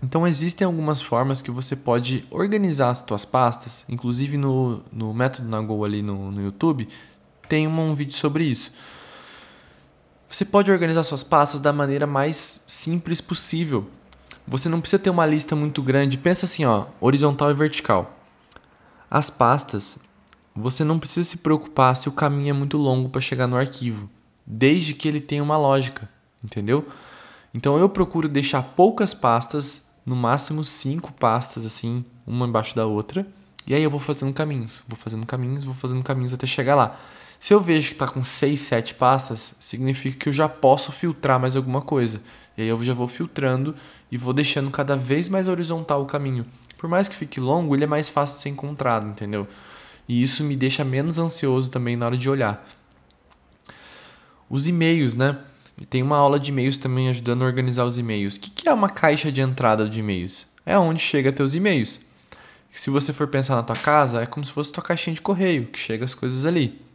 Então 0.02 0.26
existem 0.26 0.64
algumas 0.64 1.02
formas 1.02 1.42
que 1.42 1.50
você 1.50 1.76
pode 1.76 2.24
organizar 2.30 2.90
as 2.90 3.04
suas 3.06 3.24
pastas, 3.24 3.84
inclusive 3.88 4.38
no, 4.38 4.82
no 4.90 5.12
método 5.12 5.48
Nagol 5.48 5.84
ali 5.84 6.00
no, 6.00 6.30
no 6.30 6.40
YouTube, 6.40 6.88
tem 7.48 7.68
um, 7.68 7.80
um 7.80 7.94
vídeo 7.94 8.14
sobre 8.14 8.44
isso. 8.44 8.72
Você 10.30 10.44
pode 10.44 10.70
organizar 10.70 11.02
suas 11.02 11.24
pastas 11.24 11.60
da 11.60 11.72
maneira 11.72 12.06
mais 12.06 12.62
simples 12.68 13.20
possível, 13.20 13.90
você 14.46 14.68
não 14.68 14.80
precisa 14.80 15.02
ter 15.02 15.10
uma 15.10 15.26
lista 15.26 15.56
muito 15.56 15.82
grande. 15.82 16.16
Pensa 16.16 16.46
assim, 16.46 16.64
ó, 16.64 16.86
horizontal 17.00 17.50
e 17.50 17.54
vertical. 17.54 18.16
As 19.10 19.28
pastas, 19.28 19.98
você 20.54 20.84
não 20.84 21.00
precisa 21.00 21.28
se 21.28 21.38
preocupar 21.38 21.96
se 21.96 22.08
o 22.08 22.12
caminho 22.12 22.50
é 22.50 22.52
muito 22.52 22.76
longo 22.76 23.08
para 23.08 23.20
chegar 23.20 23.48
no 23.48 23.56
arquivo, 23.56 24.08
desde 24.46 24.94
que 24.94 25.08
ele 25.08 25.20
tenha 25.20 25.42
uma 25.42 25.56
lógica, 25.56 26.08
entendeu? 26.44 26.86
Então 27.52 27.76
eu 27.76 27.88
procuro 27.88 28.28
deixar 28.28 28.62
poucas 28.62 29.12
pastas, 29.12 29.90
no 30.06 30.14
máximo 30.14 30.64
cinco 30.64 31.12
pastas 31.12 31.66
assim, 31.66 32.04
uma 32.24 32.46
embaixo 32.46 32.76
da 32.76 32.86
outra, 32.86 33.26
e 33.66 33.74
aí 33.74 33.82
eu 33.82 33.90
vou 33.90 34.00
fazendo 34.00 34.32
caminhos, 34.32 34.84
vou 34.86 34.96
fazendo 34.96 35.26
caminhos, 35.26 35.64
vou 35.64 35.74
fazendo 35.74 36.04
caminhos 36.04 36.32
até 36.32 36.46
chegar 36.46 36.76
lá. 36.76 36.96
Se 37.40 37.54
eu 37.54 37.60
vejo 37.60 37.88
que 37.88 37.94
está 37.94 38.06
com 38.06 38.22
seis, 38.22 38.60
sete 38.60 38.94
pastas, 38.94 39.54
significa 39.58 40.18
que 40.18 40.28
eu 40.28 40.32
já 40.32 40.46
posso 40.46 40.92
filtrar 40.92 41.40
mais 41.40 41.56
alguma 41.56 41.80
coisa. 41.80 42.20
E 42.54 42.60
aí 42.60 42.68
eu 42.68 42.80
já 42.84 42.92
vou 42.92 43.08
filtrando 43.08 43.74
e 44.12 44.18
vou 44.18 44.34
deixando 44.34 44.70
cada 44.70 44.94
vez 44.94 45.26
mais 45.26 45.48
horizontal 45.48 46.02
o 46.02 46.06
caminho. 46.06 46.44
Por 46.76 46.88
mais 46.88 47.08
que 47.08 47.16
fique 47.16 47.40
longo, 47.40 47.74
ele 47.74 47.84
é 47.84 47.86
mais 47.86 48.10
fácil 48.10 48.36
de 48.36 48.42
ser 48.42 48.48
encontrado, 48.50 49.06
entendeu? 49.06 49.48
E 50.06 50.20
isso 50.20 50.44
me 50.44 50.54
deixa 50.54 50.84
menos 50.84 51.18
ansioso 51.18 51.70
também 51.70 51.96
na 51.96 52.04
hora 52.04 52.16
de 52.16 52.28
olhar. 52.28 52.68
Os 54.50 54.66
e-mails, 54.66 55.14
né? 55.14 55.38
Tem 55.88 56.02
uma 56.02 56.18
aula 56.18 56.38
de 56.38 56.50
e-mails 56.50 56.76
também 56.76 57.08
ajudando 57.08 57.40
a 57.40 57.46
organizar 57.46 57.86
os 57.86 57.96
e-mails. 57.96 58.36
O 58.36 58.40
que 58.40 58.68
é 58.68 58.72
uma 58.72 58.90
caixa 58.90 59.32
de 59.32 59.40
entrada 59.40 59.88
de 59.88 60.00
e-mails? 60.00 60.48
É 60.66 60.78
onde 60.78 61.00
chega 61.00 61.32
teus 61.32 61.54
e-mails. 61.54 62.00
Se 62.70 62.90
você 62.90 63.14
for 63.14 63.28
pensar 63.28 63.56
na 63.56 63.62
tua 63.62 63.76
casa, 63.76 64.20
é 64.20 64.26
como 64.26 64.44
se 64.44 64.52
fosse 64.52 64.72
tua 64.72 64.84
caixinha 64.84 65.14
de 65.14 65.22
correio, 65.22 65.68
que 65.68 65.78
chega 65.78 66.04
as 66.04 66.14
coisas 66.14 66.44
ali. 66.44 66.89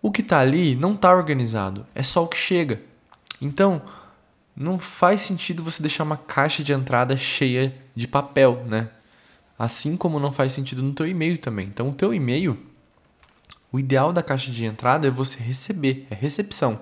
O 0.00 0.10
que 0.10 0.20
está 0.20 0.40
ali 0.40 0.74
não 0.74 0.94
está 0.94 1.12
organizado, 1.14 1.86
é 1.94 2.02
só 2.02 2.24
o 2.24 2.28
que 2.28 2.36
chega. 2.36 2.80
Então, 3.40 3.82
não 4.56 4.78
faz 4.78 5.20
sentido 5.20 5.62
você 5.62 5.82
deixar 5.82 6.04
uma 6.04 6.16
caixa 6.16 6.62
de 6.62 6.72
entrada 6.72 7.16
cheia 7.16 7.74
de 7.94 8.08
papel, 8.08 8.64
né? 8.66 8.88
Assim 9.58 9.96
como 9.96 10.20
não 10.20 10.32
faz 10.32 10.52
sentido 10.52 10.82
no 10.82 10.94
teu 10.94 11.06
e-mail 11.06 11.38
também. 11.38 11.66
Então, 11.66 11.90
o 11.90 11.94
teu 11.94 12.14
e-mail, 12.14 12.58
o 13.72 13.78
ideal 13.78 14.12
da 14.12 14.22
caixa 14.22 14.50
de 14.50 14.64
entrada 14.64 15.08
é 15.08 15.10
você 15.10 15.42
receber, 15.42 16.06
é 16.10 16.14
recepção. 16.14 16.80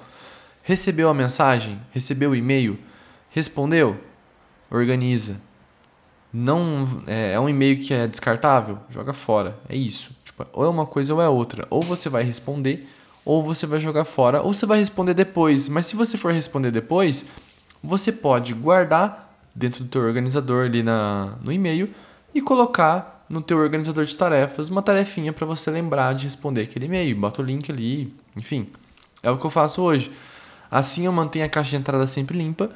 Recebeu 0.62 1.08
a 1.08 1.14
mensagem? 1.14 1.80
Recebeu 1.92 2.30
o 2.30 2.36
e-mail? 2.36 2.78
Respondeu? 3.30 4.00
Organiza. 4.70 5.40
Não 6.32 7.02
é, 7.06 7.32
é 7.32 7.40
um 7.40 7.48
e-mail 7.48 7.78
que 7.78 7.92
é 7.92 8.06
descartável? 8.06 8.78
Joga 8.90 9.12
fora. 9.12 9.58
É 9.68 9.76
isso. 9.76 10.16
Tipo, 10.24 10.46
ou 10.52 10.64
é 10.64 10.68
uma 10.68 10.86
coisa 10.86 11.14
ou 11.14 11.22
é 11.22 11.28
outra. 11.28 11.66
Ou 11.70 11.82
você 11.82 12.08
vai 12.08 12.24
responder, 12.24 12.88
ou 13.24 13.42
você 13.42 13.66
vai 13.66 13.80
jogar 13.80 14.04
fora, 14.04 14.42
ou 14.42 14.52
você 14.52 14.66
vai 14.66 14.78
responder 14.78 15.14
depois. 15.14 15.68
Mas 15.68 15.86
se 15.86 15.96
você 15.96 16.18
for 16.18 16.32
responder 16.32 16.70
depois, 16.70 17.26
você 17.82 18.12
pode 18.12 18.52
guardar 18.54 19.34
dentro 19.54 19.84
do 19.84 19.90
teu 19.90 20.02
organizador 20.02 20.66
ali 20.66 20.82
na, 20.82 21.36
no 21.42 21.52
e-mail 21.52 21.90
e 22.34 22.40
colocar 22.42 23.24
no 23.28 23.40
teu 23.40 23.58
organizador 23.58 24.04
de 24.04 24.16
tarefas 24.16 24.68
uma 24.68 24.82
tarefinha 24.82 25.32
para 25.32 25.46
você 25.46 25.70
lembrar 25.70 26.14
de 26.14 26.24
responder 26.24 26.62
aquele 26.62 26.86
e-mail. 26.86 27.16
Bota 27.16 27.40
o 27.40 27.44
link 27.44 27.70
ali, 27.70 28.14
enfim. 28.36 28.68
É 29.22 29.30
o 29.30 29.38
que 29.38 29.44
eu 29.46 29.50
faço 29.50 29.80
hoje. 29.80 30.12
Assim 30.70 31.06
eu 31.06 31.12
mantenho 31.12 31.44
a 31.44 31.48
caixa 31.48 31.70
de 31.70 31.76
entrada 31.76 32.06
sempre 32.06 32.36
limpa 32.36 32.70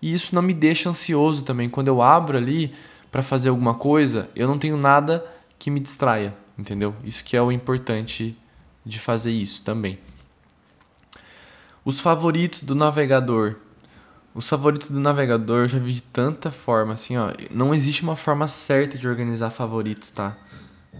e 0.00 0.14
isso 0.14 0.34
não 0.34 0.40
me 0.40 0.54
deixa 0.54 0.88
ansioso 0.88 1.44
também. 1.44 1.68
Quando 1.68 1.88
eu 1.88 2.00
abro 2.00 2.38
ali 2.38 2.72
para 3.10 3.22
fazer 3.22 3.48
alguma 3.48 3.74
coisa, 3.74 4.30
eu 4.34 4.46
não 4.46 4.58
tenho 4.58 4.76
nada 4.76 5.24
que 5.58 5.70
me 5.70 5.80
distraia, 5.80 6.34
entendeu? 6.56 6.94
Isso 7.04 7.24
que 7.24 7.36
é 7.36 7.42
o 7.42 7.52
importante 7.52 8.36
de 8.84 8.98
fazer 8.98 9.30
isso 9.30 9.64
também. 9.64 9.98
Os 11.84 12.00
favoritos 12.00 12.62
do 12.62 12.74
navegador. 12.74 13.56
Os 14.34 14.48
favoritos 14.48 14.88
do 14.88 15.00
navegador 15.00 15.64
eu 15.64 15.68
já 15.68 15.78
vi 15.78 15.94
de 15.94 16.02
tanta 16.02 16.50
forma, 16.50 16.92
assim, 16.94 17.16
ó. 17.16 17.32
Não 17.50 17.74
existe 17.74 18.02
uma 18.02 18.16
forma 18.16 18.46
certa 18.46 18.96
de 18.96 19.08
organizar 19.08 19.50
favoritos, 19.50 20.10
tá? 20.10 20.36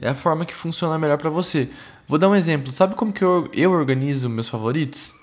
É 0.01 0.09
a 0.09 0.15
forma 0.15 0.45
que 0.45 0.55
funciona 0.55 0.99
melhor 0.99 1.19
para 1.19 1.31
você. 1.31 1.71
Vou 2.07 2.19
dar 2.19 2.29
um 2.29 2.35
exemplo. 2.35 2.73
Sabe 2.73 2.95
como 2.95 3.13
que 3.13 3.23
eu, 3.23 3.49
eu 3.53 3.71
organizo 3.73 4.29
meus 4.29 4.49
favoritos? 4.49 5.15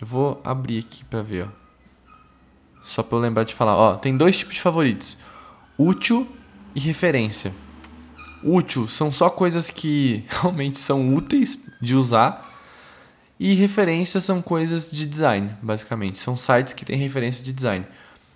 Eu 0.00 0.06
vou 0.06 0.40
abrir 0.44 0.80
aqui 0.80 1.04
para 1.04 1.22
ver, 1.22 1.44
ó. 1.44 1.66
Só 2.82 3.02
para 3.02 3.16
eu 3.16 3.22
lembrar 3.22 3.44
de 3.44 3.54
falar, 3.54 3.74
ó, 3.74 3.96
tem 3.96 4.16
dois 4.16 4.36
tipos 4.36 4.54
de 4.54 4.60
favoritos: 4.60 5.18
útil 5.78 6.26
e 6.74 6.80
referência. 6.80 7.54
Útil 8.46 8.86
são 8.86 9.10
só 9.10 9.28
coisas 9.28 9.70
que 9.70 10.24
realmente 10.28 10.78
são 10.78 11.14
úteis 11.14 11.66
de 11.80 11.96
usar. 11.96 12.44
E 13.38 13.52
referências 13.52 14.24
são 14.24 14.40
coisas 14.40 14.90
de 14.90 15.04
design, 15.04 15.54
basicamente. 15.60 16.18
São 16.18 16.36
sites 16.36 16.72
que 16.72 16.84
têm 16.84 16.96
referência 16.96 17.44
de 17.44 17.52
design. 17.52 17.86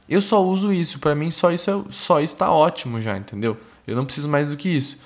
Eu 0.08 0.20
só 0.20 0.44
uso 0.44 0.72
isso, 0.72 0.98
para 0.98 1.14
mim 1.14 1.30
só 1.30 1.52
isso 1.52 1.70
é, 1.70 1.92
só 1.92 2.20
isso 2.20 2.36
tá 2.36 2.50
ótimo 2.50 3.00
já, 3.00 3.16
entendeu? 3.16 3.56
Eu 3.86 3.94
não 3.94 4.04
preciso 4.04 4.28
mais 4.28 4.50
do 4.50 4.56
que 4.56 4.68
isso. 4.68 5.00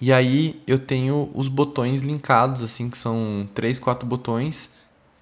E 0.00 0.12
aí 0.12 0.62
eu 0.66 0.78
tenho 0.78 1.30
os 1.34 1.48
botões 1.48 2.00
linkados 2.00 2.62
assim, 2.62 2.88
que 2.88 2.96
são 2.96 3.48
três, 3.54 3.78
quatro 3.78 4.06
botões, 4.06 4.70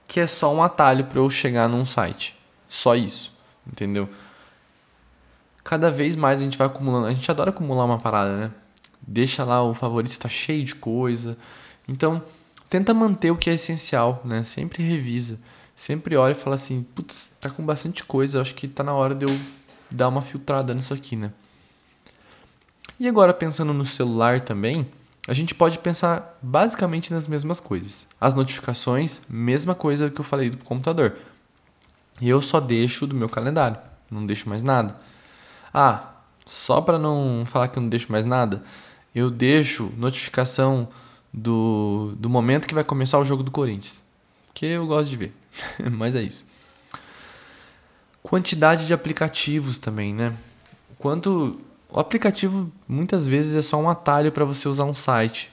que 0.07 0.21
é 0.21 0.27
só 0.27 0.55
um 0.55 0.63
atalho 0.63 1.05
para 1.07 1.19
eu 1.19 1.31
chegar 1.31 1.69
num 1.69 1.87
site. 1.87 2.37
Só 2.69 2.95
isso, 2.95 3.33
entendeu? 3.67 4.09
Cada 5.65 5.91
vez 5.91 6.17
mais 6.17 6.41
a 6.41 6.45
gente 6.45 6.59
vai 6.59 6.67
acumulando. 6.67 7.07
A 7.07 7.13
gente 7.13 7.31
adora 7.31 7.51
acumular 7.51 7.85
uma 7.85 7.99
parada, 7.99 8.37
né? 8.37 8.51
Deixa 9.01 9.45
lá 9.45 9.63
o 9.63 9.75
favorito 9.75 10.13
está 10.13 10.29
cheio 10.29 10.65
de 10.65 10.75
coisa. 10.75 11.37
Então, 11.89 12.23
tenta 12.69 12.95
manter 12.95 13.31
o 13.31 13.37
que 13.37 13.51
é 13.51 13.55
essencial, 13.55 14.21
né? 14.25 14.43
Sempre 14.43 14.83
revisa. 14.83 15.39
Sempre 15.75 16.17
olha 16.17 16.33
e 16.33 16.37
fala 16.37 16.55
assim, 16.55 16.83
putz, 16.95 17.37
tá 17.41 17.51
com 17.51 17.65
bastante 17.65 18.05
coisa, 18.05 18.41
acho 18.41 18.55
que 18.55 18.69
tá 18.69 18.85
na 18.85 18.93
hora 18.93 19.15
de 19.15 19.25
eu 19.25 19.41
dar 19.91 20.09
uma 20.09 20.23
filtrada 20.23 20.75
nisso 20.75 20.95
aqui, 20.95 21.17
né? 21.17 21.33
E 23.01 23.09
agora 23.09 23.35
pensando 23.35 23.73
no 23.73 23.85
celular 23.85 24.41
também, 24.41 24.87
a 25.27 25.33
gente 25.33 25.55
pode 25.55 25.79
pensar 25.79 26.39
basicamente 26.43 27.13
nas 27.13 27.27
mesmas 27.27 27.61
coisas. 27.61 28.07
As 28.21 28.35
notificações, 28.35 29.23
mesma 29.29 29.75
coisa 29.75 30.11
que 30.11 30.21
eu 30.21 30.25
falei 30.25 30.51
do 30.51 30.59
computador. 30.59 31.17
Eu 32.21 32.41
só 32.41 32.61
deixo 32.61 33.07
do 33.07 33.15
meu 33.15 33.29
calendário, 33.29 33.79
não 34.11 34.27
deixo 34.27 34.49
mais 34.49 34.63
nada. 34.63 34.97
Ah, 35.73 36.13
só 36.45 36.81
para 36.81 36.99
não 36.99 37.45
falar 37.47 37.69
que 37.69 37.79
eu 37.79 37.83
não 37.83 37.89
deixo 37.89 38.11
mais 38.11 38.25
nada, 38.25 38.63
eu 39.15 39.31
deixo 39.31 39.93
notificação 39.97 40.89
do, 41.33 42.15
do 42.19 42.29
momento 42.29 42.67
que 42.67 42.75
vai 42.75 42.85
começar 42.85 43.19
o 43.19 43.25
jogo 43.25 43.43
do 43.43 43.51
Corinthians. 43.51 44.05
Que 44.55 44.67
eu 44.67 44.87
gosto 44.87 45.11
de 45.11 45.17
ver. 45.17 45.33
Mas 45.91 46.15
é 46.15 46.23
isso. 46.23 46.51
Quantidade 48.23 48.87
de 48.87 48.95
aplicativos 48.95 49.79
também, 49.79 50.15
né? 50.15 50.37
Quanto 50.99 51.61
o 51.91 51.99
aplicativo 51.99 52.71
muitas 52.87 53.27
vezes 53.27 53.55
é 53.55 53.63
só 53.63 53.79
um 53.79 53.89
atalho 53.89 54.31
para 54.31 54.45
você 54.45 54.69
usar 54.69 54.85
um 54.85 54.95
site. 54.95 55.51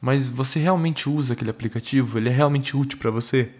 Mas 0.00 0.28
você 0.28 0.58
realmente 0.58 1.08
usa 1.08 1.32
aquele 1.32 1.50
aplicativo? 1.50 2.18
Ele 2.18 2.28
é 2.28 2.32
realmente 2.32 2.76
útil 2.76 2.98
para 2.98 3.10
você? 3.10 3.50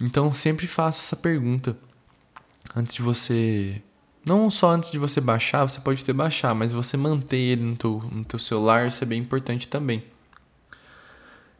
Então 0.00 0.32
sempre 0.32 0.66
faça 0.66 1.00
essa 1.00 1.14
pergunta 1.14 1.76
antes 2.74 2.94
de 2.94 3.02
você. 3.02 3.82
Não 4.24 4.50
só 4.50 4.70
antes 4.70 4.90
de 4.90 4.98
você 4.98 5.20
baixar, 5.20 5.68
você 5.68 5.80
pode 5.80 6.04
ter 6.04 6.12
baixar, 6.12 6.54
mas 6.54 6.72
você 6.72 6.96
manter 6.96 7.38
ele 7.38 7.62
no 7.62 7.76
teu, 7.76 8.02
no 8.12 8.24
teu 8.24 8.38
celular, 8.38 8.86
isso 8.86 9.02
é 9.02 9.06
bem 9.06 9.20
importante 9.20 9.66
também. 9.66 10.04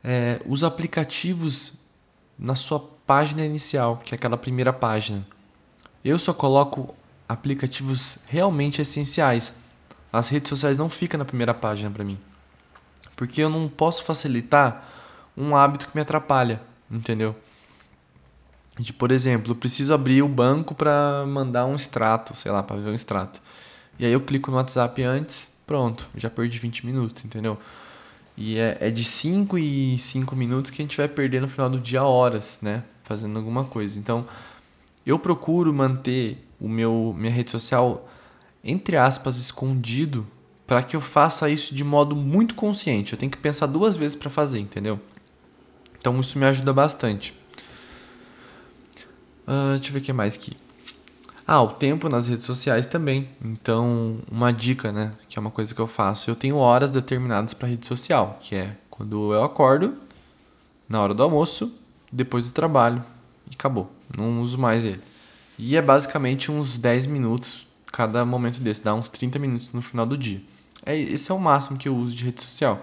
É, 0.04 0.40
os 0.46 0.62
aplicativos 0.62 1.74
na 2.38 2.54
sua 2.54 2.80
página 3.06 3.44
inicial, 3.44 4.00
que 4.04 4.14
é 4.14 4.16
aquela 4.16 4.36
primeira 4.36 4.72
página. 4.72 5.26
Eu 6.04 6.18
só 6.18 6.32
coloco 6.32 6.94
aplicativos 7.28 8.18
realmente 8.26 8.80
essenciais. 8.80 9.58
As 10.12 10.28
redes 10.28 10.48
sociais 10.48 10.78
não 10.78 10.88
ficam 10.88 11.18
na 11.18 11.24
primeira 11.24 11.54
página 11.54 11.90
para 11.90 12.04
mim. 12.04 12.18
Porque 13.16 13.42
eu 13.42 13.50
não 13.50 13.68
posso 13.68 14.04
facilitar 14.04 14.88
um 15.36 15.56
hábito 15.56 15.88
que 15.88 15.96
me 15.96 16.02
atrapalha, 16.02 16.60
entendeu? 16.90 17.34
De, 18.78 18.92
por 18.92 19.12
exemplo, 19.12 19.52
eu 19.52 19.56
preciso 19.56 19.92
abrir 19.92 20.22
o 20.22 20.28
banco 20.28 20.74
para 20.74 21.24
mandar 21.26 21.66
um 21.66 21.74
extrato, 21.74 22.34
sei 22.34 22.50
lá, 22.50 22.62
para 22.62 22.76
ver 22.76 22.90
um 22.90 22.94
extrato. 22.94 23.40
E 23.98 24.06
aí 24.06 24.12
eu 24.12 24.20
clico 24.20 24.50
no 24.50 24.56
WhatsApp 24.56 25.02
antes, 25.02 25.52
pronto, 25.66 26.08
já 26.16 26.30
perdi 26.30 26.58
20 26.58 26.86
minutos, 26.86 27.24
entendeu? 27.24 27.58
E 28.36 28.58
é, 28.58 28.78
é 28.80 28.90
de 28.90 29.04
5 29.04 29.58
e 29.58 29.98
5 29.98 30.34
minutos 30.34 30.70
que 30.70 30.80
a 30.80 30.84
gente 30.84 30.96
vai 30.96 31.06
perder 31.06 31.40
no 31.40 31.48
final 31.48 31.68
do 31.68 31.78
dia 31.78 32.02
horas, 32.02 32.58
né? 32.62 32.82
Fazendo 33.04 33.38
alguma 33.38 33.64
coisa. 33.64 33.98
Então, 33.98 34.24
eu 35.04 35.18
procuro 35.18 35.72
manter 35.72 36.42
o 36.58 36.68
meu 36.68 37.14
minha 37.16 37.32
rede 37.32 37.50
social 37.50 38.08
entre 38.64 38.96
aspas 38.96 39.36
escondido 39.36 40.26
para 40.66 40.82
que 40.82 40.94
eu 40.94 41.00
faça 41.00 41.50
isso 41.50 41.74
de 41.74 41.84
modo 41.84 42.14
muito 42.14 42.54
consciente. 42.54 43.12
Eu 43.12 43.18
tenho 43.18 43.30
que 43.30 43.38
pensar 43.38 43.66
duas 43.66 43.96
vezes 43.96 44.16
para 44.16 44.30
fazer, 44.30 44.60
entendeu? 44.60 44.98
Então 45.98 46.18
isso 46.20 46.38
me 46.38 46.46
ajuda 46.46 46.72
bastante. 46.72 47.34
Uh, 49.46 49.74
deixa 49.74 49.88
eu 49.88 49.92
ver 49.94 49.98
o 49.98 50.02
que 50.02 50.12
mais 50.12 50.34
aqui. 50.34 50.52
Ah, 51.46 51.60
o 51.60 51.68
tempo 51.68 52.08
nas 52.08 52.28
redes 52.28 52.46
sociais 52.46 52.86
também. 52.86 53.28
Então, 53.44 54.18
uma 54.30 54.52
dica, 54.52 54.92
né? 54.92 55.12
Que 55.28 55.38
é 55.38 55.40
uma 55.40 55.50
coisa 55.50 55.74
que 55.74 55.80
eu 55.80 55.86
faço. 55.86 56.30
Eu 56.30 56.36
tenho 56.36 56.56
horas 56.56 56.90
determinadas 56.90 57.52
para 57.52 57.68
rede 57.68 57.86
social, 57.86 58.38
que 58.40 58.54
é 58.54 58.76
quando 58.88 59.34
eu 59.34 59.42
acordo, 59.42 59.96
na 60.88 61.00
hora 61.00 61.14
do 61.14 61.22
almoço, 61.22 61.74
depois 62.10 62.46
do 62.46 62.52
trabalho 62.52 63.04
e 63.50 63.54
acabou. 63.54 63.90
Não 64.16 64.40
uso 64.40 64.58
mais 64.58 64.84
ele. 64.84 65.00
E 65.58 65.76
é 65.76 65.82
basicamente 65.82 66.50
uns 66.50 66.78
10 66.78 67.06
minutos 67.06 67.66
cada 67.90 68.24
momento 68.24 68.60
desse, 68.60 68.82
dá 68.82 68.94
uns 68.94 69.08
30 69.08 69.38
minutos 69.38 69.72
no 69.72 69.82
final 69.82 70.06
do 70.06 70.16
dia. 70.16 70.40
É, 70.84 70.98
esse 70.98 71.30
é 71.30 71.34
o 71.34 71.38
máximo 71.38 71.78
que 71.78 71.88
eu 71.88 71.94
uso 71.94 72.14
de 72.16 72.24
rede 72.24 72.40
social. 72.40 72.80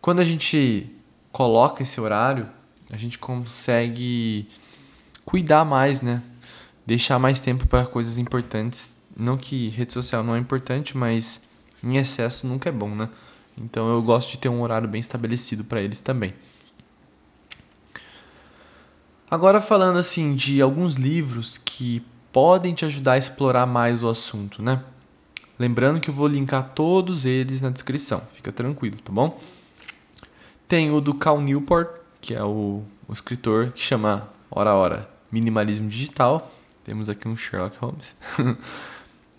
Quando 0.00 0.20
a 0.20 0.24
gente 0.24 0.90
coloca 1.30 1.82
esse 1.82 2.00
horário, 2.00 2.48
a 2.90 2.96
gente 2.96 3.18
consegue 3.18 4.48
cuidar 5.26 5.64
mais, 5.64 6.00
né? 6.00 6.22
Deixar 6.86 7.18
mais 7.18 7.40
tempo 7.40 7.66
para 7.66 7.84
coisas 7.84 8.16
importantes. 8.16 8.96
Não 9.14 9.36
que 9.36 9.68
rede 9.68 9.92
social 9.92 10.22
não 10.22 10.34
é 10.34 10.38
importante, 10.38 10.96
mas 10.96 11.48
em 11.82 11.96
excesso 11.96 12.46
nunca 12.46 12.70
é 12.70 12.72
bom, 12.72 12.94
né? 12.94 13.10
Então 13.58 13.88
eu 13.88 14.00
gosto 14.00 14.30
de 14.30 14.38
ter 14.38 14.48
um 14.48 14.62
horário 14.62 14.88
bem 14.88 15.00
estabelecido 15.00 15.64
para 15.64 15.80
eles 15.82 16.00
também. 16.00 16.32
Agora 19.28 19.60
falando 19.60 19.98
assim 19.98 20.36
de 20.36 20.62
alguns 20.62 20.96
livros 20.96 21.58
que 21.58 22.04
podem 22.32 22.74
te 22.74 22.84
ajudar 22.84 23.12
a 23.12 23.18
explorar 23.18 23.66
mais 23.66 24.02
o 24.02 24.08
assunto, 24.08 24.62
né? 24.62 24.82
Lembrando 25.58 26.00
que 26.00 26.10
eu 26.10 26.14
vou 26.14 26.28
linkar 26.28 26.72
todos 26.74 27.24
eles 27.24 27.62
na 27.62 27.70
descrição, 27.70 28.22
fica 28.34 28.52
tranquilo, 28.52 28.98
tá 29.00 29.10
bom? 29.10 29.40
Tem 30.68 30.92
o 30.92 31.00
do 31.00 31.14
Cal 31.14 31.40
Newport, 31.40 31.88
que 32.20 32.34
é 32.34 32.44
o, 32.44 32.82
o 33.08 33.12
escritor 33.12 33.72
que 33.72 33.80
chama, 33.80 34.28
ora 34.50 34.74
ora, 34.74 35.15
Minimalismo 35.36 35.86
Digital. 35.86 36.50
Temos 36.82 37.10
aqui 37.10 37.28
um 37.28 37.36
Sherlock 37.36 37.76
Holmes. 37.78 38.16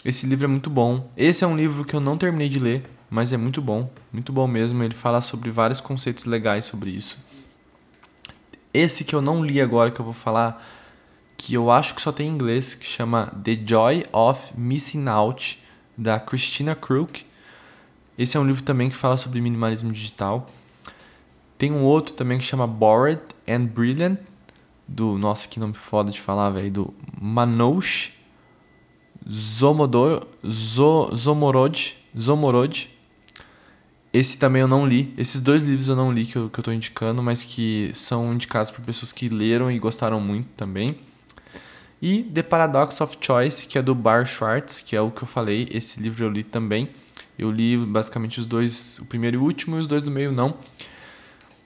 Esse 0.05 0.27
livro 0.27 0.45
é 0.45 0.47
muito 0.47 0.69
bom. 0.69 1.09
Esse 1.17 1.43
é 1.43 1.47
um 1.47 1.57
livro 1.57 1.83
que 1.83 1.95
eu 1.95 1.99
não 1.99 2.19
terminei 2.19 2.47
de 2.47 2.59
ler, 2.59 2.83
mas 3.09 3.33
é 3.33 3.37
muito 3.37 3.63
bom, 3.63 3.89
muito 4.13 4.31
bom 4.31 4.47
mesmo. 4.47 4.83
Ele 4.83 4.93
fala 4.93 5.21
sobre 5.21 5.49
vários 5.49 5.81
conceitos 5.81 6.25
legais 6.25 6.65
sobre 6.65 6.91
isso. 6.91 7.17
Esse 8.71 9.03
que 9.03 9.15
eu 9.15 9.23
não 9.23 9.43
li 9.43 9.59
agora, 9.59 9.89
que 9.89 9.99
eu 9.99 10.05
vou 10.05 10.13
falar, 10.13 10.63
que 11.35 11.55
eu 11.55 11.71
acho 11.71 11.95
que 11.95 12.01
só 12.01 12.11
tem 12.11 12.27
em 12.27 12.31
inglês, 12.31 12.75
que 12.75 12.85
chama 12.85 13.33
The 13.43 13.57
Joy 13.65 14.05
of 14.13 14.53
Missing 14.55 15.07
Out, 15.07 15.63
da 15.97 16.19
Christina 16.19 16.75
Crook. 16.75 17.25
Esse 18.19 18.37
é 18.37 18.39
um 18.39 18.45
livro 18.45 18.61
também 18.61 18.87
que 18.87 18.95
fala 18.95 19.17
sobre 19.17 19.41
minimalismo 19.41 19.91
digital. 19.91 20.45
Tem 21.57 21.71
um 21.71 21.81
outro 21.81 22.13
também 22.13 22.37
que 22.37 22.43
chama 22.43 22.67
Bored 22.67 23.19
and 23.47 23.65
Brilliant, 23.65 24.19
do. 24.87 25.17
Nossa, 25.17 25.47
que 25.47 25.59
nome 25.59 25.73
foda 25.73 26.11
de 26.11 26.21
falar, 26.21 26.49
velho. 26.51 26.71
Do 26.71 26.93
Manouche 27.19 28.13
Zomodor, 29.29 30.25
Zo, 30.45 31.09
Zomorod. 31.15 31.95
Zomorod. 32.17 32.89
Esse 34.13 34.37
também 34.37 34.61
eu 34.61 34.67
não 34.67 34.87
li. 34.87 35.13
Esses 35.17 35.41
dois 35.41 35.61
livros 35.63 35.89
eu 35.89 35.95
não 35.95 36.11
li 36.11 36.25
que 36.25 36.37
eu, 36.37 36.49
que 36.49 36.59
eu 36.59 36.63
tô 36.63 36.71
indicando, 36.71 37.21
mas 37.21 37.43
que 37.43 37.91
são 37.93 38.33
indicados 38.33 38.71
por 38.71 38.83
pessoas 38.83 39.11
que 39.11 39.27
leram 39.27 39.69
e 39.69 39.77
gostaram 39.77 40.19
muito 40.19 40.47
também. 40.55 40.97
E 42.01 42.23
The 42.23 42.43
Paradox 42.43 43.01
of 43.01 43.17
Choice, 43.19 43.67
que 43.67 43.77
é 43.77 43.81
do 43.81 43.93
Bar 43.93 44.25
Schwartz, 44.25 44.81
que 44.81 44.95
é 44.95 45.01
o 45.01 45.11
que 45.11 45.23
eu 45.23 45.27
falei. 45.27 45.67
Esse 45.71 45.99
livro 45.99 46.23
eu 46.23 46.29
li 46.29 46.43
também. 46.43 46.89
Eu 47.37 47.51
li 47.51 47.77
basicamente 47.77 48.39
os 48.39 48.47
dois, 48.47 48.99
o 48.99 49.05
primeiro 49.05 49.37
e 49.37 49.39
o 49.39 49.43
último, 49.43 49.77
e 49.77 49.79
os 49.79 49.87
dois 49.87 50.01
do 50.01 50.09
meio 50.09 50.31
não. 50.31 50.57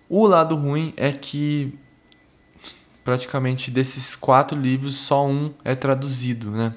O 0.09 0.25
lado 0.25 0.55
ruim 0.55 0.93
é 0.97 1.11
que 1.11 1.77
praticamente 3.03 3.71
desses 3.71 4.15
quatro 4.15 4.59
livros 4.59 4.95
só 4.95 5.27
um 5.27 5.53
é 5.63 5.75
traduzido, 5.75 6.51
né? 6.51 6.73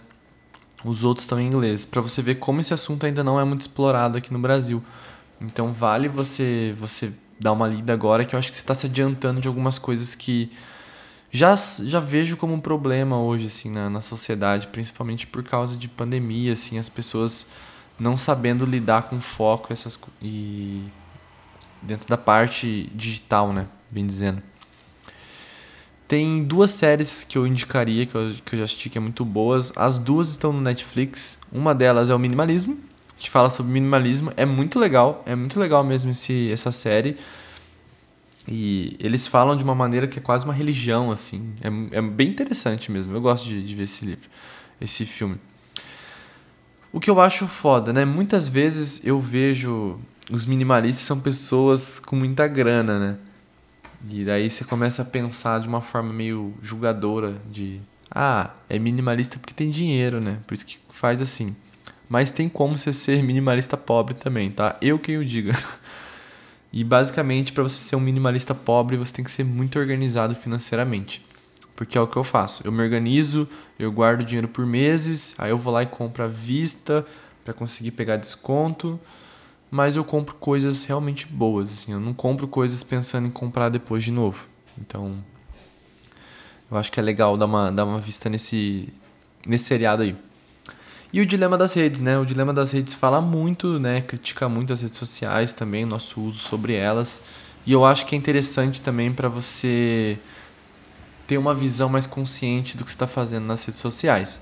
Os 0.85 1.03
outros 1.03 1.25
estão 1.25 1.41
em 1.41 1.47
inglês, 1.47 1.85
para 1.85 2.01
você 2.01 2.21
ver 2.21 2.37
como 2.37 2.61
esse 2.61 2.75
assunto 2.75 3.07
ainda 3.07 3.25
não 3.25 3.41
é 3.41 3.45
muito 3.45 3.63
explorado 3.63 4.19
aqui 4.19 4.33
no 4.33 4.39
Brasil. 4.39 4.83
Então 5.41 5.73
vale 5.73 6.09
você 6.09 6.75
você 6.79 7.13
dar 7.41 7.53
uma 7.53 7.67
lida 7.67 7.93
agora 7.93 8.25
que 8.25 8.35
eu 8.35 8.39
acho 8.39 8.51
que 8.51 8.57
você 8.57 8.63
está 8.63 8.75
se 8.75 8.87
adiantando 8.87 9.41
de 9.41 9.49
algumas 9.49 9.79
coisas 9.79 10.15
que 10.15 10.51
já, 11.31 11.57
já 11.57 11.99
vejo 11.99 12.37
como 12.37 12.55
um 12.55 12.61
problema 12.61 13.19
hoje 13.19 13.47
assim 13.47 13.69
na, 13.69 13.91
na 13.91 14.01
sociedade, 14.01 14.69
principalmente 14.69 15.27
por 15.27 15.43
causa 15.43 15.77
de 15.77 15.89
pandemia, 15.89 16.53
assim, 16.53 16.79
as 16.79 16.89
pessoas 16.89 17.49
não 17.99 18.17
sabendo 18.17 18.65
lidar 18.65 19.03
com 19.03 19.21
foco 19.21 19.73
essas 19.73 19.99
e 20.23 20.85
dentro 21.83 22.09
da 22.09 22.17
parte 22.17 22.91
digital, 22.95 23.53
né, 23.53 23.67
bem 23.91 24.07
dizendo. 24.07 24.41
Tem 26.07 26.45
duas 26.45 26.71
séries 26.71 27.25
que 27.25 27.39
eu 27.39 27.47
indicaria, 27.47 28.07
que 28.07 28.15
eu, 28.15 28.33
que 28.45 28.55
eu 28.55 28.59
já 28.59 28.65
assisti, 28.65 28.91
que 28.91 28.99
é 28.99 29.01
muito 29.01 29.25
boas. 29.25 29.73
As 29.75 29.99
duas 29.99 30.29
estão 30.29 30.53
no 30.53 30.61
Netflix. 30.61 31.39
Uma 31.51 31.75
delas 31.75 32.11
é 32.11 32.15
o 32.15 32.19
Minimalismo, 32.19 32.79
que 33.17 33.31
fala 33.31 33.49
sobre 33.49 33.73
minimalismo. 33.73 34.33
É 34.37 34.45
muito 34.45 34.79
legal, 34.79 35.23
é 35.25 35.35
muito 35.35 35.59
legal 35.59 35.83
mesmo 35.83 36.11
esse, 36.11 36.51
essa 36.53 36.71
série. 36.71 37.17
E 38.47 38.97
eles 39.01 39.27
falam 39.27 39.57
de 39.57 39.65
uma 39.65 39.75
maneira 39.75 40.07
que 40.07 40.19
é 40.19 40.23
quase 40.23 40.45
uma 40.45 40.53
religião, 40.53 41.11
assim. 41.11 41.55
É, 41.63 41.99
é 41.99 42.03
bem 42.03 42.29
interessante 42.29 42.93
mesmo. 42.93 43.17
Eu 43.17 43.21
gosto 43.21 43.47
de, 43.47 43.63
de 43.63 43.75
ver 43.75 43.85
esse 43.85 44.05
livro, 44.05 44.29
esse 44.81 45.07
filme. 45.07 45.37
O 46.93 47.01
que 47.01 47.11
eu 47.11 47.21
acho 47.21 47.47
foda, 47.47 47.93
né? 47.93 48.05
Muitas 48.05 48.47
vezes 48.47 49.01
eu 49.05 49.19
vejo 49.19 49.99
os 50.31 50.47
minimalistas 50.47 51.07
são 51.07 51.21
pessoas 51.21 51.99
com 51.99 52.17
muita 52.17 52.47
grana, 52.47 52.99
né? 52.99 53.17
E 54.11 54.25
daí 54.25 54.51
você 54.51 54.65
começa 54.65 55.03
a 55.03 55.05
pensar 55.05 55.61
de 55.61 55.69
uma 55.69 55.81
forma 55.81 56.13
meio 56.13 56.55
julgadora 56.63 57.37
de 57.51 57.81
ah, 58.11 58.51
é 58.69 58.79
minimalista 58.79 59.39
porque 59.39 59.53
tem 59.53 59.71
dinheiro, 59.71 60.21
né? 60.21 60.39
Por 60.47 60.55
isso 60.55 60.65
que 60.65 60.79
faz 60.91 61.21
assim. 61.21 61.57
Mas 62.09 62.31
tem 62.31 62.49
como 62.49 62.79
você 62.79 62.93
ser 62.93 63.23
minimalista 63.23 63.77
pobre 63.77 64.15
também, 64.15 64.51
tá? 64.51 64.77
Eu 64.81 64.99
quem 64.99 65.19
o 65.19 65.25
diga. 65.25 65.53
E 66.77 66.83
basicamente, 66.83 67.53
para 67.53 67.63
você 67.63 67.77
ser 67.77 67.95
um 67.95 68.01
minimalista 68.01 68.53
pobre, 68.53 68.97
você 68.97 69.13
tem 69.13 69.25
que 69.25 69.31
ser 69.31 69.45
muito 69.45 69.79
organizado 69.79 70.35
financeiramente. 70.35 71.25
Porque 71.77 71.97
é 71.97 72.01
o 72.01 72.07
que 72.09 72.17
eu 72.17 72.25
faço. 72.25 72.67
Eu 72.67 72.73
me 72.73 72.83
organizo, 72.83 73.49
eu 73.79 73.93
guardo 73.93 74.25
dinheiro 74.25 74.49
por 74.49 74.67
meses, 74.67 75.37
aí 75.39 75.51
eu 75.51 75.57
vou 75.57 75.73
lá 75.73 75.85
e 75.85 75.87
compro 75.87 76.25
à 76.25 76.27
vista 76.27 77.07
para 77.45 77.55
conseguir 77.55 77.93
pegar 77.93 78.17
desconto. 78.17 78.99
Mas 79.75 79.97
eu 79.97 80.05
compro 80.05 80.37
coisas 80.37 80.85
realmente 80.85 81.27
boas, 81.27 81.73
assim. 81.73 81.91
Eu 81.91 81.99
não 81.99 82.15
compro 82.15 82.47
coisas 82.47 82.85
pensando 82.85 83.27
em 83.27 83.31
comprar 83.33 83.71
depois 83.71 84.05
de 84.05 84.13
novo. 84.13 84.47
Então, 84.81 85.17
eu 86.71 86.77
acho 86.77 86.93
que 86.93 87.01
é 87.01 87.03
legal 87.03 87.37
dar 87.37 87.47
uma, 87.47 87.73
dar 87.73 87.85
uma 87.85 87.99
vista 87.99 88.31
nesse, 88.31 88.89
nesse 89.45 89.65
seriado 89.65 90.05
aí. 90.05 90.15
E 91.13 91.21
o 91.21 91.27
dilema 91.27 91.59
das 91.59 91.75
redes, 91.75 92.01
né? 92.01 92.17
O 92.17 92.25
dilema 92.25 92.55
das 92.55 92.71
redes 92.71 92.95
fala 92.95 93.21
muito, 93.21 93.81
né? 93.81 94.01
Critica 94.03 94.49
muito 94.49 94.73
as 94.73 94.81
redes 94.81 94.97
sociais 94.97 95.53
também, 95.53 95.85
nosso 95.85 96.21
uso 96.21 96.39
sobre 96.39 96.75
elas. 96.75 97.21
E 97.67 97.73
eu 97.73 97.85
acho 97.85 98.07
que 98.07 98.15
é 98.15 98.19
interessante 98.19 98.81
também 98.81 99.13
para 99.13 99.29
você 99.29 100.21
ter 101.27 101.37
uma 101.37 101.53
visão 101.53 101.89
mais 101.89 102.07
consciente 102.07 102.77
do 102.77 102.85
que 102.85 102.91
está 102.91 103.09
fazendo 103.09 103.47
nas 103.47 103.65
redes 103.65 103.81
sociais. 103.81 104.41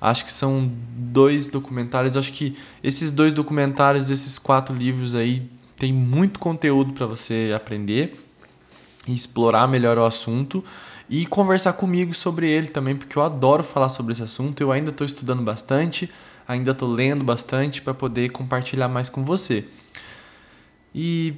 Acho 0.00 0.24
que 0.24 0.32
são 0.32 0.70
dois 0.96 1.48
documentários. 1.48 2.16
Acho 2.16 2.32
que 2.32 2.56
esses 2.82 3.12
dois 3.12 3.32
documentários, 3.32 4.10
esses 4.10 4.38
quatro 4.38 4.74
livros 4.74 5.14
aí, 5.14 5.48
tem 5.76 5.92
muito 5.92 6.38
conteúdo 6.38 6.92
para 6.92 7.06
você 7.06 7.52
aprender 7.54 8.18
e 9.06 9.14
explorar 9.14 9.66
melhor 9.68 9.98
o 9.98 10.04
assunto 10.04 10.64
e 11.08 11.26
conversar 11.26 11.72
comigo 11.72 12.14
sobre 12.14 12.48
ele 12.48 12.68
também, 12.68 12.96
porque 12.96 13.18
eu 13.18 13.22
adoro 13.22 13.62
falar 13.62 13.88
sobre 13.88 14.12
esse 14.12 14.22
assunto. 14.22 14.60
Eu 14.60 14.70
ainda 14.70 14.90
estou 14.90 15.06
estudando 15.06 15.42
bastante, 15.42 16.10
ainda 16.46 16.70
estou 16.70 16.88
lendo 16.88 17.24
bastante 17.24 17.82
para 17.82 17.92
poder 17.92 18.30
compartilhar 18.30 18.88
mais 18.88 19.08
com 19.08 19.24
você. 19.24 19.66
E 20.94 21.34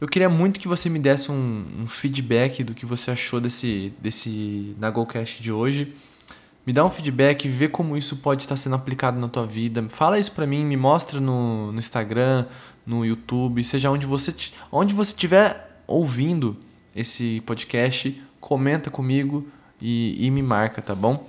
eu 0.00 0.06
queria 0.06 0.28
muito 0.28 0.60
que 0.60 0.68
você 0.68 0.88
me 0.88 0.98
desse 0.98 1.32
um, 1.32 1.64
um 1.80 1.86
feedback 1.86 2.62
do 2.62 2.74
que 2.74 2.86
você 2.86 3.10
achou 3.10 3.40
desse, 3.40 3.92
desse 4.00 4.76
NagoCast 4.78 5.42
de 5.42 5.50
hoje. 5.50 5.92
Me 6.68 6.74
dá 6.74 6.84
um 6.84 6.90
feedback, 6.90 7.48
vê 7.48 7.66
como 7.66 7.96
isso 7.96 8.16
pode 8.16 8.42
estar 8.42 8.54
sendo 8.58 8.74
aplicado 8.74 9.18
na 9.18 9.26
tua 9.26 9.46
vida. 9.46 9.82
Fala 9.88 10.18
isso 10.18 10.32
para 10.32 10.46
mim, 10.46 10.66
me 10.66 10.76
mostra 10.76 11.18
no, 11.18 11.72
no 11.72 11.78
Instagram, 11.78 12.44
no 12.84 13.06
YouTube, 13.06 13.64
seja 13.64 13.90
onde 13.90 14.06
você 14.06 14.34
onde 14.70 14.92
você 14.92 15.12
estiver 15.12 15.82
ouvindo 15.86 16.58
esse 16.94 17.42
podcast, 17.46 18.22
comenta 18.38 18.90
comigo 18.90 19.48
e, 19.80 20.26
e 20.26 20.30
me 20.30 20.42
marca, 20.42 20.82
tá 20.82 20.94
bom? 20.94 21.26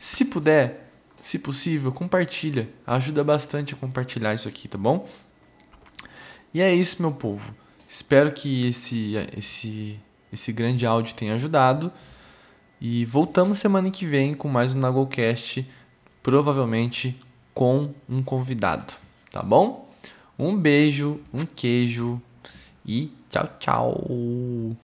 Se 0.00 0.24
puder, 0.24 0.90
se 1.22 1.38
possível, 1.38 1.92
compartilha. 1.92 2.68
Ajuda 2.84 3.22
bastante 3.22 3.74
a 3.74 3.76
compartilhar 3.76 4.34
isso 4.34 4.48
aqui, 4.48 4.66
tá 4.66 4.76
bom? 4.76 5.08
E 6.52 6.60
é 6.60 6.74
isso, 6.74 7.00
meu 7.00 7.12
povo. 7.12 7.54
Espero 7.88 8.32
que 8.32 8.66
esse, 8.66 9.14
esse, 9.38 9.96
esse 10.32 10.52
grande 10.52 10.84
áudio 10.84 11.14
tenha 11.14 11.36
ajudado. 11.36 11.92
E 12.84 13.04
voltamos 13.04 13.58
semana 13.58 13.92
que 13.92 14.04
vem 14.04 14.34
com 14.34 14.48
mais 14.48 14.74
um 14.74 14.80
Nagolcast, 14.80 15.64
provavelmente 16.20 17.16
com 17.54 17.94
um 18.08 18.24
convidado, 18.24 18.94
tá 19.30 19.40
bom? 19.40 19.88
Um 20.36 20.56
beijo, 20.56 21.20
um 21.32 21.46
queijo 21.46 22.20
e 22.84 23.12
tchau, 23.30 23.48
tchau. 23.60 24.76